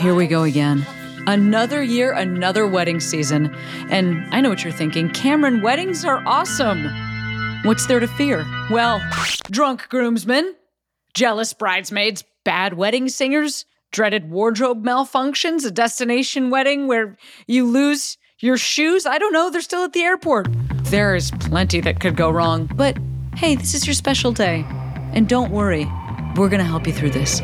Here 0.00 0.14
we 0.14 0.26
go 0.26 0.44
again. 0.44 0.86
Another 1.26 1.82
year, 1.82 2.12
another 2.12 2.66
wedding 2.66 3.00
season. 3.00 3.52
And 3.90 4.22
I 4.32 4.40
know 4.40 4.50
what 4.50 4.62
you're 4.62 4.72
thinking 4.72 5.10
Cameron, 5.10 5.62
weddings 5.62 6.04
are 6.04 6.22
awesome. 6.26 6.86
What's 7.64 7.86
there 7.86 7.98
to 7.98 8.06
fear? 8.06 8.46
Well, 8.70 9.02
drunk 9.50 9.88
groomsmen, 9.88 10.54
jealous 11.14 11.52
bridesmaids, 11.52 12.22
bad 12.44 12.74
wedding 12.74 13.08
singers, 13.08 13.64
dreaded 13.90 14.30
wardrobe 14.30 14.84
malfunctions, 14.84 15.66
a 15.66 15.70
destination 15.70 16.50
wedding 16.50 16.86
where 16.86 17.16
you 17.48 17.66
lose 17.66 18.18
your 18.38 18.56
shoes. 18.56 19.06
I 19.06 19.18
don't 19.18 19.32
know, 19.32 19.50
they're 19.50 19.60
still 19.60 19.84
at 19.84 19.94
the 19.94 20.02
airport. 20.02 20.46
There 20.84 21.16
is 21.16 21.32
plenty 21.40 21.80
that 21.80 21.98
could 21.98 22.16
go 22.16 22.30
wrong. 22.30 22.70
But 22.76 22.98
hey, 23.34 23.56
this 23.56 23.74
is 23.74 23.86
your 23.86 23.94
special 23.94 24.30
day. 24.30 24.64
And 25.12 25.28
don't 25.28 25.50
worry, 25.50 25.90
we're 26.36 26.48
going 26.48 26.60
to 26.60 26.66
help 26.66 26.86
you 26.86 26.92
through 26.92 27.10
this. 27.10 27.40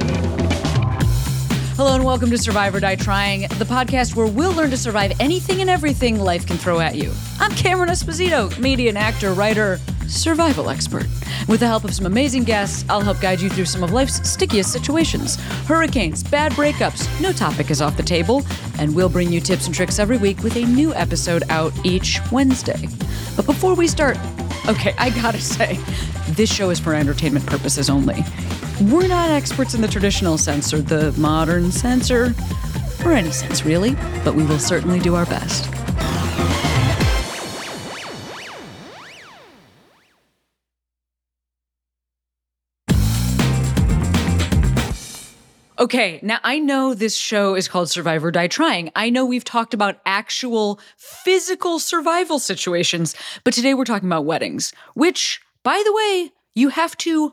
Hello 1.77 1.95
and 1.95 2.05
welcome 2.05 2.31
to 2.31 2.39
Survive 2.39 2.75
or 2.75 2.81
Die 2.81 2.97
Trying, 2.97 3.43
the 3.43 3.65
podcast 3.65 4.15
where 4.15 4.27
we'll 4.27 4.53
learn 4.53 4.71
to 4.71 4.77
survive 4.77 5.13
anything 5.19 5.61
and 5.61 5.71
everything 5.71 6.21
life 6.21 6.47
can 6.47 6.57
throw 6.57 6.81
at 6.81 6.95
you. 6.95 7.13
I'm 7.41 7.51
Cameron 7.53 7.89
Esposito, 7.89 8.51
comedian, 8.53 8.97
actor, 8.97 9.33
writer, 9.33 9.81
survival 10.09 10.71
expert. 10.71 11.07
With 11.49 11.61
the 11.61 11.67
help 11.67 11.85
of 11.85 11.95
some 11.95 12.07
amazing 12.07 12.45
guests, 12.45 12.85
I'll 12.89 13.01
help 13.01 13.21
guide 13.21 13.41
you 13.41 13.49
through 13.49 13.65
some 13.65 13.83
of 13.83 13.93
life's 13.93 14.29
stickiest 14.29 14.73
situations 14.73 15.37
hurricanes, 15.67 16.23
bad 16.23 16.53
breakups, 16.53 17.09
no 17.21 17.33
topic 17.33 17.71
is 17.71 17.81
off 17.81 17.97
the 17.97 18.03
table, 18.03 18.43
and 18.79 18.95
we'll 18.95 19.09
bring 19.09 19.33
you 19.33 19.41
tips 19.41 19.67
and 19.67 19.75
tricks 19.75 19.99
every 19.99 20.19
week 20.19 20.43
with 20.43 20.57
a 20.57 20.65
new 20.65 20.95
episode 20.95 21.45
out 21.49 21.73
each 21.85 22.21
Wednesday. 22.31 22.89
But 23.37 23.47
before 23.47 23.75
we 23.75 23.89
start, 23.89 24.19
okay, 24.69 24.95
I 24.99 25.11
gotta 25.11 25.41
say, 25.41 25.79
this 26.31 26.53
show 26.53 26.71
is 26.71 26.79
for 26.79 26.95
entertainment 26.95 27.47
purposes 27.47 27.89
only. 27.89 28.25
We're 28.83 29.09
not 29.09 29.31
experts 29.31 29.75
in 29.75 29.81
the 29.81 29.89
traditional 29.89 30.37
sense 30.39 30.75
or 30.75 30.83
the 30.83 31.13
modern 31.13 31.71
sense 31.73 32.11
or, 32.11 32.35
or 33.05 33.13
any 33.13 33.31
sense 33.31 33.65
really, 33.65 33.95
but 34.25 34.35
we 34.35 34.45
will 34.45 34.59
certainly 34.59 35.01
do 35.01 35.15
our 35.15 35.27
best. 35.27 35.72
Okay, 45.83 46.21
now 46.23 46.39
I 46.45 46.61
know 46.61 46.95
this 46.95 47.17
show 47.17 47.57
is 47.57 47.67
called 47.67 47.91
Survive 47.91 48.25
or 48.25 48.31
Die 48.31 48.47
Trying. 48.47 48.93
I 48.95 49.11
know 49.11 49.27
we've 49.27 49.43
talked 49.43 49.75
about 49.75 49.99
actual 50.07 50.79
physical 50.97 51.81
survival 51.81 52.39
situations, 52.39 53.17
but 53.43 53.53
today 53.53 53.75
we're 53.75 53.85
talking 53.85 54.09
about 54.09 54.25
weddings, 54.25 54.73
which, 54.95 55.41
by 55.65 55.83
the 55.85 55.93
way, 55.93 56.31
you 56.55 56.69
have 56.69 56.97
to 56.99 57.33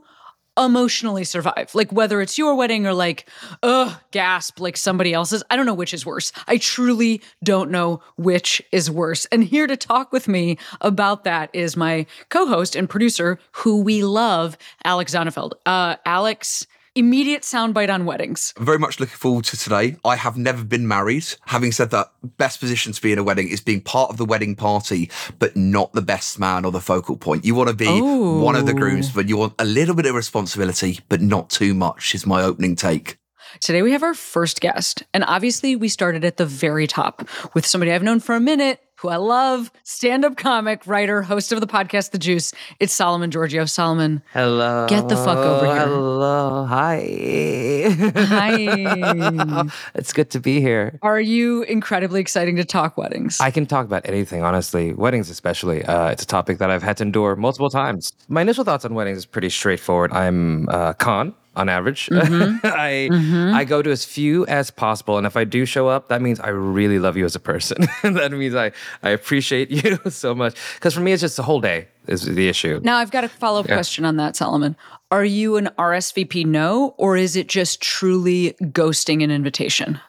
emotionally 0.57 1.25
survive. 1.25 1.69
Like 1.75 1.91
whether 1.91 2.21
it's 2.21 2.39
your 2.39 2.55
wedding 2.55 2.87
or 2.87 2.93
like, 2.95 3.29
ugh, 3.61 3.95
gasp, 4.09 4.59
like 4.59 4.77
somebody 4.77 5.13
else's. 5.13 5.43
I 5.51 5.55
don't 5.55 5.67
know 5.67 5.75
which 5.75 5.93
is 5.93 6.03
worse. 6.03 6.31
I 6.47 6.57
truly 6.57 7.21
don't 7.43 7.69
know 7.69 8.01
which 8.17 8.63
is 8.71 8.89
worse. 8.89 9.27
And 9.27 9.43
here 9.43 9.67
to 9.67 9.77
talk 9.77 10.11
with 10.11 10.27
me 10.27 10.57
about 10.81 11.23
that 11.23 11.51
is 11.53 11.77
my 11.77 12.07
co-host 12.29 12.75
and 12.75 12.89
producer, 12.89 13.37
who 13.51 13.83
we 13.83 14.03
love, 14.03 14.57
Alex 14.83 15.13
Zonnefeld. 15.13 15.51
Uh, 15.67 15.97
Alex 16.03 16.65
immediate 16.99 17.41
soundbite 17.43 17.91
on 17.93 18.05
weddings. 18.05 18.53
I'm 18.57 18.65
very 18.65 18.77
much 18.77 18.99
looking 18.99 19.15
forward 19.15 19.45
to 19.45 19.57
today. 19.57 19.95
I 20.05 20.15
have 20.17 20.37
never 20.37 20.63
been 20.63 20.87
married. 20.87 21.25
Having 21.47 21.71
said 21.71 21.89
that, 21.91 22.11
best 22.37 22.59
position 22.59 22.93
to 22.93 23.01
be 23.01 23.11
in 23.11 23.17
a 23.17 23.23
wedding 23.23 23.47
is 23.49 23.61
being 23.61 23.81
part 23.81 24.09
of 24.11 24.17
the 24.17 24.25
wedding 24.25 24.55
party, 24.55 25.09
but 25.39 25.55
not 25.55 25.93
the 25.93 26.01
best 26.01 26.37
man 26.39 26.65
or 26.65 26.71
the 26.71 26.81
focal 26.81 27.17
point. 27.17 27.45
You 27.45 27.55
want 27.55 27.69
to 27.69 27.75
be 27.75 27.87
Oh. 27.87 28.43
one 28.43 28.55
of 28.55 28.65
the 28.65 28.73
grooms, 28.73 29.09
but 29.11 29.27
you 29.29 29.37
want 29.37 29.53
a 29.59 29.65
little 29.65 29.95
bit 29.95 30.05
of 30.05 30.13
responsibility, 30.15 30.99
but 31.09 31.21
not 31.21 31.49
too 31.49 31.73
much, 31.73 32.13
is 32.13 32.25
my 32.27 32.43
opening 32.43 32.75
take. 32.75 33.17
Today 33.61 33.81
we 33.81 33.93
have 33.93 34.03
our 34.03 34.13
first 34.13 34.61
guest, 34.61 35.01
and 35.13 35.23
obviously 35.23 35.75
we 35.75 35.87
started 35.89 36.23
at 36.23 36.37
the 36.37 36.45
very 36.45 36.85
top 36.85 37.27
with 37.55 37.65
somebody 37.65 37.91
I've 37.91 38.03
known 38.03 38.19
for 38.19 38.35
a 38.35 38.39
minute, 38.39 38.79
who 38.99 39.07
I 39.07 39.15
love, 39.15 39.71
stand-up 39.83 40.35
comic, 40.35 40.85
writer, 40.85 41.21
host 41.21 41.53
of 41.53 41.61
the 41.61 41.67
podcast 41.67 42.11
The 42.11 42.17
Juice. 42.17 42.53
It's 42.81 42.91
Solomon 42.91 43.31
Georgio. 43.31 43.69
Solomon, 43.69 44.21
Hello. 44.33 44.87
Get 44.89 45.07
the 45.07 45.15
fuck 45.15 45.37
over 45.37 45.65
here. 45.65 45.87
Hello. 45.87 46.65
Hi. 46.65 47.95
Hi. 48.15 49.63
it's 49.95 50.11
good 50.11 50.29
to 50.31 50.39
be 50.39 50.59
here. 50.59 50.99
are 51.01 51.19
you 51.19 51.63
incredibly 51.63 52.19
exciting 52.19 52.57
to 52.57 52.65
talk 52.65 52.97
weddings? 52.97 53.39
I 53.39 53.51
can 53.51 53.65
talk 53.65 53.85
about 53.85 54.05
anything, 54.05 54.43
honestly. 54.43 54.91
Weddings, 54.93 55.29
especially. 55.29 55.83
Uh, 55.85 56.09
it's 56.09 56.23
a 56.23 56.27
topic 56.27 56.57
that 56.57 56.69
I've 56.69 56.83
had 56.83 56.97
to 56.97 57.03
endure 57.03 57.37
multiple 57.37 57.69
times. 57.69 58.11
My 58.27 58.41
initial 58.41 58.65
thoughts 58.65 58.83
on 58.83 58.95
weddings 58.95 59.19
is 59.19 59.25
pretty 59.25 59.49
straightforward. 59.49 60.11
I'm 60.11 60.67
uh, 60.67 60.93
con 60.93 61.33
on 61.59 61.69
average. 61.69 62.09
Mm-hmm. 62.29 62.57
I 62.63 63.59
I 63.59 63.63
go 63.65 63.81
to 63.81 63.89
as 63.91 64.05
few 64.05 64.45
as 64.47 64.71
possible, 64.71 65.17
and 65.17 65.25
if 65.25 65.35
I 65.35 65.43
do 65.43 65.65
show 65.65 65.87
up, 65.87 66.09
that 66.09 66.21
means 66.21 66.39
I 66.39 66.49
really 66.49 66.99
love 66.99 67.17
you 67.17 67.25
as 67.25 67.35
a 67.35 67.39
person. 67.39 67.87
that 68.03 68.31
means 68.31 68.55
I 68.55 68.71
I 69.03 69.09
appreciate 69.09 69.71
you 69.79 69.97
so 70.09 70.35
much. 70.35 70.55
Because 70.75 70.93
for 70.93 71.01
me, 71.01 71.11
it's 71.11 71.21
just 71.21 71.37
the 71.37 71.43
whole 71.43 71.61
day 71.61 71.87
is 72.07 72.23
the 72.23 72.47
issue. 72.47 72.79
now 72.83 72.97
I've 72.97 73.11
got 73.11 73.23
a 73.23 73.29
follow-up 73.29 73.67
question 73.67 74.05
on 74.05 74.17
that, 74.17 74.35
Solomon. 74.35 74.75
Are 75.11 75.25
you 75.25 75.57
an 75.57 75.69
RSVP 75.77 76.45
no, 76.45 76.93
or 76.97 77.17
is 77.17 77.35
it 77.35 77.47
just 77.47 77.81
truly 77.81 78.55
ghosting 78.61 79.23
an 79.23 79.31
invitation? 79.31 79.99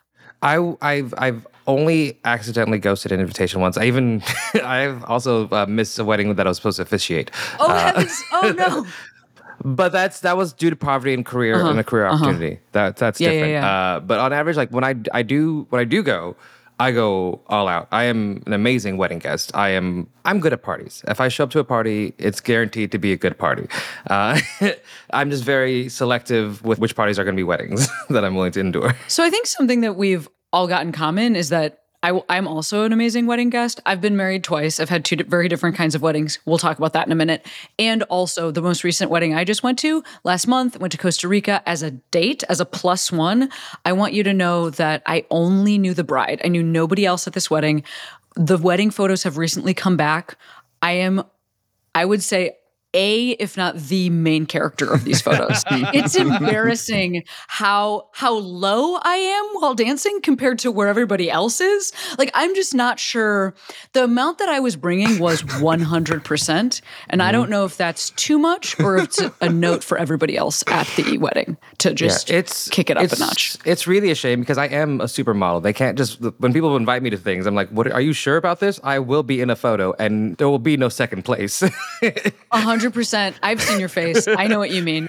I, 0.43 0.75
I've 0.81 1.15
I've 1.19 1.47
only 1.67 2.19
accidentally 2.25 2.79
ghosted 2.79 3.13
an 3.13 3.21
invitation 3.21 3.61
once. 3.61 3.77
I 3.77 3.85
even 3.85 4.23
I've 4.55 5.05
also 5.05 5.49
uh, 5.51 5.67
missed 5.67 5.99
a 5.99 6.05
wedding 6.05 6.35
that 6.35 6.47
I 6.47 6.51
was 6.51 6.57
supposed 6.57 6.77
to 6.77 6.83
officiate. 6.83 7.31
Oh 7.59 7.69
heavens! 7.73 8.23
Oh 8.33 8.53
no! 8.57 8.87
But 9.65 9.93
that's 9.93 10.21
that 10.21 10.37
was 10.37 10.53
due 10.53 10.71
to 10.71 10.77
poverty 10.77 11.13
and 11.15 11.25
career 11.25 11.61
and 11.65 11.79
a 11.79 11.85
career 11.85 12.07
opportunity. 12.07 12.61
That 12.73 12.97
that's 12.97 13.21
Uh-huh. 13.21 13.31
Yeah, 13.31 13.35
yeah, 13.39 13.45
different. 13.47 13.65
yeah. 13.65 13.71
Uh, 13.97 14.01
but 14.01 14.19
on 14.21 14.33
average, 14.33 14.57
like 14.57 14.71
when 14.71 14.85
I 14.85 14.95
I 15.13 15.23
do 15.23 15.67
when 15.71 15.81
I 15.81 15.85
do 15.85 16.03
go, 16.03 16.35
I 16.79 16.93
go 16.93 17.41
all 17.47 17.69
out. 17.69 17.87
I 17.93 18.05
am 18.05 18.43
an 18.47 18.55
amazing 18.55 18.97
wedding 18.97 19.19
guest. 19.19 19.51
I 19.55 19.69
am 19.71 20.07
I'm 20.25 20.41
good 20.41 20.55
at 20.55 20.63
parties. 20.63 21.05
If 21.09 21.21
I 21.21 21.29
show 21.29 21.45
up 21.45 21.51
to 21.51 21.59
a 21.59 21.65
party, 21.65 22.15
it's 22.17 22.41
guaranteed 22.41 22.91
to 22.93 22.99
be 22.99 23.13
a 23.13 23.17
good 23.19 23.37
party. 23.37 23.67
Uh, 24.09 24.41
I'm 25.13 25.31
just 25.31 25.45
very 25.45 25.91
selective 25.91 26.65
with 26.65 26.79
which 26.79 26.97
parties 26.97 27.19
are 27.19 27.25
going 27.25 27.37
to 27.37 27.41
be 27.41 27.45
weddings 27.45 27.87
that 28.09 28.25
I'm 28.25 28.35
willing 28.35 28.53
to 28.53 28.61
endure. 28.61 28.97
So 29.09 29.23
I 29.23 29.29
think 29.29 29.47
something 29.47 29.83
that 29.83 29.95
we've 29.97 30.27
all 30.55 30.67
got 30.69 30.83
in 30.87 30.93
common 30.93 31.37
is 31.37 31.51
that 31.51 31.80
I, 32.03 32.23
am 32.31 32.49
also 32.49 32.85
an 32.85 32.93
amazing 32.93 33.27
wedding 33.27 33.51
guest. 33.51 33.79
I've 33.85 34.01
been 34.01 34.17
married 34.17 34.43
twice. 34.43 34.81
I've 34.81 34.89
had 34.89 35.05
two 35.05 35.17
very 35.17 35.49
different 35.49 35.77
kinds 35.77 35.95
of 35.95 36.01
weddings. 36.01 36.39
We'll 36.47 36.57
talk 36.57 36.79
about 36.79 36.95
that 36.95 37.07
in 37.07 37.13
a 37.13 37.17
minute. 37.17 37.47
And 37.79 38.03
also, 38.05 38.51
the 38.51 38.63
most 38.63 38.85
recent 38.85 39.11
wedding 39.11 39.35
I 39.35 39.45
just 39.45 39.63
went 39.63 39.79
to 39.81 40.03
last 40.25 40.47
month, 40.47 40.81
went 40.81 40.93
to 40.93 40.99
Costa 40.99 41.29
Rica 41.29 41.63
as 41.67 41.83
a 41.83 41.91
date, 41.91 42.43
as 42.49 42.59
a 42.59 42.65
plus 42.65 43.13
one. 43.13 43.51
I 43.85 43.93
want 43.93 44.15
you 44.15 44.23
to 44.23 44.33
know 44.33 44.71
that 44.71 45.03
I 45.05 45.27
only 45.31 45.77
knew 45.77 45.93
the 45.93 46.05
bride. 46.05 46.41
I 46.43 46.49
knew 46.49 46.63
nobody 46.63 47.05
else 47.05 47.27
at 47.27 47.35
this 47.35 47.51
wedding. 47.51 47.85
The 48.35 48.57
wedding 48.57 48.91
photos 48.91 49.25
have 49.25 49.37
recently 49.37 49.75
come 49.75 49.99
back. 49.99 50.37
I 50.81 50.93
am, 50.93 51.23
I 51.95 52.07
would 52.07 52.23
say, 52.23 52.57
a 52.95 53.31
if 53.33 53.57
not 53.57 53.77
the 53.77 54.11
main 54.11 54.47
character 54.47 54.93
of 54.93 55.05
these 55.05 55.21
photos. 55.21 55.63
it's 55.71 56.17
embarrassing 56.17 57.25
how 57.49 58.09
how 58.13 58.35
low 58.35 58.97
I 59.03 59.17
am 59.17 59.45
while 59.61 59.75
dancing 59.75 60.21
compared 60.23 60.59
to 60.61 60.71
where 60.71 60.89
everybody 60.89 61.31
else 61.31 61.61
is. 61.61 61.93
Like 62.19 62.31
I'm 62.35 62.55
just 62.55 62.75
not 62.75 62.99
sure 62.99 63.55
the 63.93 64.05
amount 64.05 64.39
that 64.39 64.49
I 64.49 64.61
was 64.61 64.77
bringing 64.77 65.19
was 65.19 65.43
100% 65.43 66.81
and 67.09 67.23
I 67.23 67.33
don't 67.33 67.51
know 67.51 67.65
if 67.65 67.77
that's 67.77 68.11
too 68.11 68.39
much 68.39 68.79
or 68.81 68.97
if 68.97 69.05
it's 69.05 69.21
a, 69.21 69.33
a 69.41 69.49
note 69.49 69.85
for 69.85 69.99
everybody 69.99 70.37
else 70.37 70.65
at 70.67 70.87
the 70.97 71.19
wedding 71.19 71.57
to 71.79 71.95
just 71.95 72.31
it's 72.31 72.69
kick 72.69 72.91
it 72.91 72.97
up 72.97 73.05
it's, 73.05 73.19
a 73.19 73.21
notch. 73.21 73.57
It's 73.65 73.87
really 73.87 74.11
a 74.11 74.15
shame 74.15 74.41
because 74.41 74.59
I 74.59 74.67
am 74.67 75.01
a 75.01 75.05
supermodel. 75.05 75.63
They 75.63 75.73
can't 75.73 75.97
just 75.97 76.21
when 76.39 76.53
people 76.53 76.77
invite 76.77 77.03
me 77.03 77.11
to 77.11 77.17
things, 77.17 77.47
I'm 77.47 77.55
like, 77.55 77.69
"What? 77.71 77.91
Are 77.91 78.01
you 78.01 78.13
sure 78.13 78.37
about 78.37 78.61
this?" 78.61 78.81
I 78.83 78.99
will 78.99 79.23
be 79.23 79.41
in 79.41 79.51
a 79.51 79.57
photo, 79.57 79.95
and 79.99 80.37
there 80.37 80.49
will 80.49 80.59
be 80.59 80.77
no 80.77 80.89
second 80.89 81.25
place. 81.25 81.63
A 82.53 82.61
hundred 82.81 82.95
percent. 82.95 83.37
I've 83.43 83.61
seen 83.61 83.79
your 83.79 83.91
face. 83.91 84.27
I 84.27 84.47
know 84.47 84.59
what 84.59 84.71
you 84.71 84.83
mean. 84.83 85.07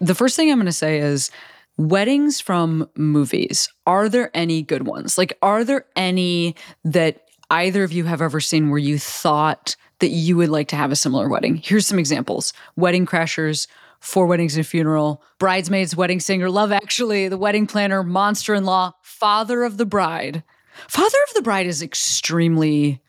The 0.00 0.14
first 0.14 0.36
thing 0.36 0.52
I'm 0.52 0.58
going 0.58 0.66
to 0.66 0.72
say 0.72 0.98
is 0.98 1.32
weddings 1.76 2.40
from 2.40 2.88
movies. 2.96 3.68
Are 3.88 4.08
there 4.08 4.30
any 4.34 4.62
good 4.62 4.86
ones? 4.86 5.18
Like, 5.18 5.36
are 5.42 5.64
there 5.64 5.84
any 5.96 6.54
that 6.84 7.26
either 7.50 7.82
of 7.82 7.90
you 7.90 8.04
have 8.04 8.22
ever 8.22 8.38
seen 8.38 8.70
where 8.70 8.78
you 8.78 9.00
thought 9.00 9.74
that 9.98 10.10
you 10.10 10.36
would 10.36 10.48
like 10.48 10.68
to 10.68 10.76
have 10.76 10.92
a 10.92 10.96
similar 10.96 11.28
wedding? 11.28 11.56
Here's 11.56 11.88
some 11.88 11.98
examples 11.98 12.52
Wedding 12.76 13.04
Crashers, 13.04 13.66
Four 13.98 14.26
Weddings 14.26 14.54
and 14.54 14.64
a 14.64 14.68
Funeral, 14.68 15.24
Bridesmaids, 15.40 15.96
Wedding 15.96 16.20
Singer, 16.20 16.48
Love 16.50 16.70
Actually, 16.70 17.26
The 17.26 17.36
Wedding 17.36 17.66
Planner, 17.66 18.04
Monster 18.04 18.54
in 18.54 18.64
Law, 18.64 18.92
Father 19.02 19.64
of 19.64 19.76
the 19.76 19.86
Bride. 19.86 20.44
Father 20.88 21.18
of 21.28 21.34
the 21.34 21.42
Bride 21.42 21.66
is 21.66 21.82
extremely 21.82 23.00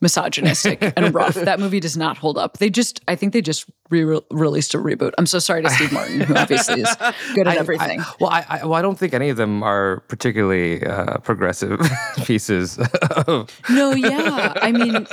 misogynistic 0.00 0.78
and 0.96 1.14
rough. 1.14 1.34
That 1.34 1.58
movie 1.60 1.80
does 1.80 1.96
not 1.96 2.18
hold 2.18 2.36
up. 2.36 2.58
They 2.58 2.68
just, 2.68 3.00
I 3.08 3.14
think 3.16 3.32
they 3.32 3.40
just 3.40 3.64
re- 3.88 4.20
released 4.30 4.74
a 4.74 4.78
reboot. 4.78 5.12
I'm 5.16 5.24
so 5.24 5.38
sorry 5.38 5.62
to 5.62 5.70
Steve 5.70 5.92
Martin, 5.98 6.20
who 6.20 6.34
obviously 6.34 6.82
is 6.82 6.94
good 7.34 7.46
at 7.48 7.56
I- 7.56 7.58
everything. 7.58 8.00
I, 8.00 8.04
well, 8.20 8.30
I, 8.30 8.44
I, 8.48 8.64
well, 8.64 8.74
I 8.74 8.82
don't 8.82 8.98
think 8.98 9.14
any 9.14 9.30
of 9.30 9.38
them 9.38 9.62
are 9.62 10.00
particularly 10.08 10.84
uh, 10.84 11.18
progressive 11.18 11.80
pieces. 12.24 12.78
of- 13.26 13.48
No, 13.70 13.92
yeah. 13.92 14.52
I 14.56 14.72
mean, 14.72 15.06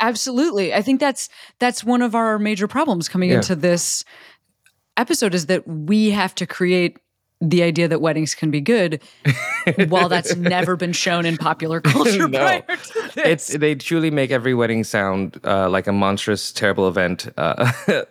absolutely. 0.00 0.74
I 0.74 0.82
think 0.82 1.00
that's 1.00 1.28
that's 1.58 1.82
one 1.82 2.02
of 2.02 2.14
our 2.14 2.38
major 2.38 2.68
problems 2.68 3.08
coming 3.08 3.30
Yeah. 3.30 3.36
into 3.36 3.56
this 3.56 4.04
episode 4.98 5.34
is 5.34 5.46
that 5.46 5.66
we 5.66 6.10
have 6.10 6.34
to 6.34 6.46
create 6.46 6.98
the 7.40 7.62
idea 7.62 7.86
that 7.86 8.00
weddings 8.00 8.34
can 8.34 8.50
be 8.50 8.60
good 8.62 9.02
while 9.88 10.08
that's 10.08 10.34
never 10.36 10.74
been 10.76 10.92
shown 10.92 11.26
in 11.26 11.36
popular 11.36 11.80
culture 11.82 12.26
No. 12.28 12.38
prior 12.38 12.62
to 12.62 13.10
this. 13.14 13.16
it's 13.16 13.46
they 13.48 13.74
truly 13.74 14.10
make 14.10 14.30
every 14.30 14.54
wedding 14.54 14.84
sound 14.84 15.38
uh, 15.44 15.68
like 15.68 15.86
a 15.86 15.92
monstrous, 15.92 16.50
terrible 16.52 16.88
event. 16.88 17.28
Uh, 17.36 17.72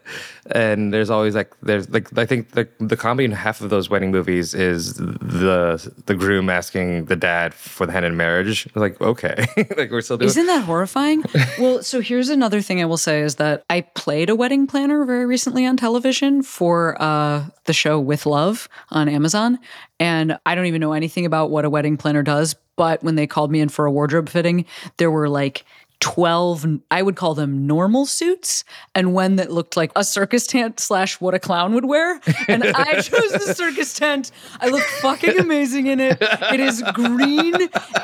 and 0.52 0.94
there's 0.94 1.10
always 1.10 1.34
like 1.34 1.52
there's 1.62 1.90
like 1.90 2.16
I 2.18 2.26
think 2.28 2.52
the 2.52 2.68
the 2.80 2.96
comedy 2.96 3.26
in 3.26 3.32
half 3.32 3.62
of 3.62 3.70
those 3.72 3.90
wedding 3.90 4.12
movies 4.12 4.54
is 4.54 4.94
the 4.96 5.92
the 6.06 6.14
groom 6.14 6.50
asking 6.50 7.06
the 7.06 7.16
dad 7.16 7.54
for 7.54 7.86
the 7.88 7.92
hand 7.94 8.06
in 8.06 8.16
marriage. 8.18 8.68
Like 8.76 9.02
okay, 9.02 9.48
like 9.76 9.90
we're 9.90 10.02
still 10.02 10.18
doing. 10.18 10.28
Isn't 10.28 10.46
that 10.46 10.64
horrifying? 10.66 11.24
well, 11.60 11.82
so 11.82 12.00
here's 12.00 12.30
another 12.30 12.62
thing 12.62 12.80
I 12.82 12.86
will 12.86 12.98
say 12.98 13.22
is 13.22 13.36
that 13.36 13.64
I 13.72 13.82
played 13.82 14.30
a 14.30 14.36
wedding 14.36 14.68
planner 14.68 15.04
very 15.06 15.26
recently 15.26 15.66
on 15.66 15.78
television 15.78 16.44
for 16.44 16.96
uh, 17.02 17.46
the 17.66 17.74
show 17.74 18.00
With 18.00 18.26
Love 18.28 18.70
on 18.90 19.08
Amazon. 19.16 19.58
And 20.00 20.38
I 20.46 20.54
don't 20.54 20.68
even 20.68 20.82
know 20.82 20.94
anything 20.94 21.26
about 21.26 21.50
what 21.50 21.66
a 21.66 21.70
wedding 21.70 21.98
planner 21.98 22.22
does. 22.22 22.56
But 22.76 23.02
when 23.04 23.16
they 23.16 23.26
called 23.26 23.52
me 23.52 23.62
in 23.62 23.70
for 23.70 23.86
a 23.86 23.92
wardrobe 23.92 24.30
fitting, 24.30 24.66
there 24.98 25.10
were 25.10 25.30
like 25.30 25.66
12 26.00 26.66
i 26.92 27.02
would 27.02 27.16
call 27.16 27.34
them 27.36 27.66
normal 27.66 28.06
suits 28.06 28.64
and 28.94 29.14
one 29.14 29.38
that 29.38 29.52
looked 29.52 29.78
like 29.78 29.92
a 29.96 30.04
circus 30.04 30.46
tent 30.48 30.80
slash 30.80 31.20
what 31.22 31.34
a 31.34 31.40
clown 31.40 31.74
would 31.74 31.86
wear. 31.86 32.20
And 32.48 32.64
i 32.64 33.02
chose 33.02 33.32
the 33.32 33.54
circus 33.56 33.94
tent. 33.94 34.32
I 34.60 34.70
look 34.70 34.84
fucking 34.84 35.40
amazing 35.40 35.88
in 35.88 36.00
it. 36.00 36.18
It 36.22 36.60
is 36.60 36.84
green 36.94 37.56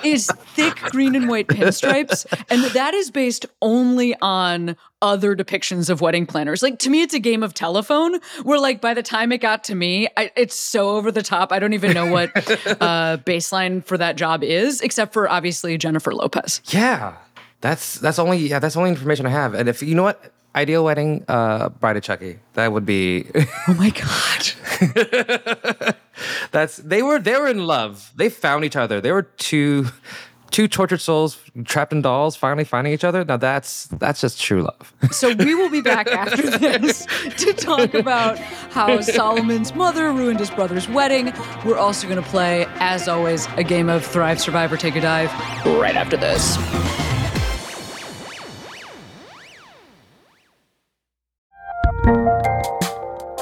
is 0.04 0.30
thick 0.56 0.76
green 0.76 1.16
and 1.16 1.28
white 1.28 1.48
pinstripes 1.48 2.26
and 2.50 2.64
that 2.72 2.94
is 2.94 3.12
based 3.12 3.46
only 3.62 4.16
on 4.22 4.76
other 5.02 5.36
depictions 5.36 5.90
of 5.90 6.00
wedding 6.00 6.26
planners. 6.26 6.62
Like 6.62 6.80
to 6.80 6.90
me 6.90 7.02
it's 7.02 7.14
a 7.14 7.20
game 7.20 7.44
of 7.44 7.54
telephone 7.54 8.20
where 8.44 8.60
like 8.60 8.82
by 8.82 8.94
the 8.94 9.04
time 9.04 9.32
it 9.32 9.40
got 9.40 9.64
to 9.66 9.76
me 9.76 10.08
I, 10.18 10.32
it's 10.36 10.56
so 10.56 10.92
over 10.92 11.12
the 11.12 11.24
top 11.24 11.52
i 11.52 11.60
don't 11.60 11.74
even 11.74 11.94
know 11.94 12.12
what 12.12 12.30
uh 12.38 13.18
baseline 13.18 13.84
for 13.84 13.98
that 13.98 14.16
job 14.16 14.44
is 14.44 14.82
except 14.82 15.14
for 15.14 15.30
obviously 15.30 15.78
jennifer 15.78 16.14
lopez. 16.14 16.62
Yeah, 16.68 17.16
that's 17.62 18.00
that's 18.00 18.20
only 18.20 18.38
yeah 18.38 18.60
that's 18.60 18.76
only 18.76 18.90
information 18.90 19.26
I 19.26 19.30
have. 19.30 19.54
And 19.54 19.70
if 19.70 19.82
you 19.82 19.96
know 19.96 20.04
what, 20.04 20.32
ideal 20.56 20.84
wedding, 20.84 21.24
uh, 21.28 21.70
Bride 21.70 21.98
of 21.98 22.04
Chucky. 22.04 22.40
That 22.54 22.72
would 22.74 22.86
be. 22.86 23.28
oh 23.68 23.74
my 23.78 23.90
god 23.90 24.54
that's 26.52 26.78
they 26.78 27.04
were 27.04 27.20
they 27.20 27.40
were 27.40 27.48
in 27.48 27.66
love. 27.66 28.12
They 28.16 28.30
found 28.30 28.66
each 28.66 28.76
other. 28.76 29.00
They 29.02 29.12
were 29.12 29.24
two 29.24 29.88
two 30.52 30.68
tortured 30.68 31.00
souls 31.00 31.40
trapped 31.64 31.94
in 31.94 32.02
dolls 32.02 32.36
finally 32.36 32.64
finding 32.64 32.94
each 32.94 33.04
other. 33.04 33.24
Now 33.24 33.38
that's 33.38 33.88
that's 33.88 34.22
just 34.22 34.40
true 34.42 34.64
love. 34.64 34.94
So 35.12 35.34
we 35.34 35.56
will 35.56 35.70
be 35.70 35.82
back 35.82 36.08
after 36.12 36.58
this 36.58 37.06
to 37.38 37.54
talk 37.54 37.94
about 37.94 38.38
how 38.38 39.02
Solomon's 39.02 39.74
mother 39.74 40.12
ruined 40.12 40.40
his 40.40 40.52
brother's 40.52 40.90
wedding. 40.90 41.34
We're 41.66 41.78
also 41.78 42.08
going 42.08 42.22
to 42.22 42.30
play, 42.30 42.66
as 42.76 43.08
always, 43.08 43.48
a 43.58 43.64
game 43.64 43.90
of 43.90 44.06
Thrive, 44.06 44.40
Survive, 44.42 44.72
or 44.72 44.78
Take 44.78 44.96
a 44.96 45.02
Dive 45.02 45.32
right 45.66 45.96
after 45.96 46.18
this. 46.18 46.58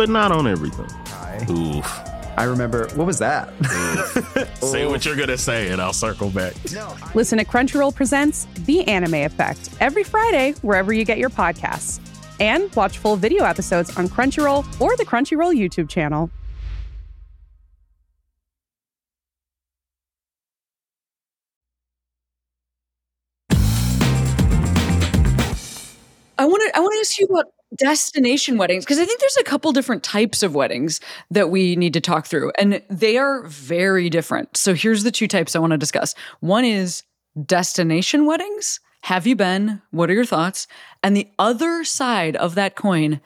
but 0.00 0.08
not 0.08 0.32
on 0.32 0.46
everything. 0.46 0.88
Hi. 1.08 1.46
Oof. 1.50 2.00
I 2.38 2.44
remember, 2.44 2.88
what 2.94 3.06
was 3.06 3.18
that? 3.18 3.52
Say 4.62 4.86
what 4.86 5.04
you're 5.04 5.14
gonna 5.14 5.36
say, 5.36 5.68
and 5.68 5.78
I'll 5.78 5.92
circle 5.92 6.30
back. 6.30 6.54
Listen 7.14 7.36
to 7.36 7.44
Crunchyroll 7.44 7.94
Presents 7.94 8.46
The 8.64 8.88
Anime 8.88 9.26
Effect 9.26 9.68
every 9.78 10.02
Friday, 10.02 10.54
wherever 10.62 10.90
you 10.94 11.04
get 11.04 11.18
your 11.18 11.28
podcasts. 11.28 12.00
And 12.40 12.74
watch 12.74 12.96
full 12.96 13.16
video 13.16 13.44
episodes 13.44 13.94
on 13.98 14.08
Crunchyroll 14.08 14.64
or 14.80 14.96
the 14.96 15.04
Crunchyroll 15.04 15.54
YouTube 15.54 15.90
channel. 15.90 16.30
Ask 27.10 27.18
you 27.18 27.26
about 27.26 27.46
destination 27.76 28.56
weddings 28.56 28.84
because 28.84 28.98
I 28.98 29.04
think 29.04 29.20
there's 29.20 29.36
a 29.36 29.44
couple 29.44 29.72
different 29.72 30.02
types 30.02 30.42
of 30.42 30.54
weddings 30.54 31.00
that 31.30 31.50
we 31.50 31.76
need 31.76 31.92
to 31.94 32.00
talk 32.00 32.26
through 32.26 32.52
and 32.58 32.82
they 32.88 33.16
are 33.16 33.44
very 33.44 34.10
different. 34.10 34.56
So 34.56 34.74
here's 34.74 35.02
the 35.02 35.10
two 35.10 35.28
types 35.28 35.54
I 35.54 35.60
want 35.60 35.72
to 35.72 35.78
discuss. 35.78 36.14
One 36.40 36.64
is 36.64 37.02
destination 37.46 38.26
weddings. 38.26 38.80
Have 39.02 39.26
you 39.26 39.34
been? 39.34 39.80
What 39.90 40.10
are 40.10 40.14
your 40.14 40.24
thoughts? 40.24 40.66
And 41.02 41.16
the 41.16 41.28
other 41.38 41.84
side 41.84 42.36
of 42.36 42.54
that 42.56 42.76
coin, 42.76 43.20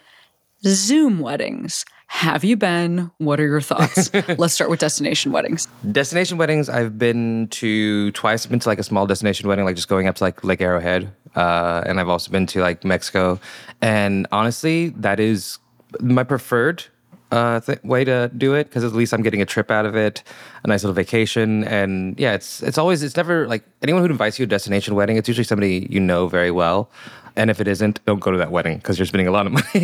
Zoom 0.63 1.19
weddings. 1.19 1.85
Have 2.07 2.45
you 2.45 2.57
been? 2.57 3.11
What 3.19 3.41
are 3.41 3.47
your 3.47 3.61
thoughts? 3.61 4.11
Let's 4.39 4.55
start 4.55 4.71
with 4.71 4.81
destination 4.81 5.33
weddings. 5.33 5.67
Destination 5.91 6.39
weddings, 6.39 6.69
I've 6.69 6.99
been 6.99 7.49
to 7.49 8.13
twice. 8.13 8.45
I've 8.45 8.51
been 8.51 8.61
to 8.61 8.69
like 8.69 8.79
a 8.79 8.85
small 8.85 9.07
destination 9.07 9.49
wedding, 9.49 9.65
like 9.65 9.77
just 9.77 9.89
going 9.89 10.07
up 10.07 10.17
to 10.17 10.25
like 10.25 10.45
Lake 10.45 10.61
Arrowhead, 10.61 11.13
uh, 11.35 11.83
and 11.87 11.99
I've 11.99 12.09
also 12.09 12.31
been 12.31 12.47
to 12.47 12.61
like 12.61 12.85
Mexico. 12.85 13.41
And 13.83 14.27
honestly, 14.33 14.91
that 14.91 15.19
is 15.19 15.59
my 16.01 16.25
preferred 16.25 16.85
uh, 17.31 17.61
th- 17.61 17.83
way 17.83 18.05
to 18.05 18.31
do 18.37 18.55
it 18.55 18.65
because 18.65 18.85
at 18.85 18.93
least 18.93 19.13
I'm 19.13 19.23
getting 19.23 19.43
a 19.43 19.47
trip 19.47 19.71
out 19.71 19.87
of 19.87 19.97
it, 19.97 20.23
a 20.63 20.69
nice 20.69 20.85
little 20.85 20.95
vacation, 20.95 21.65
and 21.65 22.19
yeah, 22.19 22.35
it's 22.35 22.63
it's 22.63 22.79
always 22.79 23.03
it's 23.03 23.17
never 23.17 23.49
like 23.49 23.65
anyone 23.83 24.03
who 24.03 24.09
invites 24.09 24.39
you 24.39 24.47
to 24.47 24.49
a 24.49 24.55
destination 24.55 24.95
wedding. 24.95 25.17
It's 25.17 25.29
usually 25.29 25.45
somebody 25.45 25.89
you 25.91 26.01
know 26.01 26.29
very 26.29 26.51
well. 26.51 26.91
And 27.37 27.51
if 27.51 27.61
it 27.61 27.67
isn't, 27.69 28.05
don't 28.05 28.21
go 28.21 28.31
to 28.31 28.39
that 28.39 28.51
wedding 28.53 28.77
because 28.79 28.99
you're 28.99 29.07
spending 29.07 29.27
a 29.27 29.33
lot 29.33 29.47
of 29.47 29.53
money. 29.53 29.65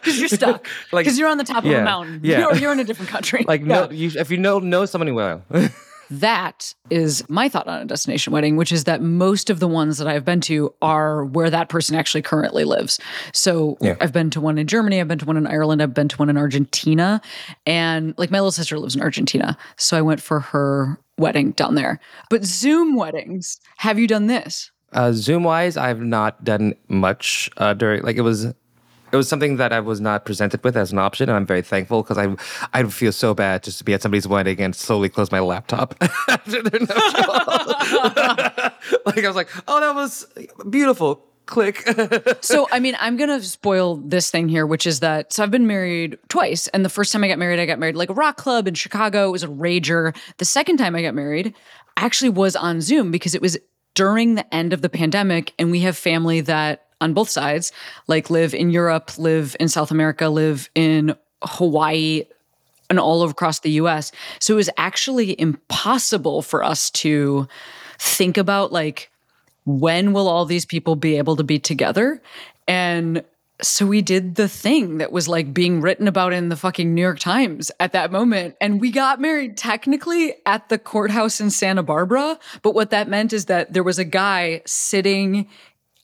Because 0.00 0.18
you're 0.18 0.28
stuck. 0.28 0.66
Like- 0.92 1.04
Because 1.04 1.18
you're 1.18 1.28
on 1.28 1.38
the 1.38 1.44
top 1.44 1.64
of 1.64 1.70
a 1.70 1.82
mountain. 1.82 2.20
yeah. 2.22 2.40
You're, 2.40 2.54
you're 2.56 2.72
in 2.72 2.80
a 2.80 2.84
different 2.84 3.10
country. 3.10 3.44
like 3.48 3.60
Yeah. 3.60 3.66
no, 3.86 3.90
you, 3.90 4.10
if 4.18 4.30
you 4.30 4.36
know 4.38 4.58
know 4.58 4.86
somebody 4.86 5.12
well. 5.12 5.42
That 6.12 6.74
is 6.90 7.22
my 7.28 7.48
thought 7.48 7.68
on 7.68 7.82
a 7.82 7.84
destination 7.84 8.32
wedding, 8.32 8.56
which 8.56 8.72
is 8.72 8.82
that 8.84 9.00
most 9.00 9.48
of 9.48 9.60
the 9.60 9.68
ones 9.68 9.98
that 9.98 10.08
I've 10.08 10.24
been 10.24 10.40
to 10.42 10.74
are 10.82 11.24
where 11.24 11.48
that 11.50 11.68
person 11.68 11.94
actually 11.94 12.22
currently 12.22 12.64
lives. 12.64 12.98
So 13.32 13.76
Yeah. 13.80 13.94
I've 14.00 14.12
been 14.12 14.28
to 14.30 14.40
one 14.40 14.58
in 14.58 14.66
Germany, 14.66 15.00
I've 15.00 15.06
been 15.06 15.20
to 15.20 15.24
one 15.26 15.36
in 15.36 15.46
Ireland, 15.46 15.80
I've 15.80 15.94
been 15.94 16.08
to 16.08 16.16
one 16.16 16.28
in 16.28 16.36
Argentina. 16.36 17.20
And 17.64 18.14
like 18.18 18.32
my 18.32 18.38
little 18.40 18.50
sister 18.50 18.76
lives 18.78 18.96
in 18.96 19.02
Argentina. 19.02 19.56
So 19.76 19.96
I 19.96 20.02
went 20.02 20.20
for 20.20 20.40
her 20.40 20.98
wedding 21.16 21.52
down 21.52 21.76
there. 21.76 22.00
But 22.28 22.44
Zoom 22.44 22.96
weddings, 22.96 23.60
have 23.76 23.96
you 24.00 24.08
done 24.08 24.26
this? 24.26 24.72
Uh, 24.92 25.12
Zoom 25.12 25.44
wise, 25.44 25.76
I've 25.76 26.00
not 26.00 26.42
done 26.42 26.74
much 26.88 27.50
uh, 27.56 27.74
during 27.74 28.02
like 28.02 28.16
it 28.16 28.22
was. 28.22 28.46
It 29.12 29.16
was 29.16 29.28
something 29.28 29.56
that 29.56 29.72
I 29.72 29.80
was 29.80 30.00
not 30.00 30.24
presented 30.24 30.62
with 30.62 30.76
as 30.76 30.92
an 30.92 30.98
option, 30.98 31.28
and 31.28 31.36
I'm 31.36 31.46
very 31.46 31.62
thankful 31.62 32.02
because 32.02 32.16
I 32.18 32.34
I 32.72 32.84
feel 32.84 33.12
so 33.12 33.34
bad 33.34 33.64
just 33.64 33.78
to 33.78 33.84
be 33.84 33.92
at 33.94 34.02
somebody's 34.02 34.26
wedding 34.26 34.60
and 34.60 34.74
slowly 34.74 35.08
close 35.08 35.32
my 35.32 35.40
laptop 35.40 35.96
after 36.28 36.62
their 36.62 36.80
like 39.06 39.18
I 39.18 39.26
was 39.26 39.36
like, 39.36 39.48
oh, 39.66 39.80
that 39.80 39.94
was 39.94 40.26
beautiful. 40.68 41.26
Click. 41.46 41.84
so 42.40 42.68
I 42.70 42.78
mean, 42.78 42.96
I'm 43.00 43.16
gonna 43.16 43.42
spoil 43.42 43.96
this 43.96 44.30
thing 44.30 44.48
here, 44.48 44.64
which 44.64 44.86
is 44.86 45.00
that 45.00 45.32
so 45.32 45.42
I've 45.42 45.50
been 45.50 45.66
married 45.66 46.16
twice, 46.28 46.68
and 46.68 46.84
the 46.84 46.88
first 46.88 47.12
time 47.12 47.24
I 47.24 47.28
got 47.28 47.38
married, 47.38 47.58
I 47.58 47.66
got 47.66 47.80
married 47.80 47.96
like 47.96 48.10
a 48.10 48.14
rock 48.14 48.36
club 48.36 48.68
in 48.68 48.74
Chicago. 48.74 49.28
It 49.28 49.32
was 49.32 49.42
a 49.42 49.48
rager. 49.48 50.16
The 50.38 50.44
second 50.44 50.76
time 50.76 50.94
I 50.94 51.02
got 51.02 51.14
married, 51.14 51.54
actually 51.96 52.30
was 52.30 52.54
on 52.54 52.80
Zoom 52.80 53.10
because 53.10 53.34
it 53.34 53.42
was 53.42 53.58
during 53.94 54.34
the 54.34 54.54
end 54.54 54.72
of 54.72 54.82
the 54.82 54.88
pandemic, 54.88 55.52
and 55.58 55.70
we 55.70 55.80
have 55.80 55.96
family 55.96 56.40
that 56.42 56.86
on 57.00 57.14
both 57.14 57.28
sides 57.28 57.72
like 58.06 58.30
live 58.30 58.54
in 58.54 58.70
Europe, 58.70 59.18
live 59.18 59.56
in 59.58 59.68
South 59.68 59.90
America, 59.90 60.28
live 60.28 60.68
in 60.74 61.14
Hawaii, 61.42 62.24
and 62.90 62.98
all 62.98 63.22
across 63.22 63.60
the 63.60 63.70
US. 63.72 64.12
So 64.40 64.54
it 64.54 64.56
was 64.56 64.70
actually 64.76 65.40
impossible 65.40 66.42
for 66.42 66.62
us 66.62 66.90
to 66.90 67.48
think 67.98 68.36
about 68.36 68.72
like 68.72 69.10
when 69.64 70.12
will 70.12 70.28
all 70.28 70.44
these 70.44 70.64
people 70.64 70.96
be 70.96 71.16
able 71.16 71.36
to 71.36 71.44
be 71.44 71.58
together? 71.58 72.20
And 72.66 73.24
so 73.62 73.86
we 73.86 74.02
did 74.02 74.34
the 74.36 74.48
thing 74.48 74.98
that 74.98 75.12
was 75.12 75.28
like 75.28 75.52
being 75.54 75.80
written 75.80 76.08
about 76.08 76.32
in 76.32 76.48
the 76.48 76.56
fucking 76.56 76.94
New 76.94 77.00
York 77.02 77.18
Times 77.18 77.70
at 77.80 77.92
that 77.92 78.10
moment. 78.12 78.56
And 78.60 78.80
we 78.80 78.90
got 78.90 79.20
married 79.20 79.56
technically 79.56 80.34
at 80.46 80.68
the 80.68 80.78
courthouse 80.78 81.40
in 81.40 81.50
Santa 81.50 81.82
Barbara. 81.82 82.38
But 82.62 82.74
what 82.74 82.90
that 82.90 83.08
meant 83.08 83.32
is 83.32 83.46
that 83.46 83.72
there 83.72 83.82
was 83.82 83.98
a 83.98 84.04
guy 84.04 84.62
sitting 84.66 85.48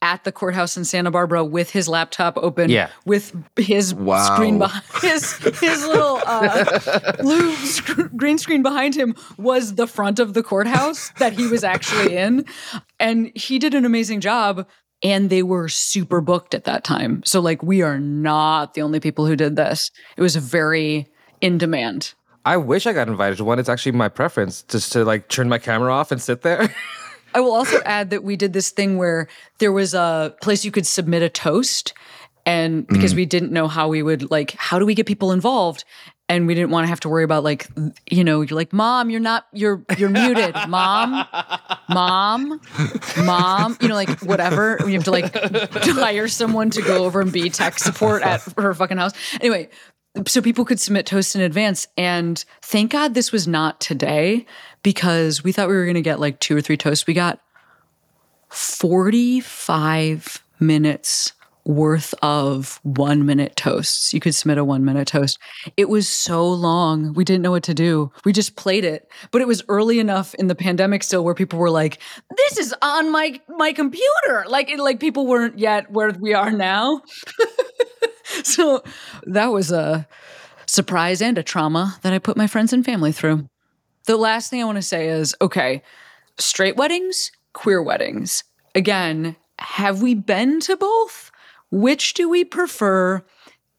at 0.02 0.24
the 0.24 0.30
courthouse 0.32 0.76
in 0.76 0.84
Santa 0.84 1.10
Barbara 1.10 1.42
with 1.42 1.70
his 1.70 1.88
laptop 1.88 2.36
open, 2.36 2.68
Yeah. 2.68 2.90
with 3.06 3.34
his 3.56 3.94
Wow. 3.94 4.22
screen 4.34 4.58
behind 4.58 4.84
his 5.00 5.32
his 5.58 5.86
little 5.86 6.20
uh, 6.26 7.12
blue 7.22 7.52
sc- 7.56 8.10
green 8.14 8.36
screen 8.36 8.62
behind 8.62 8.94
him 8.94 9.14
was 9.38 9.74
the 9.76 9.86
front 9.86 10.18
of 10.18 10.34
the 10.34 10.42
courthouse 10.42 11.12
that 11.18 11.32
he 11.32 11.46
was 11.46 11.64
actually 11.64 12.14
in, 12.14 12.44
and 13.00 13.32
he 13.34 13.58
did 13.58 13.72
an 13.72 13.86
amazing 13.86 14.20
job. 14.20 14.66
And 15.06 15.30
they 15.30 15.44
were 15.44 15.68
super 15.68 16.20
booked 16.20 16.52
at 16.52 16.64
that 16.64 16.82
time, 16.82 17.22
so 17.24 17.40
like 17.40 17.62
we 17.62 17.80
are 17.82 18.00
not 18.00 18.74
the 18.74 18.82
only 18.82 18.98
people 18.98 19.24
who 19.24 19.36
did 19.36 19.54
this. 19.54 19.92
It 20.16 20.22
was 20.22 20.34
very 20.34 21.06
in 21.40 21.58
demand. 21.58 22.14
I 22.44 22.56
wish 22.56 22.86
I 22.86 22.92
got 22.92 23.06
invited 23.06 23.36
to 23.38 23.44
one. 23.44 23.60
It's 23.60 23.68
actually 23.68 23.92
my 23.92 24.08
preference 24.08 24.62
just 24.62 24.92
to 24.92 25.04
like 25.04 25.28
turn 25.28 25.48
my 25.48 25.58
camera 25.58 25.92
off 25.92 26.10
and 26.10 26.20
sit 26.20 26.42
there. 26.42 26.74
I 27.34 27.40
will 27.40 27.54
also 27.54 27.80
add 27.84 28.10
that 28.10 28.24
we 28.24 28.34
did 28.34 28.52
this 28.52 28.70
thing 28.70 28.96
where 28.96 29.28
there 29.58 29.72
was 29.72 29.94
a 29.94 30.34
place 30.42 30.64
you 30.64 30.72
could 30.72 30.86
submit 30.86 31.22
a 31.22 31.28
toast. 31.28 31.92
And 32.46 32.86
because 32.86 33.10
mm-hmm. 33.10 33.16
we 33.16 33.26
didn't 33.26 33.52
know 33.52 33.68
how 33.68 33.88
we 33.88 34.02
would 34.02 34.30
like, 34.30 34.52
how 34.52 34.78
do 34.78 34.86
we 34.86 34.94
get 34.94 35.06
people 35.06 35.32
involved? 35.32 35.84
And 36.28 36.48
we 36.48 36.54
didn't 36.54 36.70
want 36.70 36.84
to 36.84 36.88
have 36.88 37.00
to 37.00 37.08
worry 37.08 37.22
about 37.22 37.44
like, 37.44 37.68
you 38.10 38.24
know, 38.24 38.40
you're 38.40 38.56
like, 38.56 38.72
mom, 38.72 39.10
you're 39.10 39.20
not, 39.20 39.46
you're, 39.52 39.84
you're 39.96 40.08
muted, 40.08 40.54
mom, 40.68 41.24
mom, 41.88 42.60
mom, 43.18 43.76
you 43.80 43.86
know, 43.86 43.94
like 43.94 44.20
whatever. 44.22 44.78
You 44.80 44.94
have 44.94 45.04
to 45.04 45.12
like 45.12 45.32
hire 45.34 46.26
someone 46.26 46.70
to 46.70 46.82
go 46.82 47.04
over 47.04 47.20
and 47.20 47.32
be 47.32 47.48
tech 47.48 47.78
support 47.78 48.22
at 48.22 48.42
her 48.58 48.74
fucking 48.74 48.96
house. 48.96 49.12
Anyway, 49.40 49.68
so 50.26 50.40
people 50.40 50.64
could 50.64 50.80
submit 50.80 51.06
toasts 51.06 51.36
in 51.36 51.42
advance. 51.42 51.86
And 51.96 52.44
thank 52.62 52.90
God 52.92 53.14
this 53.14 53.30
was 53.32 53.46
not 53.46 53.80
today 53.80 54.46
because 54.82 55.44
we 55.44 55.52
thought 55.52 55.68
we 55.68 55.74
were 55.76 55.84
going 55.84 55.94
to 55.94 56.02
get 56.02 56.18
like 56.20 56.40
two 56.40 56.56
or 56.56 56.60
three 56.60 56.76
toasts. 56.76 57.06
We 57.06 57.14
got 57.14 57.40
45 58.48 60.42
minutes 60.58 61.32
worth 61.66 62.14
of 62.22 62.80
one 62.84 63.26
minute 63.26 63.56
toasts. 63.56 64.14
You 64.14 64.20
could 64.20 64.34
submit 64.34 64.58
a 64.58 64.64
one 64.64 64.84
minute 64.84 65.08
toast. 65.08 65.38
It 65.76 65.88
was 65.88 66.08
so 66.08 66.46
long. 66.48 67.12
We 67.14 67.24
didn't 67.24 67.42
know 67.42 67.50
what 67.50 67.64
to 67.64 67.74
do. 67.74 68.12
We 68.24 68.32
just 68.32 68.56
played 68.56 68.84
it. 68.84 69.10
But 69.32 69.42
it 69.42 69.48
was 69.48 69.62
early 69.68 69.98
enough 69.98 70.34
in 70.34 70.46
the 70.46 70.54
pandemic 70.54 71.02
still 71.02 71.24
where 71.24 71.34
people 71.34 71.58
were 71.58 71.70
like, 71.70 71.98
this 72.36 72.58
is 72.58 72.74
on 72.82 73.10
my 73.10 73.40
my 73.48 73.72
computer. 73.72 74.44
Like 74.46 74.70
it, 74.70 74.78
like 74.78 75.00
people 75.00 75.26
weren't 75.26 75.58
yet 75.58 75.90
where 75.90 76.10
we 76.10 76.34
are 76.34 76.52
now. 76.52 77.02
so 78.44 78.82
that 79.24 79.46
was 79.46 79.72
a 79.72 80.06
surprise 80.66 81.20
and 81.20 81.36
a 81.36 81.42
trauma 81.42 81.98
that 82.02 82.12
I 82.12 82.18
put 82.18 82.36
my 82.36 82.46
friends 82.46 82.72
and 82.72 82.84
family 82.84 83.12
through. 83.12 83.48
The 84.04 84.16
last 84.16 84.50
thing 84.50 84.62
I 84.62 84.66
want 84.66 84.76
to 84.76 84.82
say 84.82 85.08
is 85.08 85.34
okay, 85.40 85.82
straight 86.38 86.76
weddings, 86.76 87.32
queer 87.54 87.82
weddings. 87.82 88.44
Again, 88.74 89.36
have 89.58 90.02
we 90.02 90.14
been 90.14 90.60
to 90.60 90.76
both? 90.76 91.25
Which 91.70 92.14
do 92.14 92.28
we 92.28 92.44
prefer? 92.44 93.22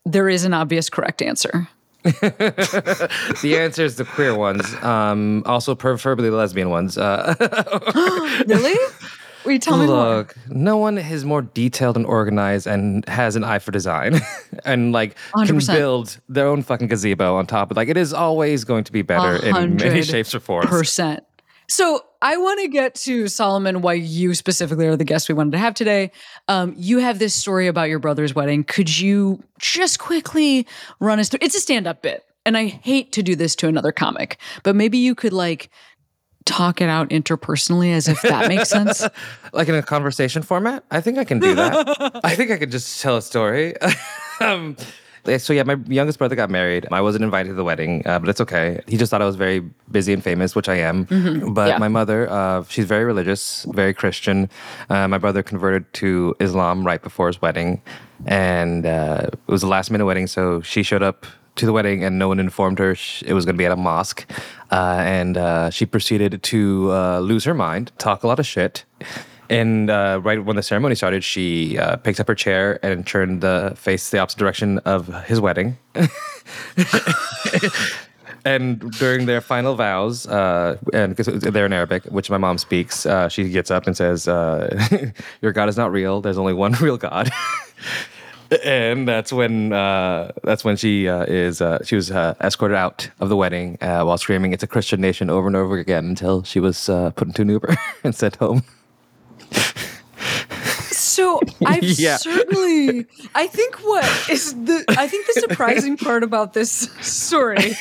There 0.06 0.30
is 0.30 0.44
an 0.46 0.54
obvious 0.54 0.90
correct 0.90 1.22
answer. 1.22 1.68
the 2.04 3.58
answer 3.60 3.84
is 3.84 3.98
the 3.98 4.06
queer 4.06 4.36
ones. 4.36 4.74
Um, 4.84 5.44
also, 5.46 5.76
preferably 5.76 6.30
the 6.30 6.36
lesbian 6.38 6.70
ones. 6.70 6.98
Uh, 6.98 7.36
Really? 8.48 8.76
You 9.46 9.60
tell 9.60 9.78
me 9.78 9.86
more? 9.88 9.96
Look, 10.18 10.36
no 10.50 10.76
one 10.76 10.98
is 10.98 11.24
more 11.24 11.42
detailed 11.42 11.96
and 11.96 12.06
organized 12.06 12.68
and 12.68 13.08
has 13.08 13.38
an 13.38 13.46
eye 13.46 13.60
for 13.60 13.72
design 13.72 14.20
and 14.66 14.92
like 14.92 15.16
can 15.46 15.58
100%. 15.58 15.74
build 15.74 16.20
their 16.28 16.48
own 16.48 16.64
fucking 16.64 16.88
gazebo 16.88 17.38
on 17.38 17.48
top. 17.48 17.72
Of 17.72 17.78
like 17.78 17.88
it 17.88 17.96
is 17.96 18.12
always 18.14 18.66
going 18.66 18.84
to 18.84 18.92
be 18.92 19.04
better 19.04 19.38
in 19.38 19.78
many 19.78 20.02
shapes 20.02 20.36
or 20.36 20.42
forms. 20.42 20.68
Percent. 20.70 21.24
So 21.70 22.06
I 22.22 22.38
want 22.38 22.62
to 22.62 22.68
get 22.70 22.96
to 22.96 23.28
Solomon. 23.28 23.82
Why 23.82 23.94
you 23.94 24.34
specifically 24.34 24.88
are 24.88 24.96
the 24.96 25.04
guest 25.04 25.28
we 25.28 25.36
wanted 25.36 25.52
to 25.52 25.58
have 25.58 25.74
today? 25.74 26.12
Um, 26.48 26.74
you 26.78 27.00
have 27.00 27.20
this 27.20 27.36
story 27.36 27.68
about 27.68 27.90
your 27.90 28.00
brother's 28.00 28.34
wedding. 28.34 28.64
Could 28.64 28.98
you 28.98 29.44
just 29.60 30.00
quickly 30.00 30.66
run 31.00 31.20
us 31.20 31.30
through? 31.30 31.40
It's 31.42 31.56
a 31.56 31.60
stand-up 31.60 32.02
bit, 32.02 32.24
and 32.46 32.58
I 32.58 32.68
hate 32.68 33.12
to 33.14 33.24
do 33.24 33.36
this 33.36 33.56
to 33.58 33.68
another 33.68 33.92
comic, 33.92 34.38
but 34.64 34.76
maybe 34.76 34.98
you 34.98 35.14
could 35.14 35.34
like 35.34 35.70
talk 36.46 36.80
it 36.80 36.88
out 36.88 37.10
interpersonally, 37.10 37.92
as 37.92 38.08
if 38.08 38.22
that 38.24 38.48
makes 38.48 38.70
sense. 38.70 39.06
Like 39.54 39.70
in 39.70 39.76
a 39.76 39.82
conversation 39.82 40.44
format, 40.44 40.84
I 40.92 41.02
think 41.02 41.18
I 41.18 41.24
can 41.24 41.40
do 41.40 41.56
that. 41.56 42.22
I 42.24 42.36
think 42.36 42.52
I 42.52 42.58
could 42.58 42.70
just 42.70 43.02
tell 43.02 43.18
a 43.18 43.22
story. 43.22 43.74
um, 44.40 44.78
so 45.38 45.52
yeah, 45.54 45.64
my 45.64 45.76
youngest 45.88 46.18
brother 46.18 46.36
got 46.36 46.50
married. 46.50 46.88
I 46.92 47.02
wasn't 47.02 47.24
invited 47.26 47.50
to 47.50 47.56
the 47.56 47.64
wedding, 47.66 48.02
uh, 48.06 48.20
but 48.20 48.30
it's 48.30 48.40
okay. 48.42 48.80
He 48.88 48.96
just 48.96 49.10
thought 49.12 49.22
I 49.22 49.26
was 49.26 49.36
very 49.36 49.60
busy 49.92 50.14
and 50.14 50.24
famous, 50.24 50.56
which 50.56 50.70
I 50.70 50.76
am. 50.76 51.04
But 51.54 51.68
Yeah. 51.68 51.78
my 51.78 51.90
mother, 51.90 52.30
uh, 52.32 52.64
she's 52.70 52.86
very 52.86 53.04
religious, 53.04 53.66
very 53.74 53.94
Christian. 53.94 54.50
Uh, 54.90 55.08
my 55.10 55.18
brother 55.18 55.44
converted 55.44 55.92
to 56.02 56.36
Islam 56.40 56.86
right 56.88 57.02
before 57.02 57.28
his 57.28 57.42
wedding, 57.42 57.82
and 58.26 58.86
uh, 58.86 59.28
it 59.32 59.52
was 59.52 59.64
a 59.64 59.68
last 59.68 59.92
minute 59.92 60.06
wedding. 60.06 60.28
So 60.28 60.62
she 60.62 60.82
showed 60.84 61.04
up 61.04 61.26
to 61.58 61.66
the 61.66 61.74
wedding, 61.74 62.04
and 62.04 62.18
no 62.20 62.28
one 62.28 62.40
informed 62.40 62.80
her 62.80 62.92
it 63.26 63.34
was 63.34 63.44
going 63.46 63.56
to 63.56 63.58
be 63.58 63.66
at 63.66 63.72
a 63.72 63.76
mosque. 63.76 64.26
Uh, 64.72 65.02
and 65.04 65.38
uh, 65.38 65.70
she 65.72 65.86
proceeded 65.86 66.42
to 66.44 66.92
uh, 66.92 67.20
lose 67.20 67.44
her 67.46 67.54
mind, 67.54 67.92
talk 67.98 68.24
a 68.24 68.28
lot 68.28 68.40
of 68.40 68.46
shit. 68.46 68.86
And 69.50 69.90
uh, 69.90 70.20
right 70.24 70.44
when 70.44 70.56
the 70.56 70.64
ceremony 70.64 70.96
started, 70.96 71.24
she 71.24 71.78
uh, 71.78 71.96
picked 71.98 72.20
up 72.20 72.28
her 72.28 72.36
chair 72.36 72.80
and 72.84 73.08
turned 73.08 73.42
the 73.42 73.74
face 73.76 74.10
the 74.10 74.20
opposite 74.20 74.40
direction 74.40 74.80
of 74.80 75.08
his 75.26 75.40
wedding. 75.40 75.78
and 78.46 78.92
during 78.94 79.26
their 79.26 79.42
final 79.42 79.76
vows, 79.76 80.28
uh, 80.28 80.78
and 80.94 81.16
because 81.16 81.28
they're 81.42 81.66
in 81.66 81.74
Arabic, 81.74 82.04
which 82.06 82.30
my 82.30 82.38
mom 82.38 82.58
speaks, 82.58 83.06
uh, 83.06 83.30
she 83.30 83.50
gets 83.50 83.72
up 83.72 83.88
and 83.88 83.96
says, 83.96 84.28
uh, 84.28 85.12
"Your 85.42 85.54
God 85.54 85.70
is 85.70 85.78
not 85.78 85.92
real. 85.92 86.22
There's 86.22 86.38
only 86.38 86.54
one 86.54 86.74
real 86.82 86.98
God." 86.98 87.30
and 88.64 89.08
that's 89.08 89.32
when 89.32 89.74
uh, 89.74 90.32
that's 90.44 90.64
when 90.64 90.76
she 90.78 91.08
uh, 91.08 91.24
is 91.24 91.62
uh, 91.62 91.84
she 91.84 91.96
was 91.96 92.12
escorted 92.12 92.78
out 92.78 93.10
of 93.20 93.30
the 93.30 93.36
wedding 93.38 93.78
while 93.80 94.18
screaming, 94.18 94.52
"It's 94.52 94.64
a 94.64 94.68
Christian 94.68 95.00
nation!" 95.00 95.30
over 95.30 95.48
and 95.48 95.56
over 95.56 95.78
again 95.78 96.06
until 96.06 96.44
she 96.44 96.60
was 96.60 96.86
put 96.88 97.24
into 97.28 97.44
an 97.44 97.50
Uber 97.50 97.78
and 98.04 98.14
sent 98.14 98.36
home. 98.38 98.64
So 101.18 101.42
I've 101.66 101.84
Yeah. 102.00 102.18
certainly 102.18 103.08
I 103.34 103.48
think 103.48 103.76
what 103.78 104.06
is 104.30 104.54
the 104.54 104.86
I 104.90 105.08
think 105.08 105.26
the 105.26 105.34
surprising 105.34 105.98
part 106.08 106.22
about 106.22 106.54
this 106.54 106.88
story 107.02 107.74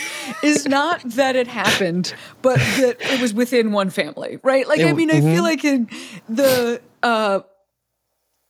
is 0.43 0.67
not 0.67 1.03
that 1.03 1.37
it 1.37 1.47
happened, 1.47 2.15
but 2.41 2.57
that 2.81 2.97
it 2.99 3.21
was 3.21 3.35
within 3.35 3.73
one 3.73 3.91
family, 3.91 4.39
right? 4.43 4.67
Like 4.67 4.81
I 4.81 4.95
mean, 4.95 5.11
I 5.11 5.21
feel 5.21 5.43
like 5.43 5.65
in 5.67 5.87
the 6.31 6.81
uh 7.03 7.41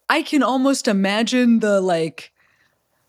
I 0.08 0.22
can 0.22 0.44
almost 0.44 0.86
imagine 0.86 1.58
the 1.58 1.80
like 1.80 2.30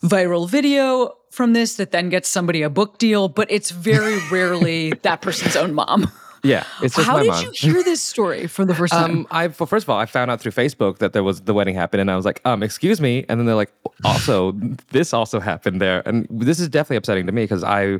viral 0.03 0.49
video 0.49 1.13
from 1.29 1.53
this 1.53 1.75
that 1.75 1.91
then 1.91 2.09
gets 2.09 2.27
somebody 2.27 2.63
a 2.63 2.71
book 2.71 2.97
deal, 2.97 3.29
but 3.29 3.51
it's 3.51 3.69
very 3.69 4.17
rarely 4.31 4.93
that 5.03 5.21
person's 5.21 5.55
own 5.55 5.75
mom. 5.75 6.11
Yeah, 6.47 6.63
it's 6.81 6.95
just 6.95 7.07
How 7.07 7.13
my 7.17 7.23
did 7.23 7.29
mom. 7.29 7.43
you 7.43 7.51
hear 7.51 7.83
this 7.83 8.01
story 8.01 8.47
for 8.47 8.63
the 8.65 8.73
first 8.73 8.93
time? 8.93 9.11
Um, 9.11 9.27
I 9.31 9.47
well, 9.47 9.67
first 9.67 9.85
of 9.85 9.89
all, 9.89 9.99
I 9.99 10.05
found 10.05 10.31
out 10.31 10.39
through 10.41 10.53
Facebook 10.53 10.99
that 10.99 11.13
there 11.13 11.23
was 11.23 11.41
the 11.41 11.53
wedding 11.53 11.75
happened, 11.75 12.01
and 12.01 12.09
I 12.09 12.15
was 12.15 12.25
like, 12.25 12.41
um, 12.45 12.63
excuse 12.63 13.01
me, 13.01 13.25
and 13.27 13.39
then 13.39 13.45
they're 13.45 13.55
like, 13.55 13.71
also, 14.03 14.53
this 14.91 15.13
also 15.13 15.39
happened 15.39 15.81
there, 15.81 16.01
and 16.07 16.27
this 16.29 16.59
is 16.59 16.69
definitely 16.69 16.97
upsetting 16.97 17.25
to 17.27 17.31
me 17.31 17.43
because 17.43 17.63
I. 17.63 17.99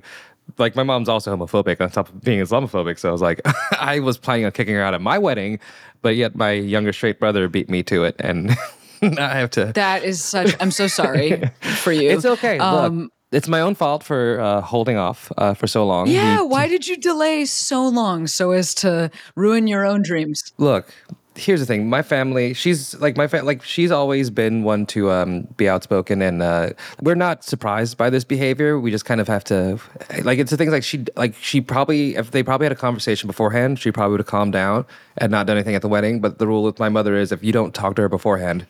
Like 0.57 0.77
my 0.77 0.83
mom's 0.83 1.09
also 1.09 1.35
homophobic 1.35 1.81
on 1.81 1.89
top 1.89 2.07
of 2.07 2.21
being 2.21 2.39
Islamophobic, 2.39 2.97
so 2.99 3.09
I 3.09 3.11
was 3.11 3.21
like, 3.21 3.41
I 3.81 3.99
was 3.99 4.17
planning 4.17 4.45
on 4.45 4.53
kicking 4.53 4.75
her 4.75 4.81
out 4.81 4.93
at 4.93 5.01
my 5.01 5.17
wedding, 5.17 5.59
but 6.01 6.15
yet 6.15 6.37
my 6.37 6.51
younger 6.51 6.93
straight 6.93 7.19
brother 7.19 7.49
beat 7.49 7.69
me 7.69 7.83
to 7.83 8.05
it, 8.05 8.15
and 8.19 8.51
I 9.01 9.39
have 9.39 9.49
to. 9.51 9.73
that 9.73 10.05
is 10.05 10.23
such 10.23 10.55
I'm 10.61 10.71
so 10.71 10.87
sorry 10.87 11.41
for 11.59 11.91
you. 11.91 12.11
It's 12.11 12.23
okay. 12.23 12.59
Um, 12.59 13.01
Look, 13.01 13.11
it's 13.31 13.47
my 13.47 13.59
own 13.61 13.75
fault 13.75 14.03
for 14.03 14.39
uh, 14.39 14.61
holding 14.61 14.97
off 14.97 15.31
uh, 15.37 15.53
for 15.53 15.67
so 15.67 15.85
long. 15.85 16.07
Yeah, 16.07 16.37
He- 16.37 16.43
why 16.43 16.67
did 16.67 16.87
you 16.87 16.97
delay 16.97 17.45
so 17.45 17.87
long 17.87 18.27
so 18.27 18.51
as 18.51 18.73
to 18.75 19.11
ruin 19.35 19.67
your 19.67 19.85
own 19.85 20.01
dreams? 20.03 20.43
look, 20.57 20.93
here's 21.39 21.59
the 21.59 21.67
thing 21.67 21.87
my 21.87 22.01
family 22.01 22.51
she's 22.55 22.95
like 22.99 23.15
my 23.15 23.27
fa- 23.27 23.43
like 23.43 23.61
she's 23.63 23.91
always 23.91 24.31
been 24.31 24.63
one 24.63 24.87
to 24.87 25.11
um, 25.11 25.43
be 25.55 25.69
outspoken 25.69 26.19
and 26.19 26.41
uh, 26.41 26.71
we're 27.03 27.13
not 27.13 27.43
surprised 27.43 27.95
by 27.95 28.09
this 28.09 28.23
behavior 28.23 28.79
we 28.79 28.89
just 28.89 29.05
kind 29.05 29.21
of 29.21 29.27
have 29.27 29.43
to 29.43 29.79
like 30.23 30.39
it's 30.39 30.49
the 30.49 30.57
things 30.57 30.71
like 30.71 30.83
she 30.83 31.05
like 31.15 31.35
she 31.35 31.61
probably 31.61 32.15
if 32.15 32.31
they 32.31 32.41
probably 32.41 32.65
had 32.65 32.71
a 32.71 32.75
conversation 32.75 33.27
beforehand 33.27 33.77
she 33.77 33.91
probably 33.91 34.13
would 34.13 34.19
have 34.19 34.25
calmed 34.25 34.51
down 34.53 34.83
and 35.19 35.31
not 35.31 35.45
done 35.45 35.57
anything 35.57 35.75
at 35.75 35.83
the 35.83 35.87
wedding 35.87 36.19
but 36.19 36.39
the 36.39 36.47
rule 36.47 36.63
with 36.63 36.79
my 36.79 36.89
mother 36.89 37.15
is 37.15 37.31
if 37.31 37.43
you 37.43 37.51
don't 37.51 37.75
talk 37.75 37.95
to 37.95 38.01
her 38.01 38.09
beforehand 38.09 38.65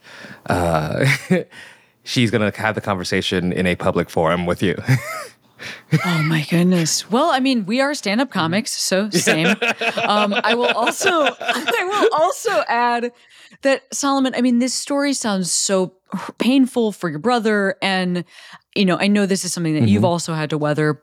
she's 2.08 2.32
gonna 2.32 2.52
have 2.56 2.74
the 2.76 2.82
conversation 2.82 3.52
in 3.54 3.68
a 3.68 3.76
public 3.76 4.10
forum 4.10 4.46
with 4.46 4.64
you 4.64 4.76
Oh 6.06 6.22
my 6.24 6.46
goodness. 6.50 7.10
Well, 7.10 7.30
I 7.32 7.40
mean, 7.40 7.66
we 7.66 7.82
are 7.82 7.94
stand-up 7.94 8.30
comics, 8.30 8.72
so 8.72 9.10
same. 9.12 9.48
um, 10.04 10.36
I 10.44 10.54
will 10.54 10.68
also 10.68 11.10
I 11.40 11.84
will 11.84 12.10
also 12.14 12.64
add 12.68 13.12
that 13.64 13.84
Solomon, 13.94 14.36
I 14.36 14.42
mean, 14.42 14.60
this 14.60 14.74
story 14.74 15.14
sounds 15.14 15.52
so 15.52 15.94
painful 16.38 16.92
for 16.92 17.10
your 17.10 17.20
brother 17.20 17.76
and 17.82 18.24
you 18.76 18.86
know, 18.86 18.98
I 19.00 19.08
know 19.08 19.26
this 19.26 19.44
is 19.44 19.52
something 19.52 19.74
that 19.74 19.90
you've 19.90 20.06
also 20.06 20.34
had 20.34 20.52
to 20.52 20.58
weather 20.58 21.02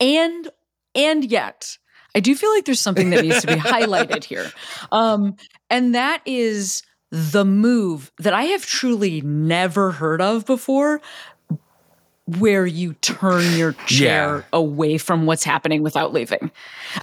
and 0.00 0.48
and 0.94 1.24
yet 1.24 1.76
I 2.14 2.20
do 2.20 2.34
feel 2.34 2.50
like 2.54 2.64
there's 2.64 2.80
something 2.80 3.10
that 3.10 3.22
needs 3.24 3.40
to 3.42 3.48
be 3.48 3.54
highlighted 3.54 4.24
here. 4.24 4.50
Um, 4.92 5.36
and 5.68 5.94
that 5.94 6.22
is 6.24 6.82
the 7.10 7.44
move 7.44 8.10
that 8.18 8.32
I 8.34 8.44
have 8.44 8.66
truly 8.66 9.20
never 9.20 9.92
heard 9.92 10.20
of 10.20 10.44
before, 10.44 11.00
where 12.26 12.66
you 12.66 12.94
turn 12.94 13.56
your 13.56 13.72
chair 13.86 14.36
Yeah. 14.38 14.42
away 14.52 14.98
from 14.98 15.26
what's 15.26 15.44
happening 15.44 15.82
without 15.82 16.12
leaving. 16.12 16.50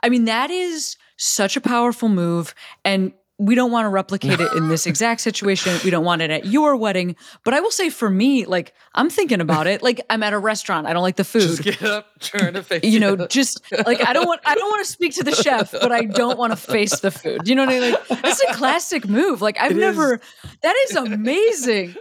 I 0.03 0.09
mean, 0.09 0.25
that 0.25 0.51
is 0.51 0.97
such 1.15 1.55
a 1.55 1.61
powerful 1.61 2.09
move. 2.09 2.53
And 2.83 3.13
we 3.43 3.55
don't 3.55 3.71
want 3.71 3.83
to 3.83 3.89
replicate 3.89 4.39
it 4.39 4.53
in 4.53 4.69
this 4.69 4.87
exact 4.87 5.19
situation. 5.19 5.77
We 5.83 5.89
don't 5.89 6.05
want 6.05 6.21
it 6.21 6.31
at 6.31 6.45
your 6.45 6.77
wedding. 6.77 7.17
But 7.43 7.53
I 7.53 7.59
will 7.59 7.71
say 7.71 7.89
for 7.89 8.09
me, 8.09 8.45
like, 8.45 8.73
I'm 8.95 9.09
thinking 9.09 9.41
about 9.41 9.67
it. 9.67 9.83
Like, 9.83 9.99
I'm 10.09 10.23
at 10.23 10.31
a 10.31 10.39
restaurant. 10.39 10.87
I 10.87 10.93
don't 10.93 11.01
like 11.01 11.17
the 11.17 11.25
food. 11.25 11.61
get 11.61 11.83
up 11.83 12.07
turn 12.19 12.53
to 12.53 12.63
face 12.63 12.85
you 12.85 12.99
know, 12.99 13.27
just 13.27 13.61
like 13.85 14.05
I 14.07 14.13
don't 14.13 14.27
want 14.27 14.39
I 14.45 14.55
don't 14.55 14.69
want 14.69 14.85
to 14.85 14.89
speak 14.89 15.13
to 15.15 15.23
the 15.23 15.35
chef, 15.35 15.71
but 15.71 15.91
I 15.91 16.05
don't 16.05 16.37
want 16.37 16.51
to 16.51 16.57
face 16.57 16.99
the 17.01 17.11
food. 17.11 17.47
You 17.47 17.55
know 17.55 17.65
what 17.65 17.75
I 17.75 17.79
mean? 17.79 17.91
Like 17.91 18.21
that's 18.21 18.41
a 18.43 18.53
classic 18.53 19.09
move. 19.09 19.41
Like 19.41 19.59
I've 19.59 19.75
never 19.75 20.21
that 20.61 20.75
is 20.87 20.95
amazing. 20.95 21.95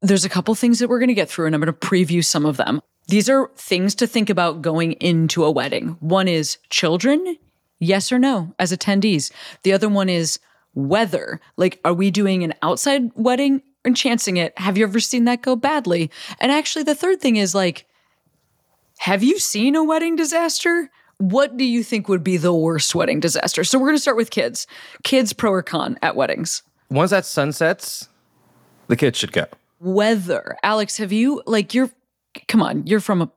There's 0.00 0.24
a 0.24 0.28
couple 0.28 0.52
things 0.56 0.80
that 0.80 0.88
we're 0.88 0.98
going 0.98 1.08
to 1.08 1.14
get 1.14 1.30
through, 1.30 1.46
and 1.46 1.54
I'm 1.54 1.60
going 1.60 1.72
to 1.72 1.78
preview 1.78 2.24
some 2.24 2.44
of 2.44 2.56
them. 2.56 2.82
These 3.08 3.28
are 3.28 3.50
things 3.56 3.94
to 3.96 4.06
think 4.06 4.30
about 4.30 4.62
going 4.62 4.92
into 4.92 5.44
a 5.44 5.50
wedding. 5.50 5.96
One 6.00 6.28
is 6.28 6.58
children, 6.70 7.36
yes 7.78 8.12
or 8.12 8.18
no, 8.18 8.54
as 8.58 8.72
attendees. 8.72 9.30
The 9.64 9.72
other 9.72 9.88
one 9.88 10.08
is 10.08 10.38
weather. 10.74 11.40
Like, 11.56 11.80
are 11.84 11.92
we 11.92 12.10
doing 12.10 12.42
an 12.44 12.54
outside 12.62 13.10
wedding 13.14 13.62
and 13.84 13.96
chancing 13.96 14.36
it? 14.36 14.58
Have 14.58 14.78
you 14.78 14.84
ever 14.84 15.00
seen 15.00 15.24
that 15.24 15.42
go 15.42 15.56
badly? 15.56 16.10
And 16.40 16.52
actually, 16.52 16.84
the 16.84 16.94
third 16.94 17.20
thing 17.20 17.36
is 17.36 17.54
like, 17.54 17.86
have 18.98 19.22
you 19.22 19.38
seen 19.38 19.74
a 19.74 19.84
wedding 19.84 20.16
disaster? 20.16 20.90
What 21.18 21.56
do 21.56 21.64
you 21.64 21.82
think 21.82 22.08
would 22.08 22.24
be 22.24 22.36
the 22.36 22.54
worst 22.54 22.94
wedding 22.94 23.20
disaster? 23.20 23.64
So, 23.64 23.78
we're 23.78 23.88
going 23.88 23.96
to 23.96 24.02
start 24.02 24.16
with 24.16 24.30
kids. 24.30 24.66
Kids, 25.02 25.32
pro 25.32 25.50
or 25.50 25.62
con 25.62 25.98
at 26.02 26.16
weddings. 26.16 26.62
once 26.88 27.10
that 27.10 27.26
sun 27.26 27.52
sets 27.52 28.08
the 28.88 28.96
kids 28.96 29.18
should 29.18 29.32
go 29.32 29.46
weather. 29.80 30.56
Alex, 30.62 30.98
have 30.98 31.12
you 31.12 31.42
like 31.46 31.74
you're 31.74 31.90
come 32.48 32.62
on, 32.62 32.86
you're 32.86 33.00
from 33.00 33.22
a 33.22 33.30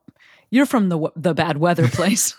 you're 0.51 0.65
from 0.65 0.89
the 0.89 1.11
the 1.15 1.33
bad 1.33 1.57
weather 1.57 1.87
place. 1.99 2.35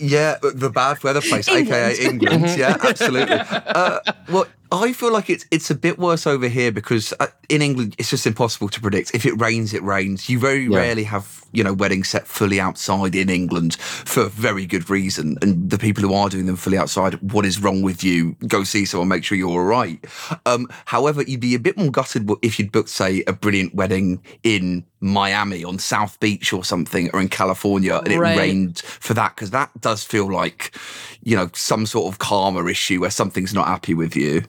Yeah, 0.00 0.38
the 0.42 0.70
bad 0.70 1.02
weather 1.04 1.20
place, 1.20 1.48
aka 1.48 1.94
England. 2.00 2.46
yeah, 2.58 2.76
absolutely. 2.82 3.36
Uh, 3.38 4.00
well, 4.28 4.46
I 4.74 4.92
feel 4.92 5.12
like 5.12 5.30
it's 5.30 5.46
it's 5.50 5.70
a 5.70 5.74
bit 5.74 5.98
worse 5.98 6.26
over 6.26 6.48
here 6.48 6.72
because 6.72 7.14
uh, 7.20 7.28
in 7.48 7.62
England 7.62 7.94
it's 7.98 8.10
just 8.10 8.26
impossible 8.26 8.68
to 8.70 8.80
predict. 8.80 9.14
If 9.14 9.24
it 9.24 9.40
rains, 9.40 9.72
it 9.72 9.82
rains. 9.82 10.28
You 10.28 10.38
very 10.38 10.68
rarely 10.68 11.04
have 11.04 11.44
you 11.52 11.62
know 11.62 11.72
weddings 11.72 12.08
set 12.08 12.26
fully 12.26 12.58
outside 12.58 13.14
in 13.14 13.28
England 13.30 13.76
for 13.76 14.24
very 14.26 14.66
good 14.66 14.90
reason. 14.90 15.36
And 15.42 15.70
the 15.70 15.78
people 15.78 16.02
who 16.02 16.12
are 16.14 16.28
doing 16.28 16.46
them 16.46 16.56
fully 16.56 16.76
outside, 16.76 17.14
what 17.32 17.46
is 17.46 17.60
wrong 17.60 17.82
with 17.82 18.02
you? 18.02 18.32
Go 18.48 18.64
see 18.64 18.84
someone, 18.84 19.08
make 19.08 19.22
sure 19.24 19.38
you're 19.38 19.48
all 19.50 19.64
right. 19.64 20.04
Um, 20.46 20.66
however, 20.86 21.22
you'd 21.22 21.40
be 21.40 21.54
a 21.54 21.60
bit 21.60 21.76
more 21.76 21.90
gutted 21.90 22.28
if 22.42 22.58
you'd 22.58 22.72
booked, 22.72 22.88
say, 22.88 23.22
a 23.26 23.32
brilliant 23.32 23.74
wedding 23.74 24.22
in 24.42 24.84
Miami 25.00 25.62
on 25.64 25.78
South 25.78 26.18
Beach 26.18 26.52
or 26.52 26.64
something, 26.64 27.10
or 27.12 27.20
in 27.20 27.28
California, 27.28 27.98
and 27.98 28.08
it 28.12 28.18
Right. 28.18 28.36
rained 28.38 28.78
for 28.78 29.14
that 29.14 29.36
because 29.36 29.50
that 29.50 29.70
does 29.80 30.02
feel 30.02 30.32
like 30.32 30.76
you 31.22 31.36
know 31.36 31.50
some 31.54 31.86
sort 31.86 32.12
of 32.12 32.18
karma 32.18 32.64
issue 32.66 33.00
where 33.00 33.10
something's 33.10 33.54
not 33.54 33.68
happy 33.68 33.94
with 33.94 34.16
you. 34.16 34.42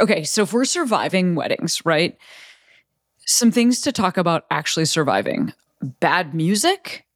Okay, 0.00 0.24
so 0.24 0.42
if 0.42 0.52
we're 0.52 0.64
surviving 0.64 1.34
weddings, 1.34 1.84
right? 1.84 2.16
Some 3.26 3.50
things 3.50 3.80
to 3.82 3.92
talk 3.92 4.16
about 4.16 4.44
actually 4.50 4.84
surviving. 4.84 5.52
Bad 6.00 6.34
music, 6.34 7.06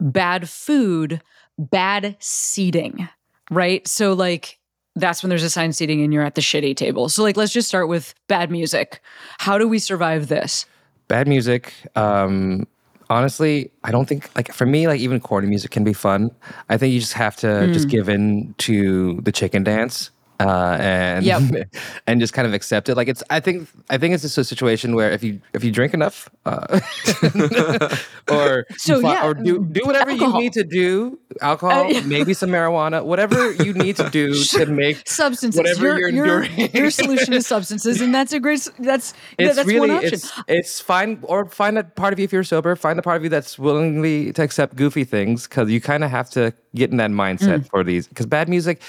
bad 0.00 0.48
food, 0.48 1.22
bad 1.58 2.16
seating, 2.18 3.08
right? 3.50 3.86
So 3.86 4.12
like 4.12 4.58
that's 4.96 5.22
when 5.22 5.30
there's 5.30 5.44
assigned 5.44 5.76
seating 5.76 6.02
and 6.02 6.12
you're 6.12 6.24
at 6.24 6.34
the 6.34 6.40
shitty 6.40 6.76
table. 6.76 7.08
So 7.08 7.22
like 7.22 7.36
let's 7.36 7.52
just 7.52 7.68
start 7.68 7.88
with 7.88 8.14
bad 8.26 8.50
music. 8.50 9.00
How 9.38 9.56
do 9.58 9.68
we 9.68 9.78
survive 9.78 10.28
this? 10.28 10.66
bad 11.08 11.26
music 11.26 11.72
um 11.96 12.64
honestly 13.08 13.68
i 13.82 13.90
don't 13.90 14.06
think 14.06 14.30
like 14.36 14.52
for 14.52 14.64
me 14.64 14.86
like 14.86 15.00
even 15.00 15.18
corny 15.18 15.48
music 15.48 15.72
can 15.72 15.82
be 15.82 15.92
fun 15.92 16.30
i 16.68 16.76
think 16.78 16.94
you 16.94 17.00
just 17.00 17.14
have 17.14 17.34
to 17.34 17.66
just 17.72 17.88
Hmm. 17.88 17.96
give 17.96 18.08
in 18.08 18.54
to 18.58 19.20
the 19.22 19.32
chicken 19.32 19.64
dance 19.64 20.12
uh 20.40 20.76
and 20.80 21.24
Yep. 21.24 21.68
and 22.06 22.20
just 22.20 22.32
kind 22.32 22.46
of 22.48 22.54
accept 22.54 22.88
it 22.88 22.96
like 22.96 23.08
it's 23.08 23.22
i 23.30 23.38
think 23.40 23.68
i 23.90 23.98
think 23.98 24.14
it's 24.14 24.22
just 24.22 24.38
a 24.38 24.44
situation 24.44 24.94
where 24.94 25.10
if 25.10 25.22
you 25.22 25.40
if 25.52 25.62
you 25.62 25.70
drink 25.70 25.92
enough 25.94 26.28
uh 26.46 26.80
or 28.30 28.66
So, 28.76 29.00
fi- 29.00 29.12
yeah, 29.14 29.26
or 29.26 29.34
do 29.34 29.64
do 29.64 29.80
whatever 29.84 30.10
alcohol. 30.10 30.34
you 30.36 30.40
need 30.44 30.52
to 30.54 30.64
do 30.64 31.18
alcohol 31.40 31.84
Uh, 31.86 31.88
yeah. 31.88 32.00
maybe 32.06 32.34
some 32.34 32.50
marijuana 32.50 33.04
whatever 33.04 33.52
you 33.52 33.72
need 33.72 33.96
to 33.96 34.08
do 34.10 34.34
to 34.56 34.66
make 34.66 35.06
substances. 35.08 35.58
whatever 35.58 35.98
your, 35.98 36.08
you're 36.08 36.26
your, 36.26 36.42
enduring. 36.44 36.70
your 36.74 36.90
solution 36.90 37.32
is 37.34 37.46
substances, 37.46 38.00
and 38.00 38.14
that's 38.14 38.32
a 38.32 38.40
great. 38.40 38.66
That's 38.78 39.14
it's 39.38 39.56
that's 39.56 39.66
really 39.68 39.80
one 39.90 39.98
option. 39.98 40.14
it's 40.14 40.32
it's 40.48 40.80
fine 40.80 41.18
or 41.22 41.46
find 41.46 41.78
a 41.78 41.84
part 41.84 42.12
of 42.12 42.18
you 42.18 42.24
if 42.24 42.32
you're 42.32 42.44
sober 42.44 42.76
find 42.76 42.98
a 42.98 43.02
part 43.02 43.16
of 43.16 43.22
you 43.24 43.28
that's 43.28 43.58
willingly 43.58 44.32
to 44.32 44.42
accept 44.42 44.76
goofy 44.76 45.04
things 45.04 45.46
because 45.46 45.70
you 45.70 45.80
kind 45.80 46.04
of 46.04 46.10
have 46.10 46.30
to 46.30 46.52
get 46.74 46.90
in 46.90 46.96
that 46.98 47.10
mindset 47.10 47.50
Mm. 47.60 47.68
for 47.70 47.82
these 47.82 48.06
because 48.06 48.26
bad 48.26 48.48
music 48.48 48.80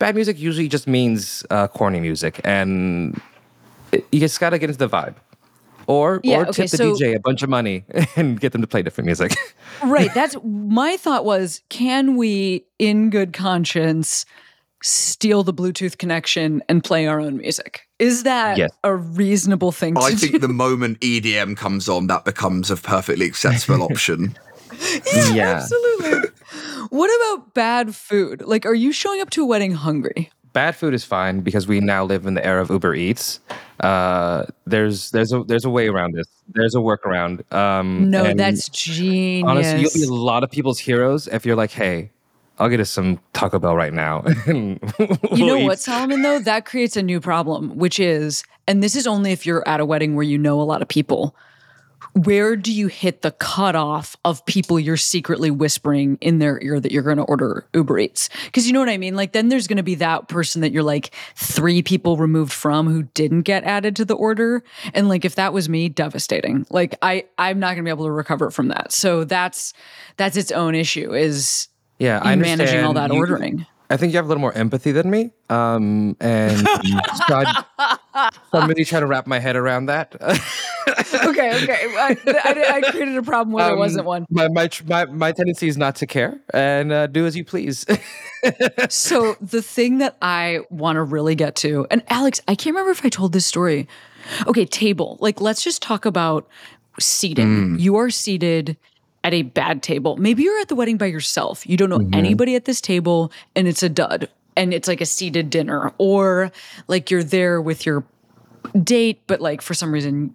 bad 0.00 0.14
music 0.16 0.36
usually 0.40 0.66
just 0.68 0.88
means 0.88 1.44
uh, 1.50 1.68
corny 1.68 2.00
music 2.00 2.40
and 2.42 3.20
it, 3.92 4.04
you 4.10 4.18
just 4.18 4.40
got 4.40 4.50
to 4.50 4.58
get 4.58 4.68
into 4.70 4.78
the 4.78 4.88
vibe 4.88 5.14
or 5.86 6.20
Yeah, 6.24 6.38
or 6.38 6.46
okay, 6.48 6.62
tip 6.66 6.70
the 6.72 6.76
so- 6.76 6.94
dj 6.94 7.14
a 7.14 7.20
bunch 7.20 7.42
of 7.44 7.48
money 7.48 7.84
and 8.16 8.40
get 8.40 8.50
them 8.52 8.60
to 8.62 8.66
play 8.66 8.82
different 8.82 9.06
music 9.06 9.36
right. 9.84 10.12
That's 10.14 10.36
my 10.44 10.96
thought. 10.96 11.24
Was 11.24 11.62
can 11.68 12.16
we, 12.16 12.64
in 12.78 13.08
good 13.10 13.32
conscience, 13.32 14.26
steal 14.82 15.42
the 15.42 15.52
Bluetooth 15.54 15.96
connection 15.98 16.62
and 16.68 16.82
play 16.84 17.06
our 17.06 17.20
own 17.20 17.36
music? 17.38 17.82
Is 17.98 18.22
that 18.24 18.56
Yes. 18.58 18.70
a 18.84 18.94
reasonable 18.94 19.72
thing 19.72 19.94
to 19.94 20.00
do? 20.00 20.06
I 20.06 20.10
do? 20.10 20.16
think 20.16 20.40
the 20.40 20.48
moment 20.48 21.00
EDM 21.00 21.56
comes 21.56 21.88
on, 21.88 22.06
that 22.08 22.24
becomes 22.24 22.70
a 22.70 22.76
perfectly 22.76 23.26
acceptable 23.26 23.82
option. 23.90 24.36
Yeah 25.32 25.56
Absolutely. 25.56 26.28
what 26.90 27.10
about 27.34 27.54
bad 27.54 27.94
food? 27.94 28.42
Like, 28.42 28.66
are 28.66 28.74
you 28.74 28.92
showing 28.92 29.20
up 29.20 29.30
to 29.30 29.42
a 29.42 29.46
wedding 29.46 29.72
hungry? 29.72 30.30
bad 30.52 30.74
food 30.74 30.94
is 30.94 31.04
fine 31.04 31.40
because 31.42 31.68
we 31.68 31.78
now 31.80 32.04
live 32.04 32.26
in 32.26 32.34
the 32.34 32.44
era 32.44 32.60
of 32.60 32.70
Uber 32.70 32.94
Eats. 32.94 33.38
Uh, 33.78 34.44
there's 34.66 35.10
there's 35.12 35.32
a 35.32 35.44
there's 35.44 35.64
a 35.64 35.70
way 35.70 35.88
around 35.88 36.12
this. 36.14 36.26
There's 36.48 36.74
a 36.74 36.78
workaround. 36.78 37.50
Um, 37.52 38.10
No, 38.10 38.34
that's 38.34 38.68
genius. 38.68 39.48
honestly, 39.48 39.80
you'll 39.80 39.92
be 39.94 40.02
a 40.02 40.12
lot 40.12 40.42
of 40.42 40.50
people's 40.50 40.78
heroes 40.80 41.28
if 41.28 41.46
you're 41.46 41.56
like, 41.56 41.70
hey, 41.70 42.10
I'll 42.58 42.68
get 42.68 42.80
us 42.80 42.90
some 42.90 43.20
Taco 43.32 43.58
Bell 43.58 43.76
right 43.76 43.92
now. 43.92 44.24
You 45.32 45.46
know 45.46 45.60
what, 45.60 45.78
Solomon, 45.78 46.22
though? 46.22 46.40
That 46.40 46.66
creates 46.66 46.96
a 46.96 47.02
new 47.02 47.20
problem, 47.20 47.76
which 47.76 47.98
is, 48.00 48.42
and 48.66 48.82
this 48.82 48.96
is 48.96 49.06
only 49.06 49.32
if 49.32 49.46
you're 49.46 49.66
at 49.66 49.80
a 49.80 49.84
wedding 49.86 50.14
where 50.16 50.24
you 50.24 50.36
know 50.36 50.60
a 50.60 50.64
lot 50.64 50.82
of 50.82 50.88
people. 50.88 51.34
Where 52.14 52.56
do 52.56 52.72
you 52.72 52.88
hit 52.88 53.22
the 53.22 53.30
cutoff 53.30 54.16
of 54.24 54.44
people 54.46 54.80
you're 54.80 54.96
secretly 54.96 55.50
whispering 55.50 56.18
in 56.20 56.38
their 56.40 56.60
ear 56.62 56.80
that 56.80 56.90
you're 56.90 57.02
going 57.04 57.18
to 57.18 57.22
order 57.22 57.66
Uber 57.72 57.98
Eats? 58.00 58.28
Because 58.46 58.66
you 58.66 58.72
know 58.72 58.80
what 58.80 58.88
I 58.88 58.98
mean? 58.98 59.14
Like, 59.14 59.32
then 59.32 59.48
there's 59.48 59.66
going 59.68 59.76
to 59.76 59.82
be 59.82 59.94
that 59.96 60.28
person 60.28 60.60
that 60.62 60.72
you're 60.72 60.82
like 60.82 61.14
three 61.36 61.82
people 61.82 62.16
removed 62.16 62.52
from 62.52 62.88
who 62.88 63.04
didn't 63.04 63.42
get 63.42 63.62
added 63.64 63.94
to 63.96 64.04
the 64.04 64.14
order. 64.14 64.62
And 64.92 65.08
like, 65.08 65.24
if 65.24 65.36
that 65.36 65.52
was 65.52 65.68
me, 65.68 65.88
devastating. 65.88 66.66
Like, 66.70 66.96
I, 67.00 67.26
I'm 67.38 67.60
not 67.60 67.68
going 67.74 67.78
to 67.78 67.82
be 67.84 67.90
able 67.90 68.06
to 68.06 68.12
recover 68.12 68.50
from 68.50 68.68
that. 68.68 68.92
So 68.92 69.24
that's, 69.24 69.72
that's 70.16 70.36
its 70.36 70.50
own 70.50 70.74
issue 70.74 71.14
is 71.14 71.68
Yeah, 71.98 72.20
I 72.24 72.32
in 72.32 72.40
managing 72.40 72.84
all 72.84 72.94
that 72.94 73.12
You- 73.12 73.18
ordering. 73.18 73.66
I 73.92 73.96
think 73.96 74.12
you 74.12 74.18
have 74.18 74.26
a 74.26 74.28
little 74.28 74.40
more 74.40 74.52
empathy 74.52 74.92
than 74.92 75.10
me. 75.10 75.32
Um, 75.48 76.16
and 76.20 76.58
so, 76.58 77.34
I'd, 77.34 77.64
so 78.52 78.58
I'm 78.58 78.68
really 78.68 78.84
trying 78.84 79.02
to 79.02 79.06
wrap 79.08 79.26
my 79.26 79.40
head 79.40 79.56
around 79.56 79.86
that. 79.86 80.14
okay, 81.24 81.62
okay. 81.62 81.86
I, 81.96 82.16
I, 82.26 82.72
I 82.76 82.90
created 82.90 83.16
a 83.16 83.22
problem 83.22 83.52
where 83.52 83.64
there 83.64 83.72
Um, 83.74 83.78
wasn't 83.78 84.06
one. 84.06 84.26
My 84.30 84.48
my 84.48 84.68
my, 84.86 85.04
my 85.06 85.32
tendency 85.32 85.68
is 85.68 85.76
not 85.76 85.96
to 85.96 86.06
care 86.06 86.40
and 86.54 86.92
uh, 86.92 87.06
do 87.06 87.26
as 87.26 87.36
you 87.36 87.44
please. 87.44 87.84
So 88.88 89.36
the 89.40 89.60
thing 89.60 89.98
that 89.98 90.16
I 90.22 90.60
want 90.70 90.96
to 90.96 91.02
really 91.02 91.34
get 91.34 91.56
to, 91.56 91.86
and 91.90 92.02
Alex, 92.08 92.40
I 92.48 92.54
can't 92.54 92.74
remember 92.74 92.90
if 92.90 93.04
I 93.04 93.10
told 93.10 93.32
this 93.32 93.44
story. 93.44 93.86
Okay, 94.46 94.64
table. 94.64 95.18
Like, 95.20 95.42
let's 95.42 95.62
just 95.62 95.82
talk 95.82 96.06
about 96.06 96.48
seating. 96.98 97.78
You 97.78 97.96
are 97.96 98.08
seated 98.08 98.76
at 99.24 99.34
a 99.34 99.42
bad 99.42 99.82
table. 99.82 100.16
Maybe 100.16 100.42
you're 100.42 100.58
at 100.60 100.68
the 100.68 100.74
wedding 100.74 100.96
by 100.96 101.06
yourself. 101.06 101.66
You 101.68 101.76
don't 101.76 101.90
know 101.90 102.08
anybody 102.14 102.54
at 102.56 102.64
this 102.64 102.80
table, 102.80 103.30
and 103.54 103.68
it's 103.68 103.82
a 103.82 103.88
dud. 103.90 104.28
And 104.56 104.72
it's 104.72 104.88
like 104.88 105.00
a 105.02 105.06
seated 105.06 105.50
dinner, 105.50 105.92
or 105.98 106.50
like 106.88 107.10
you're 107.10 107.22
there 107.22 107.60
with 107.60 107.84
your 107.84 108.04
date, 108.82 109.20
but 109.26 109.40
like 109.40 109.60
for 109.62 109.74
some 109.74 109.92
reason 109.92 110.34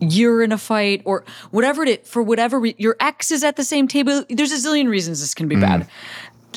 you're 0.00 0.42
in 0.42 0.52
a 0.52 0.58
fight, 0.58 1.02
or 1.04 1.24
whatever 1.50 1.82
it 1.82 1.88
is, 2.00 2.08
for 2.08 2.22
whatever 2.22 2.60
re- 2.60 2.74
your 2.78 2.96
ex 3.00 3.30
is 3.30 3.42
at 3.44 3.56
the 3.56 3.64
same 3.64 3.88
table. 3.88 4.24
There's 4.30 4.52
a 4.52 4.56
zillion 4.56 4.88
reasons 4.88 5.20
this 5.20 5.34
can 5.34 5.48
be 5.48 5.56
bad. 5.56 5.86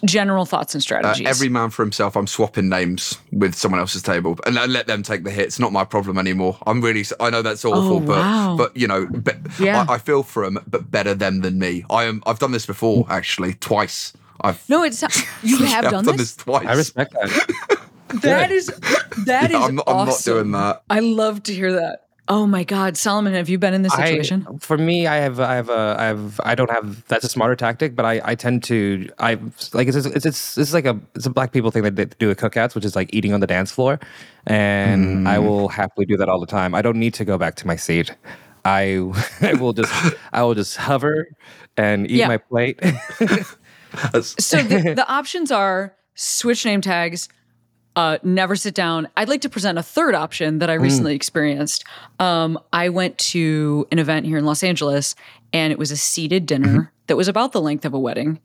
General 0.06 0.45
thoughts 0.45 0.73
and 0.73 0.80
Uh, 0.80 0.84
strategies. 0.84 1.28
every 1.28 1.49
man 1.49 1.69
for 1.71 1.84
himself. 1.84 2.15
I'm 2.15 2.25
swapping 2.28 2.69
names 2.69 3.17
with 3.34 3.54
someone 3.54 3.82
else's 3.82 4.02
table, 4.02 4.38
and 4.45 4.58
I 4.58 4.65
let 4.65 4.88
them 4.88 5.04
take 5.04 5.25
the 5.25 5.32
hit. 5.32 5.45
It's 5.47 5.60
not 5.60 5.73
my 5.73 5.84
problem 5.84 6.17
anymore. 6.17 6.58
I'm 6.65 6.80
really. 6.80 7.04
I 7.19 7.30
know 7.30 7.41
that's 7.41 7.65
awful, 7.65 7.97
Oh, 7.97 7.99
but 7.99 8.17
wow. 8.17 8.56
but 8.58 8.78
you 8.78 8.88
know, 8.88 9.06
be, 9.08 9.34
Yeah. 9.60 9.86
I, 9.89 9.95
I 9.95 9.97
feel 9.97 10.23
for 10.23 10.45
them, 10.45 10.60
but 10.69 10.89
better 10.89 11.13
them 11.13 11.41
than 11.41 11.60
me. 11.60 11.84
I 11.89 12.06
am. 12.06 12.23
I've 12.25 12.39
done 12.39 12.54
this 12.54 12.65
before, 12.65 13.06
actually, 13.10 13.56
twice. 13.56 14.13
I've 14.39 14.63
No, 14.69 14.84
it's 14.84 15.02
you 15.43 15.58
have 15.65 15.69
yeah, 15.69 15.82
done, 15.82 15.95
I've 15.95 16.06
done 16.06 16.15
this. 16.17 16.34
this 16.34 16.45
twice. 16.45 16.65
I 16.65 16.73
respect 16.75 17.12
that. 17.12 17.80
That 18.21 18.52
is 18.52 18.67
that 19.25 19.52
is 19.52 19.58
Yeah, 19.60 19.65
I'm 19.65 19.75
not- 19.75 19.89
I'm 19.89 20.08
not 20.08 20.21
doing 20.23 20.52
that. 20.52 20.84
I 20.89 21.02
love 21.02 21.43
to 21.43 21.54
hear 21.54 21.73
that. 21.73 22.06
Oh 22.31 22.45
my 22.45 22.63
God, 22.63 22.95
Solomon, 22.95 23.33
have 23.33 23.49
you 23.49 23.57
been 23.57 23.73
in 23.73 23.81
this 23.81 23.93
situation? 23.95 24.45
I, 24.47 24.57
for 24.59 24.77
me, 24.77 25.07
I 25.07 25.15
have, 25.15 25.39
I 25.39 25.55
have, 25.55 25.69
a, 25.69 25.95
I 25.97 26.05
have, 26.05 26.39
I 26.43 26.53
don't 26.53 26.69
have. 26.69 27.03
That's 27.07 27.25
a 27.25 27.29
smarter 27.29 27.55
tactic, 27.55 27.95
but 27.95 28.05
I, 28.05 28.21
I 28.23 28.35
tend 28.35 28.63
to, 28.65 29.09
I 29.17 29.39
like 29.73 29.87
it's, 29.87 29.97
it's, 29.97 30.25
it's, 30.27 30.57
it's 30.57 30.71
like 30.71 30.85
a, 30.85 30.99
it's 31.15 31.25
a 31.25 31.31
black 31.31 31.51
people 31.51 31.71
thing 31.71 31.81
that 31.81 31.95
they 31.95 32.05
do 32.05 32.29
at 32.29 32.37
cookouts, 32.37 32.75
which 32.75 32.85
is 32.85 32.95
like 32.95 33.09
eating 33.15 33.33
on 33.33 33.39
the 33.39 33.47
dance 33.47 33.71
floor, 33.71 33.99
and 34.45 35.27
I 35.27 35.37
hmm. 35.37 35.45
will 35.45 35.69
happily 35.69 36.05
do 36.05 36.17
that 36.17 36.29
all 36.29 36.39
the 36.39 36.45
time. 36.45 36.75
I 36.75 36.83
don't 36.83 36.97
need 36.97 37.15
to 37.15 37.25
go 37.25 37.39
back 37.39 37.55
to 37.55 37.67
my 37.67 37.75
seat. 37.75 38.15
I, 38.63 39.11
I 39.41 39.53
will 39.53 39.73
just, 39.73 39.91
I 40.31 40.43
will 40.43 40.53
just 40.53 40.77
hover 40.77 41.29
and 41.77 42.05
eat 42.05 42.17
Yeah. 42.17 42.27
my 42.27 42.37
plate. 42.37 42.79
so 44.21 44.61
the, 44.61 44.93
the 44.95 45.05
options 45.07 45.51
are 45.51 45.95
switch 46.13 46.63
name 46.63 46.81
tags, 46.81 47.27
uh, 47.95 48.17
never 48.23 48.56
sit 48.56 48.73
down. 48.75 49.08
I'd 49.17 49.30
like 49.30 49.41
to 49.41 49.49
present 49.49 49.78
a 49.78 49.84
third 49.84 50.15
option 50.15 50.60
that 50.60 50.69
I 50.69 50.75
recently 50.75 51.15
experienced. 51.15 51.84
Um, 52.19 52.60
I 52.71 52.89
went 52.89 53.17
to 53.17 53.88
an 53.91 53.99
event 53.99 54.25
here 54.25 54.38
in 54.38 54.45
Los 54.45 54.63
Angeles, 54.63 55.15
and 55.52 55.71
it 55.73 55.80
was 55.80 55.91
a 55.91 55.97
seated 55.97 56.45
dinner 56.45 56.91
that 57.08 57.15
was 57.17 57.28
about 57.28 57.52
the 57.52 57.62
length 57.62 57.86
of 57.86 57.93
a 57.93 57.99
wedding. 57.99 58.39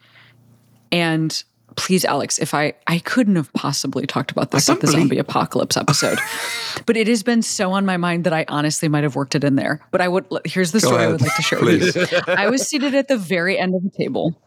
And 0.91 1.43
please, 1.77 2.05
Alex, 2.05 2.39
if 2.39 2.55
I 2.55 2.75
I 2.87 2.99
couldn't 3.01 3.37
have 3.37 3.53
possibly 3.53 4.07
talked 4.07 4.31
about 4.31 4.51
this 4.51 4.69
at 4.69 4.81
the 4.81 4.87
believe- 4.87 5.01
zombie 5.01 5.19
apocalypse 5.19 5.77
episode, 5.85 6.19
but 6.87 6.97
it 6.97 7.07
has 7.09 7.23
been 7.23 7.43
so 7.43 7.73
on 7.73 7.85
my 7.85 7.97
mind 7.97 8.25
that 8.25 8.33
I 8.33 8.45
honestly 8.49 8.89
might 8.89 9.03
have 9.03 9.17
worked 9.17 9.35
it 9.35 9.45
in 9.45 9.57
there. 9.57 9.81
But 9.91 10.01
I 10.01 10.09
would 10.09 10.27
here's 10.45 10.73
the 10.73 10.81
story 10.81 11.05
I 11.05 11.09
would 11.09 11.21
like 11.21 11.35
to 11.37 11.43
share 11.43 11.61
with 11.61 11.95
you. 11.97 12.07
I 12.29 12.49
was 12.49 12.67
seated 12.67 12.95
at 12.95 13.09
the 13.09 13.17
very 13.17 13.59
end 13.59 13.75
of 13.75 13.83
the 13.83 13.91
table, 13.91 14.41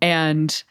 and 0.00 0.62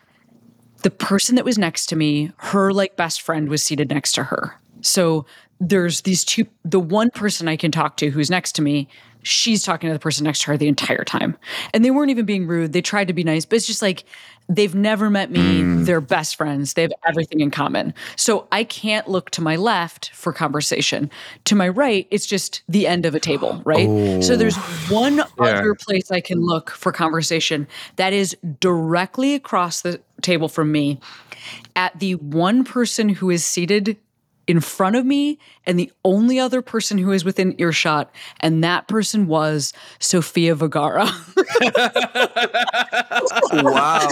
the 0.81 0.91
person 0.91 1.35
that 1.35 1.45
was 1.45 1.57
next 1.57 1.87
to 1.87 1.95
me, 1.95 2.31
her 2.37 2.71
like 2.71 2.95
best 2.95 3.21
friend 3.21 3.49
was 3.49 3.63
seated 3.63 3.89
next 3.89 4.13
to 4.13 4.23
her. 4.23 4.55
So 4.81 5.25
there's 5.59 6.01
these 6.01 6.23
two, 6.23 6.45
the 6.63 6.79
one 6.79 7.09
person 7.09 7.47
I 7.47 7.57
can 7.57 7.71
talk 7.71 7.97
to 7.97 8.09
who's 8.09 8.29
next 8.29 8.53
to 8.53 8.61
me, 8.61 8.87
she's 9.23 9.63
talking 9.63 9.89
to 9.89 9.93
the 9.93 9.99
person 9.99 10.23
next 10.23 10.41
to 10.41 10.47
her 10.47 10.57
the 10.57 10.67
entire 10.67 11.03
time. 11.03 11.37
And 11.73 11.83
they 11.83 11.91
weren't 11.91 12.11
even 12.11 12.25
being 12.25 12.47
rude. 12.47 12.73
They 12.73 12.81
tried 12.81 13.07
to 13.07 13.13
be 13.13 13.23
nice, 13.23 13.45
but 13.45 13.57
it's 13.57 13.67
just 13.67 13.81
like 13.81 14.05
they've 14.47 14.73
never 14.73 15.09
met 15.09 15.29
me. 15.29 15.61
Mm. 15.61 15.85
They're 15.85 16.01
best 16.01 16.35
friends. 16.35 16.73
They 16.73 16.83
have 16.83 16.93
everything 17.07 17.39
in 17.39 17.51
common. 17.51 17.93
So 18.15 18.47
I 18.51 18.63
can't 18.63 19.07
look 19.07 19.29
to 19.31 19.41
my 19.41 19.55
left 19.55 20.09
for 20.11 20.33
conversation. 20.33 21.11
To 21.45 21.55
my 21.55 21.69
right, 21.69 22.07
it's 22.11 22.25
just 22.25 22.63
the 22.67 22.87
end 22.87 23.05
of 23.05 23.13
a 23.13 23.19
table, 23.19 23.61
right? 23.65 24.23
So 24.23 24.35
there's 24.35 24.57
oh. 24.57 24.87
one 24.89 25.21
other 25.37 25.75
place 25.75 26.11
I 26.11 26.21
can 26.21 26.41
look 26.41 26.71
for 26.71 26.91
conversation 26.91 27.67
that 27.97 28.13
is 28.13 28.35
directly 28.59 29.35
across 29.35 29.81
the 29.81 30.01
table 30.21 30.49
from 30.49 30.71
me 30.71 30.99
at 31.75 31.97
the 31.99 32.15
one 32.15 32.63
person 32.63 33.09
who 33.09 33.29
is 33.29 33.45
seated 33.45 33.97
in 34.49 34.59
front 34.59 34.95
of 34.95 35.05
me 35.05 35.37
and 35.67 35.77
the 35.77 35.91
only 36.03 36.39
other 36.39 36.59
person 36.63 36.97
who 36.97 37.11
is 37.11 37.23
within 37.23 37.53
earshot 37.59 38.11
and 38.39 38.63
that 38.63 38.87
person 38.87 39.27
was 39.27 39.73
Sofia 39.99 40.55
Vergara. 40.55 41.05
Wow. 43.51 44.07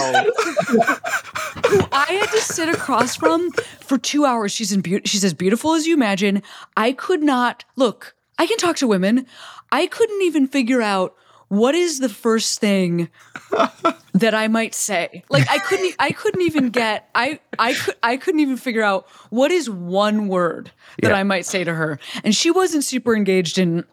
who 1.66 1.80
I 1.90 2.06
had 2.20 2.30
to 2.30 2.40
sit 2.40 2.68
across 2.68 3.16
from 3.16 3.50
for 3.80 3.98
2 3.98 4.24
hours. 4.24 4.52
She's 4.52 4.70
in 4.70 4.80
beau- 4.80 5.00
she's 5.04 5.24
as 5.24 5.34
beautiful 5.34 5.74
as 5.74 5.86
you 5.88 5.94
imagine. 5.94 6.42
I 6.76 6.92
could 6.92 7.22
not 7.22 7.64
look 7.74 8.14
I 8.38 8.46
can 8.46 8.58
talk 8.58 8.76
to 8.76 8.86
women. 8.86 9.26
I 9.72 9.88
couldn't 9.88 10.22
even 10.22 10.46
figure 10.46 10.80
out 10.80 11.16
what 11.48 11.74
is 11.74 11.98
the 11.98 12.08
first 12.08 12.60
thing 12.60 13.08
that 14.14 14.34
I 14.34 14.48
might 14.48 14.74
say. 14.74 15.24
Like 15.30 15.50
I 15.50 15.58
couldn't 15.58 15.94
I 15.98 16.12
couldn't 16.12 16.42
even 16.42 16.70
get 16.70 17.08
I 17.14 17.40
I 17.58 17.74
could 17.74 17.96
I 18.02 18.16
couldn't 18.16 18.40
even 18.40 18.56
figure 18.56 18.82
out 18.82 19.08
what 19.30 19.50
is 19.50 19.68
one 19.68 20.28
word 20.28 20.70
that 21.02 21.10
Yeah. 21.10 21.16
I 21.16 21.22
might 21.22 21.46
say 21.46 21.64
to 21.64 21.74
her. 21.74 21.98
And 22.24 22.34
she 22.34 22.50
wasn't 22.50 22.84
super 22.84 23.16
engaged 23.16 23.58
in 23.58 23.84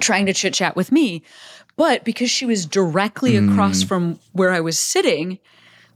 trying 0.00 0.26
to 0.26 0.32
chit 0.32 0.54
chat 0.54 0.76
with 0.76 0.92
me. 0.92 1.22
But 1.76 2.04
because 2.04 2.30
she 2.30 2.46
was 2.46 2.66
directly 2.66 3.36
across 3.36 3.82
mm. 3.82 3.88
from 3.88 4.20
where 4.32 4.52
I 4.52 4.60
was 4.60 4.78
sitting, 4.78 5.40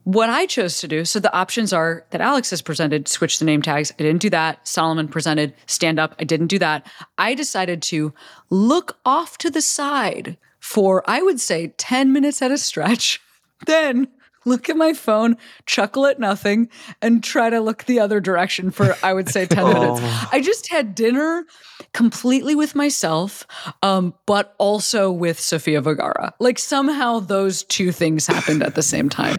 what 0.03 0.29
I 0.29 0.47
chose 0.47 0.81
to 0.81 0.89
do, 0.89 1.05
so 1.05 1.21
the 1.21 1.33
options 1.33 1.73
are 1.73 2.05
that 2.11 2.21
Alex 2.21 2.51
has 2.51 2.63
presented, 2.63 3.07
switch 3.07 3.39
the 3.39 3.45
name 3.45 3.63
tags. 3.63 3.93
I 3.93 4.03
didn't 4.03 4.23
do 4.23 4.31
that. 4.31 4.67
Solomon 4.67 5.07
presented, 5.07 5.55
stand 5.67 6.01
up. 6.01 6.17
I 6.19 6.25
didn't 6.25 6.49
do 6.49 6.59
that. 6.59 6.85
I 7.17 7.35
decided 7.35 7.83
to 7.83 8.13
look 8.51 8.99
off 9.05 9.39
to 9.39 9.51
the 9.51 9.61
side 9.61 10.37
for, 10.69 11.03
I 11.09 11.23
would 11.23 11.41
say, 11.41 11.69
10 11.79 12.13
minutes 12.13 12.43
at 12.43 12.51
a 12.51 12.59
stretch. 12.59 13.21
Then 13.67 14.07
look 14.45 14.69
at 14.69 14.77
my 14.77 14.93
phone, 14.93 15.37
chuckle 15.67 16.07
at 16.07 16.21
nothing, 16.21 16.69
and 17.03 17.25
try 17.25 17.51
to 17.51 17.59
look 17.59 17.85
the 17.85 17.99
other 17.99 18.21
direction 18.21 18.71
for, 18.71 18.95
I 19.03 19.13
would 19.13 19.29
say, 19.29 19.47
10 19.47 19.65
minutes. 19.75 20.01
I 20.31 20.41
just 20.41 20.69
had 20.69 20.95
dinner 20.95 21.45
completely 21.93 22.55
with 22.55 22.77
myself, 22.77 23.47
um, 23.83 24.15
but 24.27 24.55
also 24.59 25.11
with 25.11 25.41
Sofia 25.41 25.81
Vergara. 25.81 26.35
Like 26.39 26.59
somehow 26.59 27.19
those 27.19 27.65
two 27.65 27.91
things 27.91 28.29
happened 28.29 28.63
at 28.63 28.77
the 28.77 28.83
same 28.83 29.09
time. 29.09 29.39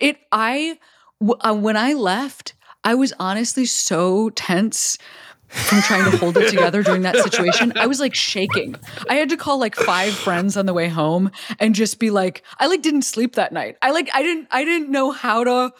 It, 0.00 0.18
I, 0.30 0.78
w- 1.20 1.38
uh, 1.40 1.54
when 1.54 1.76
I 1.76 1.94
left, 1.94 2.54
I 2.84 2.94
was 2.94 3.12
honestly 3.18 3.66
so 3.66 4.30
tense 4.30 4.96
from 5.48 5.80
trying 5.82 6.10
to 6.10 6.16
hold 6.16 6.36
it 6.36 6.48
together 6.50 6.82
during 6.82 7.02
that 7.02 7.16
situation. 7.16 7.72
I 7.76 7.86
was 7.86 8.00
like 8.00 8.14
shaking. 8.14 8.76
I 9.08 9.14
had 9.14 9.28
to 9.30 9.36
call 9.36 9.58
like 9.58 9.74
five 9.74 10.12
friends 10.14 10.56
on 10.56 10.66
the 10.66 10.72
way 10.74 10.88
home 10.88 11.30
and 11.58 11.74
just 11.74 11.98
be 11.98 12.10
like, 12.10 12.42
I 12.58 12.66
like 12.66 12.82
didn't 12.82 13.02
sleep 13.02 13.34
that 13.36 13.52
night. 13.52 13.76
I 13.82 13.90
like 13.92 14.08
I 14.14 14.22
didn't 14.22 14.48
I 14.50 14.64
didn't 14.64 14.90
know 14.90 15.10
how 15.12 15.44
to 15.44 15.72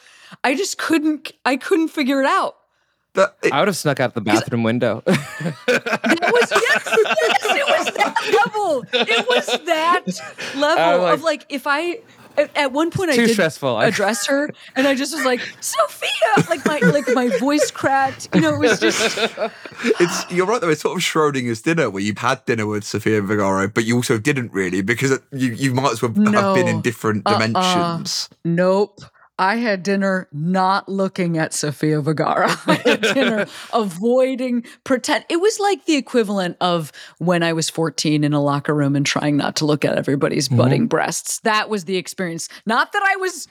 I 0.45 0.55
just 0.55 0.79
couldn't 0.79 1.33
I 1.45 1.57
couldn't 1.57 1.89
figure 1.89 2.21
it 2.21 2.27
out. 2.27 2.57
That, 3.15 3.35
it- 3.43 3.53
I 3.53 3.61
would 3.61 3.69
have 3.69 3.77
snuck 3.77 3.99
out 3.99 4.15
the 4.15 4.21
bathroom 4.21 4.63
window. 4.63 5.03
It 5.69 6.33
was 6.33 6.51
yes, 6.51 6.85
yes, 6.87 7.45
it 7.45 7.67
was 7.67 7.95
that 7.95 8.45
level. 8.45 8.85
It 8.93 9.27
was 9.29 9.47
that 9.67 10.03
level 10.57 11.03
like- 11.03 11.15
of 11.15 11.23
like 11.23 11.47
if 11.49 11.67
I 11.67 12.01
at, 12.38 12.57
at 12.57 12.72
one 12.72 12.90
point 12.90 13.11
I 13.11 13.16
Too 13.16 13.27
did 13.27 13.33
stressful. 13.35 13.81
Address 13.81 14.27
her 14.27 14.51
and 14.75 14.87
I 14.87 14.94
just 14.94 15.14
was 15.14 15.25
like 15.25 15.40
Sofia 15.61 16.11
like 16.51 16.64
my 16.66 16.79
like 16.79 17.09
my 17.14 17.29
voice 17.38 17.70
cracked 17.70 18.29
you 18.35 18.40
know 18.40 18.55
it 18.55 18.59
was 18.59 18.79
just 18.81 19.18
it's 20.01 20.31
you're 20.31 20.46
right 20.46 20.61
though. 20.61 20.68
It's 20.68 20.83
sort 20.83 20.96
of 20.96 21.03
Schrodinger's 21.03 21.62
dinner 21.62 21.88
where 21.90 22.03
you've 22.03 22.18
had 22.18 22.44
dinner 22.44 22.66
with 22.66 22.85
Sofia 22.85 23.22
Vergara, 23.22 23.68
but 23.68 23.85
you 23.85 23.96
also 23.96 24.18
didn't 24.18 24.53
really 24.53 24.83
because 24.83 25.18
you 25.33 25.53
you 25.53 25.75
might 25.75 25.92
as 25.92 26.03
well 26.03 26.12
have 26.12 26.55
been 26.55 26.68
in 26.68 26.77
No. 26.77 26.83
different 26.83 27.22
Uh-uh. 27.27 27.38
dimensions. 27.38 28.29
Nope. 28.44 29.01
I 29.38 29.57
had 29.57 29.83
dinner 29.83 30.29
not 30.33 30.88
looking 30.88 31.37
at 31.37 31.53
Sofia 31.53 32.01
Vergara. 32.01 32.49
I 32.66 32.75
had 32.75 33.01
dinner 33.03 33.46
avoiding 33.72 34.64
pretend. 34.85 35.27
It 35.29 35.40
was 35.40 35.61
like 35.61 35.85
the 35.85 35.96
equivalent 35.96 36.57
of 36.61 36.90
when 37.18 37.42
I 37.42 37.53
was 37.53 37.68
14 37.68 38.25
in 38.25 38.33
a 38.33 38.42
locker 38.42 38.75
room 38.75 38.96
and 38.96 39.05
trying 39.05 39.37
not 39.37 39.57
to 39.57 39.66
look 39.66 39.85
at 39.85 39.99
everybody's 39.99 40.49
mm-hmm. 40.49 40.57
budding 40.57 40.87
breasts. 40.87 41.40
That 41.40 41.68
was 41.68 41.85
the 41.85 41.96
experience. 41.96 42.49
Not 42.64 42.92
that 42.92 43.03
I 43.03 43.16
was 43.16 43.49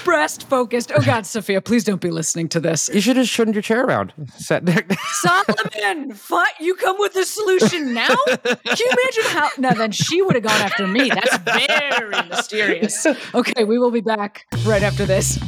breast 0.04 0.48
focused. 0.48 0.90
Oh 0.92 1.00
God, 1.00 1.24
Sofia, 1.24 1.60
please 1.60 1.84
don't 1.84 2.00
be 2.00 2.10
listening 2.10 2.48
to 2.48 2.60
this. 2.60 2.90
you 2.92 3.00
should 3.00 3.16
have 3.16 3.30
turned 3.30 3.54
your 3.54 3.62
chair 3.62 3.84
around. 3.84 4.12
Sat 4.36 4.66
there. 4.66 4.84
Solomon, 5.12 6.14
fi- 6.14 6.44
you 6.58 6.74
come 6.74 6.96
with 6.98 7.14
a 7.14 7.24
solution 7.24 7.94
now? 7.94 8.16
Can 8.26 8.76
you 8.78 8.90
imagine 8.90 9.24
how? 9.26 9.48
Now 9.58 9.72
then, 9.72 9.92
she 9.92 10.20
would 10.20 10.34
have 10.34 10.44
gone 10.44 10.60
after 10.60 10.86
me. 10.86 11.10
That's 11.10 11.36
very 11.38 12.28
mysterious. 12.28 13.06
Okay, 13.34 13.64
we 13.64 13.78
will 13.78 13.90
be 13.90 14.00
back 14.00 14.46
right 14.64 14.79
after 14.82 15.06
this. 15.06 15.38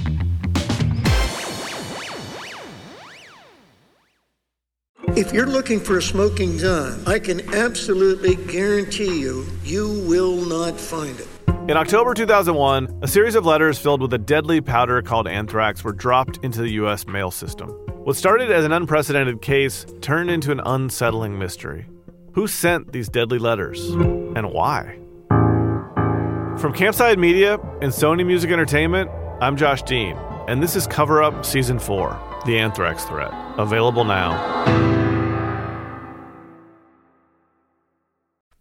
If 5.14 5.33
you're 5.33 5.47
looking 5.47 5.79
for 5.79 5.99
a 5.99 6.03
smoking 6.03 6.57
gun, 6.57 7.03
I 7.07 7.18
can 7.18 7.55
absolutely 7.55 8.35
guarantee 8.35 9.21
you, 9.21 9.47
you 9.62 10.05
will 10.09 10.37
not 10.37 10.81
find 10.81 11.21
it. 11.21 11.29
In 11.68 11.77
October 11.77 12.14
2001, 12.14 13.01
a 13.03 13.07
series 13.07 13.35
of 13.35 13.45
letters 13.45 13.79
filled 13.79 14.01
with 14.01 14.12
a 14.14 14.18
deadly 14.18 14.61
powder 14.61 15.03
called 15.03 15.29
anthrax 15.29 15.85
were 15.85 15.92
dropped 15.92 16.38
into 16.42 16.62
the 16.62 16.71
US 16.73 17.07
mail 17.07 17.31
system. 17.31 17.68
What 18.05 18.16
started 18.16 18.51
as 18.51 18.64
an 18.64 18.73
unprecedented 18.73 19.42
case 19.42 19.87
turned 20.01 20.31
into 20.31 20.51
an 20.51 20.61
unsettling 20.64 21.38
mystery. 21.38 21.87
Who 22.33 22.47
sent 22.49 22.92
these 22.92 23.09
deadly 23.09 23.38
letters 23.38 23.87
and 23.90 24.51
why? 24.51 24.99
From 26.59 26.73
Campside 26.73 27.18
Media 27.18 27.61
and 27.83 27.92
Sony 27.92 28.27
Music 28.27 28.51
Entertainment, 28.51 29.11
I'm 29.42 29.57
Josh 29.57 29.83
Dean, 29.83 30.16
and 30.46 30.62
this 30.62 30.76
is 30.76 30.87
Cover 30.87 31.20
Up 31.20 31.44
Season 31.44 31.76
4 31.76 32.42
The 32.46 32.61
Anthrax 32.61 33.05
Threat. 33.07 33.33
Available 33.59 34.05
now. 34.05 34.38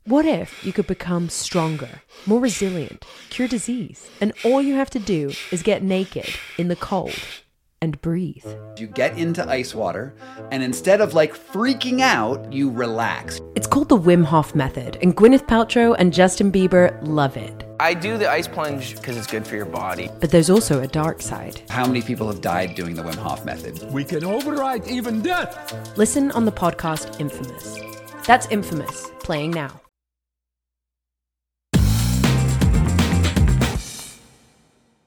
What 0.05 0.25
if 0.25 0.65
you 0.65 0.73
could 0.73 0.87
become 0.87 1.29
stronger, 1.29 2.01
more 2.25 2.39
resilient, 2.39 3.05
cure 3.29 3.47
disease, 3.47 4.09
and 4.19 4.33
all 4.43 4.59
you 4.59 4.73
have 4.73 4.89
to 4.89 4.97
do 4.97 5.31
is 5.51 5.61
get 5.61 5.83
naked 5.83 6.27
in 6.57 6.67
the 6.67 6.75
cold 6.75 7.13
and 7.79 8.01
breathe? 8.01 8.47
You 8.79 8.87
get 8.87 9.15
into 9.19 9.47
ice 9.47 9.75
water, 9.75 10.15
and 10.49 10.63
instead 10.63 10.99
of 10.99 11.13
like 11.13 11.35
freaking 11.35 12.01
out, 12.01 12.51
you 12.51 12.71
relax. 12.71 13.39
It's 13.53 13.67
called 13.67 13.89
the 13.89 13.99
Wim 13.99 14.25
Hof 14.25 14.55
Method, 14.55 14.97
and 15.03 15.15
Gwyneth 15.15 15.45
Paltrow 15.45 15.95
and 15.99 16.11
Justin 16.11 16.51
Bieber 16.51 16.97
love 17.03 17.37
it. 17.37 17.70
I 17.81 17.95
do 17.95 18.15
the 18.15 18.29
ice 18.29 18.47
plunge 18.47 18.95
because 18.95 19.17
it's 19.17 19.25
good 19.25 19.47
for 19.47 19.55
your 19.55 19.65
body. 19.65 20.07
But 20.19 20.29
there's 20.29 20.51
also 20.51 20.81
a 20.81 20.87
dark 20.87 21.19
side. 21.19 21.63
How 21.67 21.87
many 21.87 22.03
people 22.03 22.27
have 22.27 22.39
died 22.39 22.75
doing 22.75 22.93
the 22.93 23.01
Wim 23.01 23.15
Hof 23.15 23.43
Method? 23.43 23.91
We 23.91 24.03
can 24.03 24.23
override 24.23 24.87
even 24.87 25.23
death. 25.23 25.97
Listen 25.97 26.29
on 26.33 26.45
the 26.45 26.51
podcast 26.51 27.19
Infamous. 27.19 27.79
That's 28.27 28.45
Infamous, 28.51 29.09
playing 29.23 29.49
now. 29.49 29.81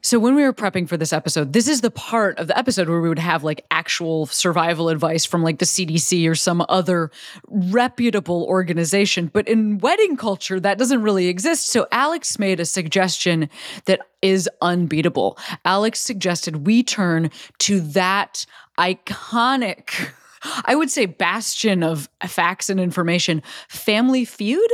So 0.04 0.18
when 0.18 0.34
we 0.34 0.42
were 0.42 0.52
prepping 0.52 0.86
for 0.86 0.98
this 0.98 1.14
episode, 1.14 1.54
this 1.54 1.66
is 1.66 1.80
the 1.80 1.90
part 1.90 2.38
of 2.38 2.46
the 2.46 2.58
episode 2.58 2.90
where 2.90 3.00
we 3.00 3.08
would 3.08 3.18
have 3.18 3.42
like 3.42 3.64
actual 3.70 4.26
survival 4.26 4.90
advice 4.90 5.24
from 5.24 5.42
like 5.42 5.60
the 5.60 5.64
CDC 5.64 6.28
or 6.28 6.34
some 6.34 6.62
other 6.68 7.10
reputable 7.48 8.44
organization. 8.44 9.30
But 9.32 9.48
in 9.48 9.78
wedding 9.78 10.18
culture, 10.18 10.60
that 10.60 10.76
doesn't 10.76 11.00
really 11.00 11.28
exist. 11.28 11.68
So 11.68 11.86
Alex 11.90 12.38
made 12.38 12.60
a 12.60 12.66
suggestion 12.66 13.48
that 13.86 14.00
is 14.20 14.46
unbeatable. 14.60 15.38
Alex 15.64 16.00
suggested 16.00 16.66
we 16.66 16.82
turn 16.82 17.30
to 17.60 17.80
that 17.80 18.44
iconic 18.78 20.12
I 20.66 20.74
would 20.74 20.90
say 20.90 21.06
bastion 21.06 21.82
of 21.82 22.08
facts 22.26 22.68
and 22.68 22.78
information, 22.78 23.42
Family 23.68 24.26
Feud, 24.26 24.70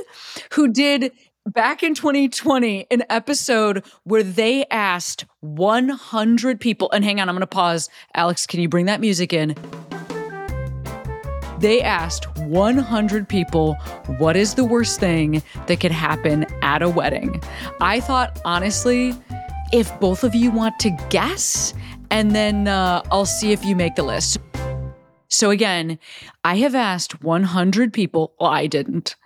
who 0.52 0.66
did 0.66 1.12
back 1.46 1.82
in 1.82 1.94
2020 1.94 2.86
an 2.90 3.02
episode 3.08 3.84
where 4.04 4.22
they 4.22 4.66
asked 4.70 5.24
100 5.40 6.60
people 6.60 6.90
and 6.92 7.02
hang 7.02 7.18
on 7.18 7.28
i'm 7.28 7.34
going 7.34 7.40
to 7.40 7.46
pause. 7.46 7.88
Alex 8.14 8.46
can 8.46 8.60
you 8.60 8.68
bring 8.68 8.86
that 8.86 9.00
music 9.00 9.32
in? 9.32 9.54
They 11.58 11.82
asked 11.82 12.36
100 12.38 13.28
people 13.28 13.74
what 14.18 14.36
is 14.36 14.54
the 14.54 14.64
worst 14.64 15.00
thing 15.00 15.42
that 15.66 15.80
could 15.80 15.90
happen 15.90 16.46
at 16.62 16.82
a 16.82 16.88
wedding? 16.88 17.42
I 17.80 18.00
thought 18.00 18.38
honestly 18.44 19.14
if 19.72 19.98
both 19.98 20.24
of 20.24 20.34
you 20.34 20.50
want 20.50 20.78
to 20.80 20.90
guess 21.08 21.72
and 22.10 22.32
then 22.32 22.66
uh, 22.68 23.02
i'll 23.10 23.24
see 23.24 23.52
if 23.52 23.64
you 23.64 23.76
make 23.76 23.94
the 23.94 24.02
list. 24.02 24.38
So 25.28 25.48
again 25.48 25.98
i 26.44 26.56
have 26.56 26.74
asked 26.74 27.22
100 27.24 27.94
people 27.94 28.34
well 28.38 28.50
i 28.50 28.66
didn't 28.66 29.16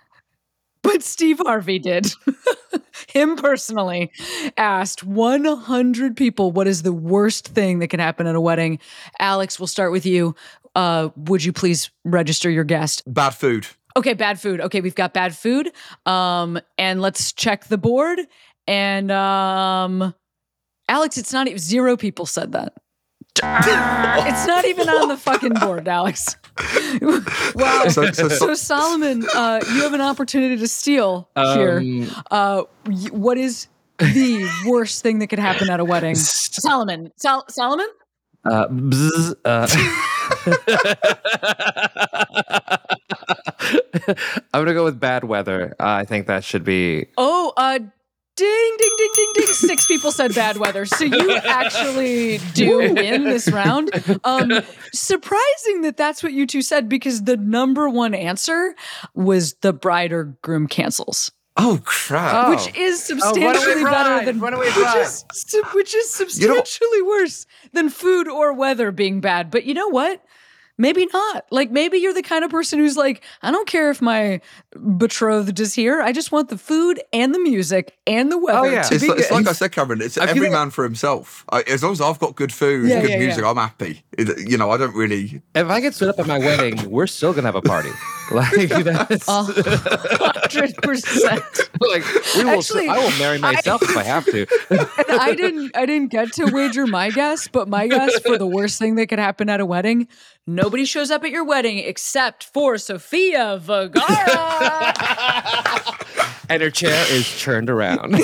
but 0.85 1.03
Steve 1.03 1.39
Harvey 1.39 1.79
did. 1.79 2.13
Him 3.09 3.35
personally 3.35 4.11
asked 4.55 5.03
100 5.03 6.15
people 6.15 6.51
what 6.51 6.67
is 6.67 6.83
the 6.83 6.93
worst 6.93 7.47
thing 7.49 7.79
that 7.79 7.87
can 7.87 7.99
happen 7.99 8.27
at 8.27 8.35
a 8.35 8.41
wedding. 8.41 8.79
Alex, 9.19 9.59
we'll 9.59 9.67
start 9.67 9.91
with 9.91 10.05
you. 10.05 10.35
Uh, 10.75 11.09
would 11.15 11.43
you 11.43 11.51
please 11.51 11.89
register 12.03 12.49
your 12.49 12.63
guest? 12.63 13.01
Bad 13.11 13.31
food. 13.31 13.67
Okay, 13.97 14.13
bad 14.13 14.39
food. 14.39 14.61
Okay, 14.61 14.81
we've 14.81 14.95
got 14.95 15.13
bad 15.13 15.35
food. 15.35 15.71
Um, 16.05 16.59
and 16.77 17.01
let's 17.01 17.33
check 17.33 17.65
the 17.65 17.77
board. 17.77 18.19
And 18.67 19.11
um, 19.11 20.13
Alex, 20.87 21.17
it's 21.17 21.33
not 21.33 21.47
zero 21.57 21.97
people 21.97 22.25
said 22.25 22.51
that. 22.51 22.73
it's 23.43 24.47
not 24.47 24.65
even 24.65 24.87
on 24.87 25.07
the 25.07 25.17
fucking 25.17 25.53
board, 25.55 25.87
Alex. 25.87 26.35
wow. 27.55 27.85
So, 27.89 28.11
so, 28.11 28.29
so 28.29 28.53
Solomon, 28.53 29.25
uh, 29.35 29.59
you 29.73 29.81
have 29.81 29.93
an 29.93 30.01
opportunity 30.01 30.57
to 30.57 30.67
steal 30.67 31.27
here. 31.35 31.79
Um, 31.79 32.09
uh, 32.31 32.63
what 33.11 33.37
is 33.37 33.67
the 33.99 34.49
worst 34.65 35.03
thing 35.03 35.19
that 35.19 35.27
could 35.27 35.39
happen 35.39 35.69
at 35.69 35.79
a 35.79 35.85
wedding? 35.85 36.15
Solomon. 36.15 37.11
Sol- 37.17 37.45
Solomon? 37.49 37.87
Uh, 38.45 38.67
bzz, 38.67 39.35
uh. 39.43 39.67
I'm 44.53 44.61
gonna 44.61 44.73
go 44.73 44.83
with 44.83 44.99
bad 44.99 45.23
weather. 45.23 45.75
Uh, 45.79 45.87
I 45.87 46.05
think 46.05 46.27
that 46.27 46.43
should 46.43 46.63
be. 46.63 47.07
Oh, 47.17 47.53
uh, 47.57 47.79
Ding, 48.35 48.75
ding, 48.77 48.91
ding, 48.97 49.11
ding, 49.15 49.31
ding. 49.35 49.47
Six 49.47 49.85
people 49.85 50.11
said 50.11 50.35
bad 50.35 50.57
weather. 50.57 50.85
So 50.85 51.05
you 51.05 51.35
actually 51.35 52.39
do 52.53 52.93
win 52.93 53.23
this 53.23 53.49
round. 53.49 53.91
Um, 54.25 54.51
surprising 54.91 55.81
that 55.83 55.95
that's 55.95 56.21
what 56.21 56.33
you 56.33 56.45
two 56.45 56.61
said 56.61 56.89
because 56.89 57.23
the 57.23 57.37
number 57.37 57.87
one 57.87 58.13
answer 58.13 58.75
was 59.13 59.53
the 59.61 59.71
bride 59.71 60.11
or 60.11 60.35
groom 60.41 60.67
cancels. 60.67 61.31
Oh 61.57 61.79
crap! 61.85 62.47
Oh. 62.47 62.49
Which 62.49 62.75
is 62.75 63.01
substantially 63.01 63.83
oh, 63.83 63.85
better 63.85 64.25
than 64.25 64.41
which 64.41 64.75
is, 64.75 65.25
which 65.73 65.95
is 65.95 66.13
substantially 66.13 66.89
you 66.97 67.03
know, 67.03 67.09
worse 67.09 67.45
than 67.71 67.89
food 67.89 68.27
or 68.27 68.51
weather 68.51 68.91
being 68.91 69.21
bad. 69.21 69.49
But 69.49 69.63
you 69.63 69.73
know 69.73 69.87
what? 69.87 70.21
Maybe 70.77 71.07
not. 71.13 71.45
Like 71.51 71.71
maybe 71.71 71.97
you're 71.97 72.13
the 72.13 72.21
kind 72.21 72.43
of 72.43 72.51
person 72.51 72.79
who's 72.79 72.97
like, 72.97 73.23
I 73.41 73.51
don't 73.51 73.67
care 73.67 73.89
if 73.89 74.01
my 74.01 74.41
betrothed 74.97 75.59
is 75.59 75.73
here. 75.73 76.01
I 76.01 76.11
just 76.11 76.31
want 76.31 76.49
the 76.49 76.57
food 76.57 77.01
and 77.13 77.33
the 77.33 77.39
music 77.39 77.97
and 78.07 78.31
the 78.31 78.37
weather. 78.37 78.59
Oh, 78.59 78.63
yeah. 78.65 78.87
it's, 78.91 79.07
like, 79.07 79.19
it's 79.19 79.31
like, 79.31 79.47
I 79.47 79.53
said, 79.53 79.71
Cameron. 79.71 80.01
It's 80.01 80.17
I 80.17 80.25
every 80.25 80.49
man 80.49 80.69
for 80.69 80.83
himself. 80.83 81.45
I, 81.51 81.61
as 81.63 81.83
long 81.83 81.93
as 81.93 82.01
I've 82.01 82.19
got 82.19 82.35
good 82.35 82.53
food, 82.53 82.89
yeah, 82.89 83.01
good 83.01 83.11
yeah, 83.11 83.19
music, 83.19 83.43
I'm 83.43 83.57
happy. 83.57 84.03
You 84.17 84.57
know, 84.57 84.71
I 84.71 84.77
don't 84.77 84.95
really. 84.95 85.41
If 85.53 85.67
I 85.67 85.79
get 85.79 85.95
stood 85.95 86.09
up 86.09 86.19
at 86.19 86.27
my 86.27 86.39
wedding, 86.39 86.89
we're 86.89 87.07
still 87.07 87.33
gonna 87.33 87.47
have 87.47 87.55
a 87.55 87.61
party. 87.61 87.91
Like 88.31 88.69
that's 88.69 89.27
hundred 89.27 90.75
percent. 90.81 91.43
Like 91.79 92.03
we 92.35 92.45
will. 92.45 92.57
Actually, 92.57 92.87
I 92.87 92.97
will 92.97 93.15
marry 93.19 93.37
myself 93.37 93.83
I, 93.83 93.91
if 93.91 93.97
I 93.97 94.03
have 94.03 94.25
to. 94.25 94.47
and 94.71 94.89
I 95.21 95.35
didn't. 95.35 95.77
I 95.77 95.85
didn't 95.85 96.09
get 96.09 96.33
to 96.33 96.45
wager 96.45 96.87
my 96.87 97.11
guess, 97.11 97.47
but 97.47 97.67
my 97.67 97.87
guess 97.87 98.17
for 98.21 98.37
the 98.39 98.47
worst 98.47 98.79
thing 98.79 98.95
that 98.95 99.07
could 99.07 99.19
happen 99.19 99.49
at 99.49 99.59
a 99.59 99.65
wedding 99.65 100.07
Nobody 100.47 100.85
shows 100.85 101.09
up 101.09 101.23
at 101.23 101.31
your 101.31 101.43
wedding 101.43 101.79
except 101.79 102.43
for 102.43 102.77
Sofia 102.77 103.57
Vergara. 103.59 104.05
and 106.49 106.61
her 106.61 106.69
chair 106.69 107.03
is 107.09 107.41
turned 107.41 107.67
around. 107.67 108.13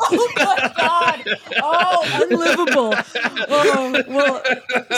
oh 0.00 0.32
my 0.36 0.72
God. 0.76 1.24
Oh, 1.62 2.26
unlivable. 2.28 2.92
Oh, 3.48 4.02
well, 4.08 4.42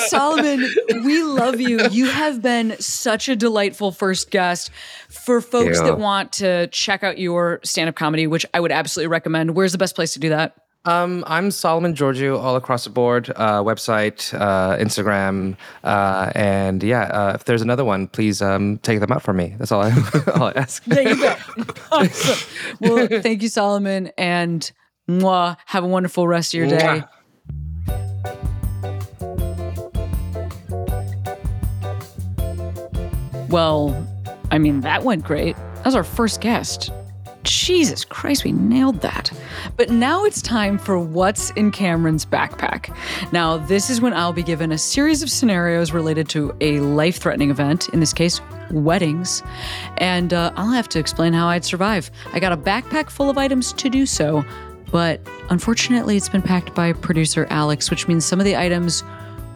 Solomon, 0.08 0.68
we 1.04 1.22
love 1.22 1.60
you. 1.60 1.86
You 1.88 2.06
have 2.06 2.42
been 2.42 2.74
such 2.80 3.28
a 3.28 3.36
delightful 3.36 3.92
first 3.92 4.32
guest. 4.32 4.72
For 5.08 5.40
folks 5.40 5.78
yeah. 5.78 5.84
that 5.84 6.00
want 6.00 6.32
to 6.32 6.66
check 6.68 7.04
out 7.04 7.18
your 7.18 7.60
stand 7.62 7.88
up 7.88 7.94
comedy, 7.94 8.26
which 8.26 8.44
I 8.52 8.58
would 8.58 8.72
absolutely 8.72 9.08
recommend, 9.08 9.54
where's 9.54 9.70
the 9.70 9.78
best 9.78 9.94
place 9.94 10.14
to 10.14 10.18
do 10.18 10.30
that? 10.30 10.56
Um, 10.86 11.24
I'm 11.26 11.50
Solomon 11.50 11.94
Georgio 11.94 12.38
all 12.38 12.56
across 12.56 12.84
the 12.84 12.90
board, 12.90 13.30
uh, 13.36 13.62
website, 13.62 14.38
uh, 14.38 14.76
Instagram, 14.76 15.56
uh, 15.82 16.30
and 16.34 16.82
yeah. 16.82 17.04
Uh, 17.04 17.32
if 17.34 17.44
there's 17.44 17.62
another 17.62 17.86
one, 17.86 18.06
please 18.06 18.42
um, 18.42 18.76
take 18.78 19.00
them 19.00 19.10
out 19.10 19.22
for 19.22 19.32
me. 19.32 19.54
That's 19.58 19.72
all 19.72 19.80
I, 19.80 19.90
all 20.34 20.48
I 20.48 20.52
ask. 20.56 20.84
there 20.84 21.08
you 21.08 21.16
go. 21.16 21.34
Awesome. 21.92 22.48
Well, 22.80 23.08
thank 23.22 23.42
you, 23.42 23.48
Solomon, 23.48 24.10
and 24.18 24.70
mwah, 25.08 25.56
have 25.66 25.84
a 25.84 25.86
wonderful 25.86 26.28
rest 26.28 26.52
of 26.52 26.58
your 26.58 26.68
day. 26.68 27.02
Mwah. 27.02 27.08
Well, 33.48 34.06
I 34.50 34.58
mean, 34.58 34.80
that 34.80 35.04
went 35.04 35.24
great. 35.24 35.56
That 35.56 35.86
was 35.86 35.94
our 35.94 36.04
first 36.04 36.40
guest. 36.40 36.90
Jesus 37.44 38.04
Christ, 38.04 38.42
we 38.42 38.52
nailed 38.52 39.00
that. 39.02 39.30
But 39.76 39.90
now 39.90 40.24
it's 40.24 40.42
time 40.42 40.78
for 40.78 40.98
what's 40.98 41.50
in 41.50 41.70
Cameron's 41.70 42.26
backpack. 42.26 42.94
Now, 43.32 43.58
this 43.58 43.90
is 43.90 44.00
when 44.00 44.12
I'll 44.12 44.32
be 44.32 44.42
given 44.42 44.72
a 44.72 44.78
series 44.78 45.22
of 45.22 45.30
scenarios 45.30 45.92
related 45.92 46.28
to 46.30 46.56
a 46.60 46.80
life 46.80 47.18
threatening 47.18 47.50
event, 47.50 47.88
in 47.90 48.00
this 48.00 48.12
case, 48.12 48.40
weddings, 48.70 49.42
and 49.98 50.32
uh, 50.32 50.52
I'll 50.56 50.70
have 50.70 50.88
to 50.90 50.98
explain 50.98 51.32
how 51.32 51.46
I'd 51.46 51.64
survive. 51.64 52.10
I 52.32 52.40
got 52.40 52.52
a 52.52 52.56
backpack 52.56 53.10
full 53.10 53.30
of 53.30 53.38
items 53.38 53.72
to 53.74 53.88
do 53.88 54.06
so, 54.06 54.44
but 54.90 55.20
unfortunately, 55.50 56.16
it's 56.16 56.28
been 56.28 56.42
packed 56.42 56.74
by 56.74 56.92
producer 56.92 57.46
Alex, 57.50 57.90
which 57.90 58.08
means 58.08 58.24
some 58.24 58.40
of 58.40 58.44
the 58.44 58.56
items 58.56 59.04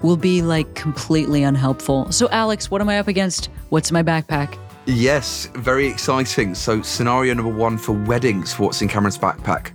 will 0.03 0.16
be 0.16 0.42
like 0.42 0.74
completely 0.74 1.42
unhelpful. 1.42 2.12
So, 2.12 2.29
Alex, 2.31 2.70
what 2.70 2.81
am 2.81 2.88
I 2.88 2.98
up 2.98 3.09
against? 3.09 3.46
What's 3.70 3.90
in 3.90 3.94
my 3.94 4.03
backpack? 4.03 4.59
Yes, 4.88 5.51
very 5.53 5.87
exciting. 5.87 6.55
So, 6.55 6.81
scenario 6.81 7.35
number 7.35 7.55
one 7.55 7.77
for 7.77 7.92
weddings 7.92 8.59
what's 8.59 8.81
in 8.81 8.88
Cameron's 8.88 9.18
backpack? 9.18 9.72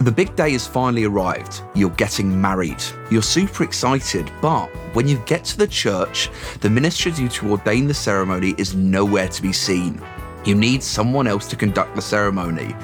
The 0.00 0.10
big 0.10 0.34
day 0.34 0.52
has 0.52 0.66
finally 0.66 1.04
arrived. 1.04 1.60
You're 1.74 1.90
getting 1.90 2.40
married. 2.40 2.82
You're 3.10 3.20
super 3.20 3.64
excited, 3.64 4.32
but 4.40 4.68
when 4.94 5.06
you 5.06 5.18
get 5.26 5.44
to 5.44 5.58
the 5.58 5.66
church, 5.66 6.30
the 6.62 6.70
minister 6.70 7.10
due 7.10 7.28
to 7.28 7.50
ordain 7.50 7.86
the 7.86 7.92
ceremony 7.92 8.54
is 8.56 8.74
nowhere 8.74 9.28
to 9.28 9.42
be 9.42 9.52
seen. 9.52 10.00
You 10.46 10.54
need 10.54 10.82
someone 10.82 11.26
else 11.26 11.46
to 11.48 11.56
conduct 11.56 11.94
the 11.94 12.00
ceremony. 12.00 12.74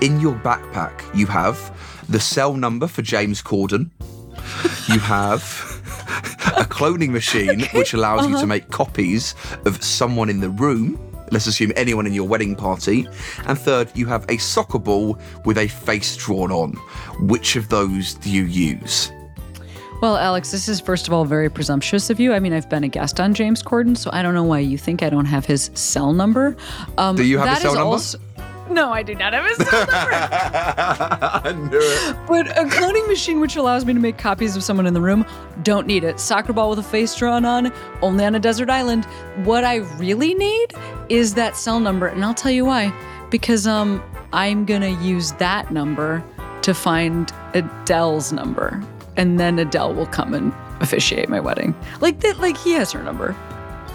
In 0.00 0.20
your 0.20 0.36
backpack, 0.36 1.02
you 1.12 1.26
have 1.26 1.76
the 2.08 2.20
cell 2.20 2.54
number 2.54 2.86
for 2.86 3.02
James 3.02 3.42
Corden. 3.42 3.90
You 4.88 5.00
have 5.00 5.73
a 6.56 6.64
cloning 6.64 7.10
machine 7.10 7.62
which 7.74 7.94
allows 7.94 8.24
you 8.24 8.32
to 8.32 8.36
uh-huh. 8.38 8.46
make 8.46 8.70
copies 8.70 9.34
of 9.64 9.82
someone 9.82 10.28
in 10.28 10.40
the 10.40 10.50
room. 10.50 10.98
Let's 11.30 11.46
assume 11.46 11.72
anyone 11.76 12.06
in 12.06 12.12
your 12.12 12.28
wedding 12.28 12.54
party. 12.54 13.06
And 13.46 13.58
third, 13.58 13.90
you 13.94 14.06
have 14.06 14.24
a 14.28 14.36
soccer 14.36 14.78
ball 14.78 15.18
with 15.44 15.58
a 15.58 15.68
face 15.68 16.16
drawn 16.16 16.52
on. 16.52 16.72
Which 17.26 17.56
of 17.56 17.68
those 17.68 18.14
do 18.14 18.30
you 18.30 18.44
use? 18.44 19.10
Well, 20.00 20.18
Alex, 20.18 20.50
this 20.50 20.68
is 20.68 20.80
first 20.80 21.06
of 21.06 21.14
all 21.14 21.24
very 21.24 21.48
presumptuous 21.48 22.10
of 22.10 22.20
you. 22.20 22.34
I 22.34 22.38
mean, 22.38 22.52
I've 22.52 22.68
been 22.68 22.84
a 22.84 22.88
guest 22.88 23.20
on 23.20 23.32
James 23.32 23.62
Corden, 23.62 23.96
so 23.96 24.10
I 24.12 24.22
don't 24.22 24.34
know 24.34 24.44
why 24.44 24.58
you 24.58 24.76
think 24.76 25.02
I 25.02 25.08
don't 25.08 25.24
have 25.24 25.46
his 25.46 25.70
cell 25.72 26.12
number. 26.12 26.56
Um, 26.98 27.16
Do 27.16 27.24
you 27.24 27.38
have 27.38 27.48
his 27.48 27.62
cell 27.62 27.74
number? 27.74 27.88
also- 27.88 28.18
no, 28.70 28.92
I 28.92 29.02
do 29.02 29.14
not 29.14 29.32
have 29.32 29.44
a 29.44 29.54
cell 29.54 29.86
number. 29.86 30.10
I 30.12 31.52
knew 31.52 31.78
it. 31.80 32.16
But 32.26 32.48
a 32.58 32.64
cloning 32.64 33.06
machine 33.08 33.40
which 33.40 33.56
allows 33.56 33.84
me 33.84 33.92
to 33.92 34.00
make 34.00 34.18
copies 34.18 34.56
of 34.56 34.62
someone 34.62 34.86
in 34.86 34.94
the 34.94 35.00
room, 35.00 35.26
don't 35.62 35.86
need 35.86 36.04
it. 36.04 36.18
Soccer 36.20 36.52
ball 36.52 36.70
with 36.70 36.78
a 36.78 36.82
face 36.82 37.14
drawn 37.14 37.44
on, 37.44 37.72
only 38.02 38.24
on 38.24 38.34
a 38.34 38.40
desert 38.40 38.70
island. 38.70 39.04
What 39.44 39.64
I 39.64 39.76
really 39.98 40.34
need 40.34 40.74
is 41.08 41.34
that 41.34 41.56
cell 41.56 41.80
number, 41.80 42.06
and 42.06 42.24
I'll 42.24 42.34
tell 42.34 42.52
you 42.52 42.64
why. 42.64 42.92
Because 43.30 43.66
um, 43.66 44.02
I'm 44.32 44.64
gonna 44.64 45.00
use 45.02 45.32
that 45.32 45.70
number 45.70 46.24
to 46.62 46.74
find 46.74 47.32
Adele's 47.52 48.32
number, 48.32 48.82
and 49.16 49.38
then 49.38 49.58
Adele 49.58 49.94
will 49.94 50.06
come 50.06 50.32
and 50.34 50.52
officiate 50.80 51.28
my 51.28 51.40
wedding. 51.40 51.74
Like 52.00 52.20
that, 52.20 52.38
like 52.38 52.56
he 52.56 52.72
has 52.72 52.92
her 52.92 53.02
number. 53.02 53.36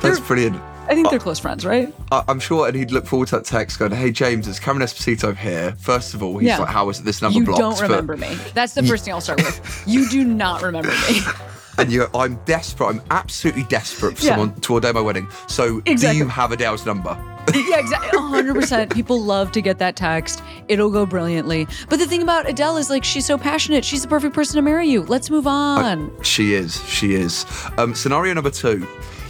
That's 0.01 0.19
brilliant. 0.19 0.61
I 0.89 0.95
think 0.95 1.09
they're 1.11 1.19
close 1.19 1.39
friends, 1.39 1.65
right? 1.65 1.93
I- 2.11 2.23
I'm 2.27 2.39
sure, 2.39 2.67
and 2.67 2.75
he'd 2.75 2.91
look 2.91 3.05
forward 3.05 3.27
to 3.29 3.35
that 3.37 3.45
text 3.45 3.77
going, 3.79 3.91
Hey, 3.91 4.11
James, 4.11 4.47
it's 4.47 4.59
Cameron 4.59 4.85
Esposito 4.87 5.35
here. 5.35 5.75
First 5.79 6.13
of 6.15 6.23
all, 6.23 6.37
he's 6.39 6.47
Yeah. 6.47 6.57
like, 6.59 6.69
How 6.69 6.89
is 6.89 7.01
this 7.03 7.21
number 7.21 7.37
You 7.39 7.45
blocked? 7.45 7.59
You 7.59 7.63
don't 7.63 7.75
But- 7.79 7.89
remember 7.89 8.17
me. 8.17 8.37
That's 8.55 8.73
the 8.73 8.83
first 8.91 9.05
thing 9.05 9.13
I'll 9.13 9.21
start 9.21 9.41
with. 9.43 9.83
You 9.85 10.09
do 10.09 10.23
not 10.25 10.61
remember 10.63 10.89
me. 10.89 11.21
and 11.77 11.91
you 11.91 12.07
I'm 12.15 12.35
desperate. 12.45 12.87
I'm 12.87 13.01
absolutely 13.11 13.63
desperate 13.63 14.17
for 14.17 14.25
Yeah. 14.25 14.31
someone 14.31 14.59
to 14.61 14.73
ordain 14.73 14.95
my 14.95 15.01
wedding. 15.01 15.27
So, 15.47 15.81
Exactly. 15.85 16.17
do 16.19 16.25
you 16.25 16.27
have 16.29 16.51
Adele's 16.51 16.85
number? 16.85 17.15
yeah, 17.53 17.77
exactly. 17.79 18.19
100%. 18.19 18.91
People 18.93 19.21
love 19.23 19.51
to 19.53 19.61
get 19.61 19.77
that 19.79 19.95
text. 19.95 20.41
It'll 20.67 20.89
go 20.91 21.05
brilliantly. 21.05 21.67
But 21.87 21.99
the 21.99 22.05
thing 22.05 22.21
about 22.21 22.49
Adele 22.49 22.77
is 22.77 22.89
like, 22.89 23.03
she's 23.03 23.25
so 23.25 23.37
passionate. 23.37 23.85
She's 23.85 24.01
the 24.01 24.07
perfect 24.07 24.35
person 24.35 24.55
to 24.57 24.61
marry 24.61 24.87
you. 24.87 25.03
Let's 25.03 25.29
move 25.29 25.47
on. 25.47 26.11
She 26.23 26.53
is. 26.53 26.83
She 26.87 27.13
is. 27.13 27.45
Um, 27.77 27.95
scenario 27.95 28.33
number 28.33 28.51
two. 28.51 28.85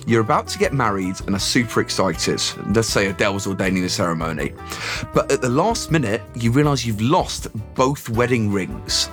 You're 0.08 0.22
about 0.22 0.48
to 0.50 0.60
get 0.60 0.74
married 0.74 1.16
and 1.26 1.36
are 1.36 1.40
super 1.40 1.82
excited. 1.82 2.42
Let's 2.74 2.88
say 2.88 3.08
Adele's 3.08 3.48
ordaining 3.48 3.84
the 3.84 3.90
ceremony. 3.90 4.54
But 5.14 5.32
at 5.32 5.42
the 5.42 5.50
last 5.50 5.92
minute, 5.92 6.22
you 6.36 6.52
realize 6.52 6.86
you've 6.86 7.02
lost 7.02 7.48
both 7.76 8.10
wedding 8.10 8.52
rings. 8.52 9.10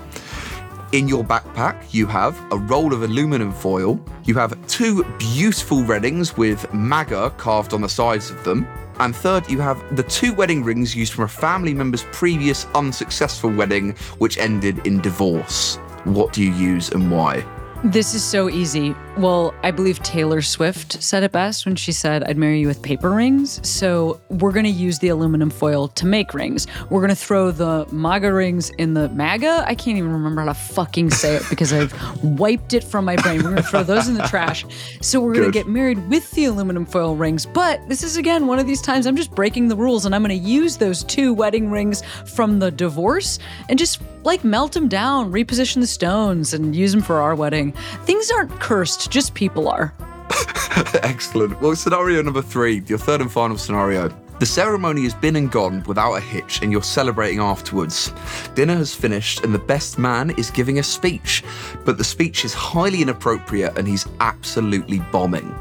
In 0.92 1.08
your 1.08 1.24
backpack, 1.24 1.92
you 1.92 2.06
have 2.06 2.40
a 2.52 2.56
roll 2.56 2.94
of 2.94 3.02
aluminum 3.02 3.52
foil. 3.52 4.00
You 4.24 4.34
have 4.36 4.66
two 4.68 5.04
beautiful 5.18 5.84
weddings 5.84 6.36
with 6.36 6.72
MAGA 6.72 7.30
carved 7.36 7.74
on 7.74 7.82
the 7.82 7.88
sides 7.88 8.30
of 8.30 8.42
them. 8.44 8.66
And 8.98 9.14
third, 9.14 9.50
you 9.50 9.60
have 9.60 9.96
the 9.96 10.04
two 10.04 10.32
wedding 10.32 10.64
rings 10.64 10.94
used 10.94 11.12
from 11.12 11.24
a 11.24 11.28
family 11.28 11.74
member's 11.74 12.04
previous 12.12 12.66
unsuccessful 12.74 13.50
wedding, 13.50 13.94
which 14.18 14.38
ended 14.38 14.86
in 14.86 15.00
divorce. 15.00 15.76
What 16.04 16.32
do 16.32 16.42
you 16.42 16.52
use 16.52 16.90
and 16.90 17.10
why? 17.10 17.44
This 17.86 18.14
is 18.14 18.24
so 18.24 18.50
easy. 18.50 18.96
Well, 19.16 19.54
I 19.62 19.70
believe 19.70 20.02
Taylor 20.02 20.42
Swift 20.42 21.00
said 21.00 21.22
it 21.22 21.30
best 21.30 21.64
when 21.64 21.76
she 21.76 21.92
said, 21.92 22.24
I'd 22.24 22.36
marry 22.36 22.58
you 22.58 22.66
with 22.66 22.82
paper 22.82 23.10
rings. 23.10 23.60
So 23.66 24.20
we're 24.28 24.50
going 24.50 24.64
to 24.64 24.70
use 24.72 24.98
the 24.98 25.06
aluminum 25.08 25.50
foil 25.50 25.86
to 25.88 26.04
make 26.04 26.34
rings. 26.34 26.66
We're 26.90 27.00
going 27.00 27.10
to 27.10 27.16
throw 27.16 27.52
the 27.52 27.86
MAGA 27.92 28.32
rings 28.32 28.70
in 28.70 28.94
the 28.94 29.08
MAGA. 29.10 29.66
I 29.68 29.76
can't 29.76 29.98
even 29.98 30.12
remember 30.12 30.40
how 30.40 30.48
to 30.48 30.54
fucking 30.54 31.12
say 31.12 31.36
it 31.36 31.44
because 31.48 31.72
I've 31.72 31.94
wiped 32.24 32.74
it 32.74 32.82
from 32.82 33.04
my 33.04 33.14
brain. 33.14 33.36
We're 33.36 33.50
going 33.50 33.62
to 33.62 33.62
throw 33.62 33.84
those 33.84 34.08
in 34.08 34.14
the 34.14 34.26
trash. 34.26 34.66
So 35.00 35.20
we're 35.20 35.34
going 35.34 35.46
to 35.46 35.52
get 35.52 35.68
married 35.68 36.08
with 36.08 36.28
the 36.32 36.46
aluminum 36.46 36.86
foil 36.86 37.14
rings. 37.14 37.46
But 37.46 37.88
this 37.88 38.02
is, 38.02 38.16
again, 38.16 38.48
one 38.48 38.58
of 38.58 38.66
these 38.66 38.82
times 38.82 39.06
I'm 39.06 39.16
just 39.16 39.30
breaking 39.30 39.68
the 39.68 39.76
rules 39.76 40.04
and 40.06 40.12
I'm 40.12 40.24
going 40.24 40.36
to 40.36 40.48
use 40.48 40.76
those 40.76 41.04
two 41.04 41.32
wedding 41.32 41.70
rings 41.70 42.02
from 42.24 42.58
the 42.58 42.72
divorce 42.72 43.38
and 43.68 43.78
just 43.78 44.02
like 44.26 44.44
melt 44.44 44.72
them 44.72 44.88
down, 44.88 45.32
reposition 45.32 45.80
the 45.80 45.86
stones, 45.86 46.52
and 46.52 46.76
use 46.76 46.92
them 46.92 47.00
for 47.00 47.22
our 47.22 47.34
wedding. 47.34 47.72
Things 48.04 48.30
aren't 48.30 48.50
cursed, 48.60 49.10
just 49.10 49.34
people 49.34 49.68
are. 49.68 49.94
Excellent. 51.02 51.58
Well, 51.62 51.76
scenario 51.76 52.20
number 52.22 52.42
three, 52.42 52.82
your 52.88 52.98
third 52.98 53.20
and 53.20 53.30
final 53.30 53.56
scenario. 53.56 54.08
The 54.40 54.44
ceremony 54.44 55.04
has 55.04 55.14
been 55.14 55.36
and 55.36 55.50
gone 55.50 55.82
without 55.84 56.14
a 56.14 56.20
hitch, 56.20 56.60
and 56.60 56.70
you're 56.70 56.82
celebrating 56.82 57.38
afterwards. 57.38 58.12
Dinner 58.54 58.74
has 58.74 58.94
finished, 58.94 59.44
and 59.44 59.54
the 59.54 59.58
best 59.58 59.98
man 59.98 60.30
is 60.30 60.50
giving 60.50 60.78
a 60.78 60.82
speech. 60.82 61.42
But 61.86 61.96
the 61.96 62.04
speech 62.04 62.44
is 62.44 62.52
highly 62.52 63.00
inappropriate, 63.00 63.78
and 63.78 63.88
he's 63.88 64.06
absolutely 64.20 64.98
bombing. 65.10 65.54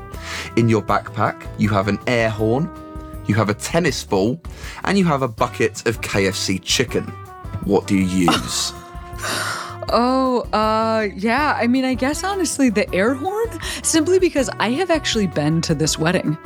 In 0.58 0.68
your 0.68 0.82
backpack, 0.82 1.48
you 1.58 1.70
have 1.70 1.88
an 1.88 2.00
air 2.08 2.30
horn, 2.30 2.70
you 3.28 3.36
have 3.36 3.50
a 3.50 3.54
tennis 3.54 4.04
ball, 4.04 4.42
and 4.84 4.98
you 4.98 5.06
have 5.06 5.22
a 5.22 5.28
bucket 5.28 5.88
of 5.88 6.02
KFC 6.02 6.62
chicken. 6.62 7.14
What 7.66 7.88
do 7.88 7.96
you 7.98 8.32
use? 8.32 8.74
Oh, 9.90 10.42
uh, 10.52 11.10
yeah. 11.16 11.56
I 11.60 11.68
mean, 11.68 11.86
I 11.86 11.94
guess 11.94 12.24
honestly, 12.24 12.70
the 12.70 12.92
air 12.94 13.14
horn, 13.14 13.48
simply 13.84 14.18
because 14.18 14.50
I 14.60 14.72
have 14.72 14.90
actually 14.90 15.28
been 15.28 15.62
to 15.62 15.76
this 15.76 16.00
wedding. 16.00 16.38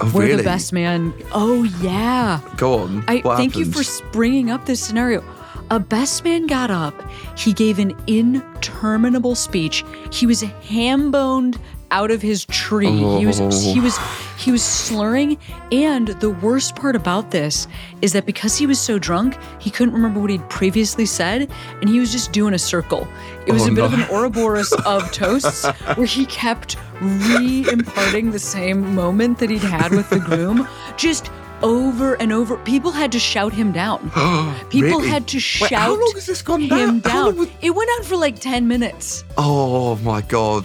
Oh, 0.00 0.10
where 0.12 0.26
really? 0.26 0.38
the 0.38 0.42
best 0.42 0.72
man. 0.72 1.12
Oh, 1.32 1.64
yeah. 1.82 2.40
Go 2.56 2.80
on. 2.80 3.04
I 3.06 3.18
what 3.18 3.36
thank 3.36 3.56
you 3.56 3.66
for 3.66 3.82
bringing 4.12 4.50
up 4.50 4.66
this 4.66 4.80
scenario. 4.80 5.22
A 5.70 5.80
best 5.80 6.24
man 6.24 6.46
got 6.46 6.70
up. 6.70 6.94
He 7.36 7.52
gave 7.52 7.78
an 7.78 7.94
interminable 8.06 9.34
speech. 9.34 9.84
He 10.12 10.26
was 10.26 10.40
ham 10.40 11.10
boned 11.10 11.58
out 11.90 12.10
of 12.10 12.22
his 12.22 12.44
tree. 12.46 12.86
He 13.18 13.26
was 13.26 13.40
oh. 13.40 13.50
he 13.50 13.80
was 13.80 13.98
he 14.38 14.50
was 14.52 14.62
slurring. 14.62 15.38
And 15.72 16.08
the 16.08 16.30
worst 16.30 16.76
part 16.76 16.96
about 16.96 17.30
this 17.30 17.66
is 18.02 18.12
that 18.12 18.26
because 18.26 18.56
he 18.56 18.66
was 18.66 18.78
so 18.78 18.98
drunk, 18.98 19.36
he 19.60 19.70
couldn't 19.70 19.94
remember 19.94 20.20
what 20.20 20.30
he'd 20.30 20.48
previously 20.48 21.06
said, 21.06 21.50
and 21.80 21.88
he 21.88 21.98
was 21.98 22.12
just 22.12 22.32
doing 22.32 22.54
a 22.54 22.58
circle. 22.58 23.06
It 23.46 23.52
was 23.52 23.62
Oh, 23.66 23.72
a 23.72 23.74
bit 23.74 23.84
of 23.84 23.94
an 23.94 24.04
Ouroboros 24.10 24.72
of 24.86 25.10
toasts 25.12 25.66
where 25.96 26.06
he 26.06 26.26
kept 26.26 26.76
re-imparting 27.00 28.30
the 28.30 28.38
same 28.38 28.94
moment 28.94 29.38
that 29.38 29.50
he'd 29.50 29.62
had 29.62 29.92
with 29.92 30.08
the 30.10 30.18
groom, 30.18 30.66
just 30.96 31.30
over 31.62 32.14
and 32.14 32.32
over. 32.32 32.56
People 32.58 32.90
had 32.90 33.12
to 33.12 33.18
shout 33.18 33.52
him 33.52 33.72
down. 33.72 34.10
People 34.70 34.88
Really? 34.98 35.08
had 35.08 35.26
to 35.28 35.36
Wait, 35.36 35.40
shout 35.42 35.72
how 35.72 35.90
long 35.90 36.12
has 36.14 36.26
this 36.26 36.42
gone 36.42 36.60
him 36.62 36.68
down? 36.68 37.00
How 37.10 37.24
long 37.26 37.30
down. 37.32 37.36
was- 37.38 37.48
It 37.62 37.70
went 37.74 37.90
on 37.98 38.04
for 38.04 38.16
like 38.16 38.38
10 38.38 38.66
minutes. 38.68 39.24
Oh 39.38 39.96
my 39.96 40.20
god. 40.22 40.64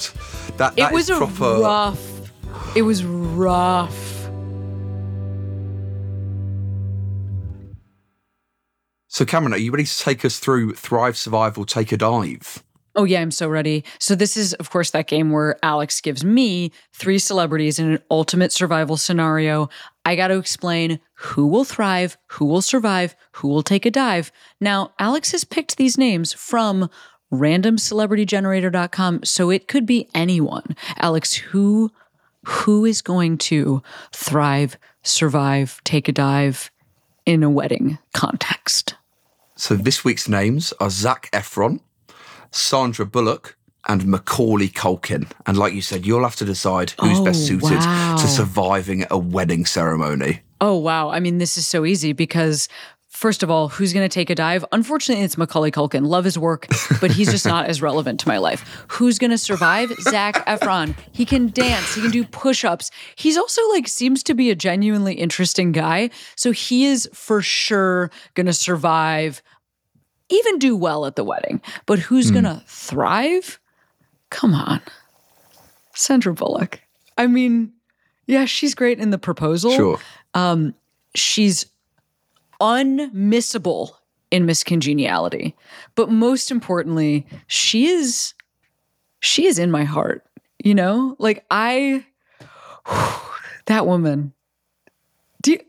That, 0.57 0.75
that 0.75 0.91
it 0.91 0.93
was 0.93 1.09
proper. 1.09 1.59
rough. 1.61 2.31
It 2.75 2.81
was 2.83 3.03
rough. 3.05 4.07
So, 9.07 9.25
Cameron, 9.25 9.53
are 9.53 9.57
you 9.57 9.71
ready 9.71 9.83
to 9.83 9.99
take 9.99 10.23
us 10.23 10.39
through 10.39 10.73
Thrive, 10.75 11.17
Survival 11.17 11.65
Take 11.65 11.91
a 11.91 11.97
Dive? 11.97 12.63
Oh, 12.95 13.03
yeah, 13.03 13.21
I'm 13.21 13.31
so 13.31 13.47
ready. 13.49 13.83
So, 13.99 14.15
this 14.15 14.37
is, 14.37 14.53
of 14.53 14.69
course, 14.69 14.91
that 14.91 15.07
game 15.07 15.31
where 15.31 15.57
Alex 15.63 15.99
gives 15.99 16.23
me 16.23 16.71
three 16.93 17.19
celebrities 17.19 17.77
in 17.77 17.91
an 17.93 17.99
ultimate 18.09 18.51
survival 18.53 18.95
scenario. 18.97 19.69
I 20.05 20.15
got 20.15 20.29
to 20.29 20.37
explain 20.37 20.99
who 21.13 21.47
will 21.47 21.63
thrive, 21.63 22.17
who 22.27 22.45
will 22.45 22.61
survive, 22.61 23.15
who 23.33 23.47
will 23.47 23.63
take 23.63 23.85
a 23.85 23.91
dive. 23.91 24.31
Now, 24.59 24.93
Alex 24.97 25.31
has 25.31 25.43
picked 25.43 25.77
these 25.77 25.97
names 25.97 26.33
from 26.33 26.89
randomcelebritygenerator.com, 27.31 29.23
so 29.23 29.49
it 29.49 29.67
could 29.67 29.85
be 29.85 30.09
anyone. 30.13 30.75
Alex, 30.97 31.33
who 31.33 31.91
who 32.43 32.85
is 32.85 33.03
going 33.03 33.37
to 33.37 33.83
thrive, 34.11 34.75
survive, 35.03 35.79
take 35.83 36.07
a 36.07 36.11
dive 36.11 36.71
in 37.25 37.43
a 37.43 37.49
wedding 37.49 37.99
context? 38.13 38.95
So, 39.55 39.75
this 39.75 40.03
week's 40.03 40.27
names 40.27 40.73
are 40.79 40.89
Zac 40.89 41.29
Efron, 41.31 41.81
Sandra 42.49 43.05
Bullock, 43.05 43.57
and 43.87 44.05
Macaulay 44.05 44.69
Culkin. 44.69 45.29
And 45.45 45.57
like 45.57 45.73
you 45.73 45.81
said, 45.81 46.05
you'll 46.05 46.23
have 46.23 46.35
to 46.37 46.45
decide 46.45 46.91
who's 46.99 47.19
Oh, 47.19 47.25
best 47.25 47.45
suited 47.45 47.79
wow. 47.79 48.15
to 48.19 48.27
surviving 48.27 49.05
a 49.09 49.17
wedding 49.17 49.65
ceremony. 49.65 50.41
Oh, 50.59 50.77
wow. 50.77 51.09
I 51.09 51.19
mean, 51.19 51.39
this 51.39 51.57
is 51.57 51.67
so 51.67 51.85
easy 51.85 52.13
because 52.13 52.67
First 53.21 53.43
of 53.43 53.51
all, 53.51 53.67
who's 53.67 53.93
going 53.93 54.07
to 54.07 54.11
take 54.11 54.31
a 54.31 54.35
dive? 54.35 54.65
Unfortunately, 54.71 55.23
it's 55.23 55.37
Macaulay 55.37 55.69
Culkin. 55.69 56.07
Love 56.07 56.23
his 56.23 56.39
work, 56.39 56.65
but 57.01 57.11
he's 57.11 57.29
just 57.29 57.45
not 57.45 57.67
as 57.67 57.79
relevant 57.79 58.19
to 58.21 58.27
my 58.27 58.39
life. 58.39 58.83
Who's 58.87 59.19
going 59.19 59.29
to 59.29 59.37
survive? 59.37 59.91
Zac 59.99 60.43
Efron. 60.47 60.95
He 61.11 61.23
can 61.23 61.49
dance. 61.49 61.93
He 61.93 62.01
can 62.01 62.09
do 62.09 62.23
push-ups. 62.23 62.89
He's 63.15 63.37
also 63.37 63.61
like 63.69 63.87
seems 63.87 64.23
to 64.23 64.33
be 64.33 64.49
a 64.49 64.55
genuinely 64.55 65.13
interesting 65.13 65.71
guy. 65.71 66.09
So 66.35 66.51
he 66.51 66.85
is 66.85 67.07
for 67.13 67.43
sure 67.43 68.09
going 68.33 68.47
to 68.47 68.53
survive, 68.53 69.43
even 70.29 70.57
do 70.57 70.75
well 70.75 71.05
at 71.05 71.15
the 71.15 71.23
wedding. 71.23 71.61
But 71.85 71.99
who's 71.99 72.29
hmm. 72.29 72.41
going 72.41 72.45
to 72.45 72.63
thrive? 72.65 73.59
Come 74.31 74.55
on, 74.55 74.81
Sandra 75.93 76.33
Bullock. 76.33 76.81
I 77.17 77.27
mean, 77.27 77.73
yeah, 78.25 78.45
she's 78.45 78.73
great 78.73 78.99
in 78.99 79.11
the 79.11 79.19
proposal. 79.19 79.71
Sure. 79.71 79.99
Um, 80.33 80.73
she's 81.13 81.67
unmissable 82.59 83.91
in 84.31 84.45
Miss 84.45 84.63
Congeniality. 84.63 85.55
But 85.95 86.09
most 86.09 86.51
importantly, 86.51 87.27
she 87.47 87.87
is 87.87 88.33
she 89.19 89.45
is 89.45 89.59
in 89.59 89.69
my 89.69 89.83
heart. 89.83 90.25
You 90.63 90.75
know? 90.75 91.15
Like 91.19 91.45
I 91.51 92.05
that 93.65 93.85
woman. 93.85 94.33
Do 95.41 95.51
you 95.51 95.59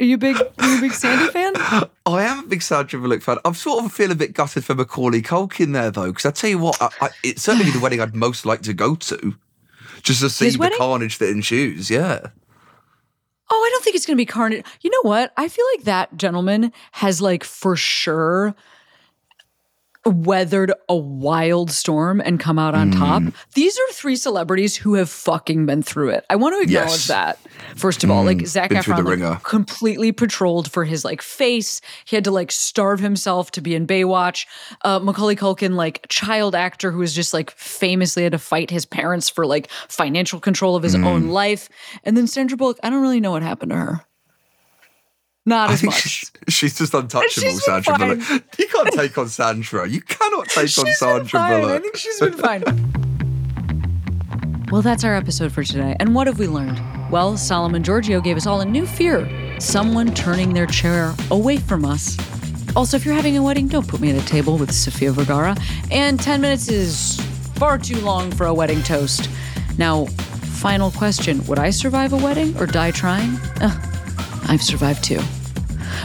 are, 0.00 0.04
you 0.04 0.14
a 0.16 0.18
big 0.18 0.36
are 0.36 0.68
you 0.68 0.78
a 0.78 0.80
big 0.80 0.92
Sandy 0.92 1.30
fan? 1.32 1.52
I 2.06 2.22
am 2.24 2.44
a 2.44 2.46
big 2.46 2.62
Sandra 2.62 3.00
Bullock 3.00 3.22
fan. 3.22 3.38
I'm 3.44 3.54
sort 3.54 3.84
of 3.84 3.92
feel 3.92 4.10
a 4.10 4.14
bit 4.14 4.34
gutted 4.34 4.64
for 4.64 4.74
Macaulay 4.74 5.22
Culkin 5.22 5.72
there, 5.72 5.90
though, 5.90 6.08
because 6.08 6.26
I 6.26 6.30
tell 6.30 6.50
you 6.50 6.58
what, 6.58 6.80
I, 6.80 6.88
I, 7.00 7.08
it's 7.22 7.42
certainly 7.42 7.70
the 7.70 7.78
wedding 7.82 8.00
I'd 8.00 8.14
most 8.14 8.44
like 8.44 8.62
to 8.62 8.74
go 8.74 8.94
to, 8.96 9.34
just 10.02 10.20
to 10.20 10.30
see 10.30 10.46
His 10.46 10.54
the 10.54 10.60
wedding? 10.60 10.78
carnage 10.78 11.18
that 11.18 11.30
ensues. 11.30 11.90
Yeah. 11.90 12.20
Oh, 13.50 13.56
I 13.56 13.70
don't 13.70 13.84
think 13.84 13.94
it's 13.94 14.06
going 14.06 14.16
to 14.16 14.20
be 14.20 14.26
carnage. 14.26 14.64
You 14.80 14.90
know 14.90 15.02
what? 15.08 15.32
I 15.36 15.48
feel 15.48 15.64
like 15.76 15.84
that 15.84 16.16
gentleman 16.16 16.72
has 16.92 17.20
like 17.20 17.44
for 17.44 17.76
sure 17.76 18.54
weathered 20.06 20.72
a 20.88 20.96
wild 20.96 21.70
storm 21.70 22.20
and 22.20 22.38
come 22.38 22.58
out 22.58 22.74
on 22.74 22.90
top. 22.90 23.22
Mm. 23.22 23.34
These 23.54 23.78
are 23.78 23.92
three 23.92 24.16
celebrities 24.16 24.76
who 24.76 24.94
have 24.94 25.08
fucking 25.08 25.66
been 25.66 25.82
through 25.82 26.10
it. 26.10 26.24
I 26.28 26.36
want 26.36 26.54
to 26.56 26.62
acknowledge 26.62 26.90
Yes. 26.90 27.06
that. 27.08 27.38
First 27.76 28.04
of 28.04 28.10
all, 28.10 28.24
like 28.24 28.38
Mm, 28.38 28.46
Zac 28.46 28.68
been 28.70 28.78
the 28.78 28.84
Efron 28.84 29.20
like, 29.30 29.42
completely 29.42 30.12
patrolled 30.12 30.70
for 30.70 30.84
his 30.84 31.04
like 31.04 31.22
face. 31.22 31.80
He 32.04 32.16
had 32.16 32.24
to 32.24 32.30
like 32.30 32.52
starve 32.52 33.00
himself 33.00 33.50
to 33.52 33.60
be 33.60 33.74
in 33.74 33.86
Baywatch. 33.86 34.46
Uh, 34.82 34.98
Macaulay 34.98 35.36
Culkin, 35.36 35.74
like 35.74 36.06
child 36.08 36.54
actor 36.54 36.90
who 36.92 36.98
was 36.98 37.14
just 37.14 37.32
like 37.32 37.50
famously 37.52 38.22
had 38.24 38.32
to 38.32 38.38
fight 38.38 38.70
his 38.70 38.84
parents 38.84 39.28
for 39.28 39.46
like 39.46 39.70
financial 39.88 40.38
control 40.40 40.76
of 40.76 40.82
his 40.82 40.94
Mm. 40.94 41.04
own 41.06 41.28
life. 41.28 41.68
And 42.04 42.16
then 42.16 42.26
Sandra 42.26 42.56
Bullock, 42.56 42.78
I 42.82 42.90
don't 42.90 43.02
really 43.02 43.20
know 43.20 43.30
what 43.32 43.42
happened 43.42 43.70
to 43.70 43.76
her. 43.76 44.04
Not 45.46 45.70
as 45.70 45.82
much. 45.82 45.94
she's, 46.00 46.32
she's 46.48 46.78
just 46.78 46.94
untouchable, 46.94 47.28
she's 47.28 47.62
Sandra 47.64 47.98
fine. 47.98 48.18
Bullock. 48.18 48.44
You 48.58 48.66
can't 48.68 48.92
take 48.94 49.18
on 49.18 49.28
Sandra. 49.28 49.86
You 49.88 50.00
cannot 50.00 50.46
take 50.48 50.58
on 50.62 50.66
She's 50.66 50.82
been 50.84 50.94
Sandra 50.94 51.28
fine. 51.28 51.52
I 51.52 51.60
Bullock. 51.60 51.82
think 51.82 51.96
she's 51.96 52.18
been 52.20 52.32
fine. 52.32 52.62
Well, 54.70 54.80
that's 54.82 55.04
our 55.04 55.14
episode 55.14 55.52
for 55.52 55.62
today. 55.62 55.94
And 56.00 56.14
what 56.14 56.26
have 56.26 56.38
we 56.38 56.48
learned? 56.48 56.80
Well, 57.10 57.36
Solomon 57.36 57.82
Georgio 57.82 58.24
gave 58.24 58.36
us 58.36 58.46
all 58.46 58.60
a 58.60 58.64
new 58.64 58.86
fear 58.86 59.28
someone 59.60 60.12
turning 60.14 60.52
their 60.52 60.66
chair 60.66 61.14
away 61.30 61.58
from 61.58 61.84
us. 61.84 62.16
Also, 62.74 62.96
if 62.96 63.04
you're 63.04 63.14
having 63.14 63.36
a 63.36 63.42
wedding, 63.42 63.68
don't 63.68 63.86
put 63.86 64.00
me 64.00 64.10
at 64.10 64.20
a 64.20 64.26
table 64.26 64.58
with 64.58 64.72
Sofia 64.72 65.12
Vergara. 65.12 65.54
And 65.92 66.18
10 66.18 66.40
minutes 66.40 66.68
is 66.68 67.20
far 67.54 67.78
too 67.78 68.00
long 68.00 68.32
for 68.32 68.46
a 68.46 68.54
wedding 68.54 68.82
toast. 68.82 69.30
Now, 69.78 70.06
final 70.06 70.90
question 70.90 71.44
Would 71.46 71.58
I 71.60 71.70
survive 71.70 72.12
a 72.12 72.16
wedding 72.16 72.56
or 72.58 72.66
die 72.66 72.90
trying? 72.90 73.36
Uh, 73.60 73.70
I've 74.48 74.62
survived 74.62 75.04
too. 75.04 75.20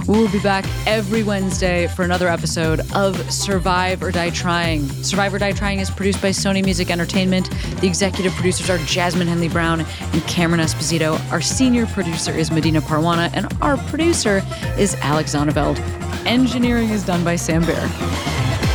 We 0.07 0.17
will 0.17 0.31
be 0.31 0.39
back 0.39 0.65
every 0.87 1.23
Wednesday 1.23 1.87
for 1.87 2.03
another 2.03 2.27
episode 2.27 2.81
of 2.93 3.31
Survive 3.31 4.01
or 4.01 4.11
Die 4.11 4.29
Trying. 4.31 4.87
Survive 5.03 5.33
or 5.33 5.39
Die 5.39 5.51
Trying 5.51 5.79
is 5.79 5.89
produced 5.89 6.21
by 6.21 6.29
Sony 6.29 6.63
Music 6.63 6.89
Entertainment. 6.89 7.49
The 7.81 7.87
executive 7.87 8.33
producers 8.33 8.69
are 8.69 8.77
Jasmine 8.79 9.27
Henley 9.27 9.49
Brown 9.49 9.81
and 9.81 10.27
Cameron 10.27 10.61
Esposito. 10.61 11.19
Our 11.31 11.41
senior 11.41 11.85
producer 11.87 12.31
is 12.31 12.51
Medina 12.51 12.81
Parwana, 12.81 13.29
and 13.33 13.47
our 13.61 13.77
producer 13.89 14.41
is 14.77 14.95
Alex 15.01 15.35
Zoneveld. 15.35 15.79
Engineering 16.25 16.89
is 16.89 17.03
done 17.05 17.23
by 17.23 17.35
Sam 17.35 17.65
Baer. 17.65 18.68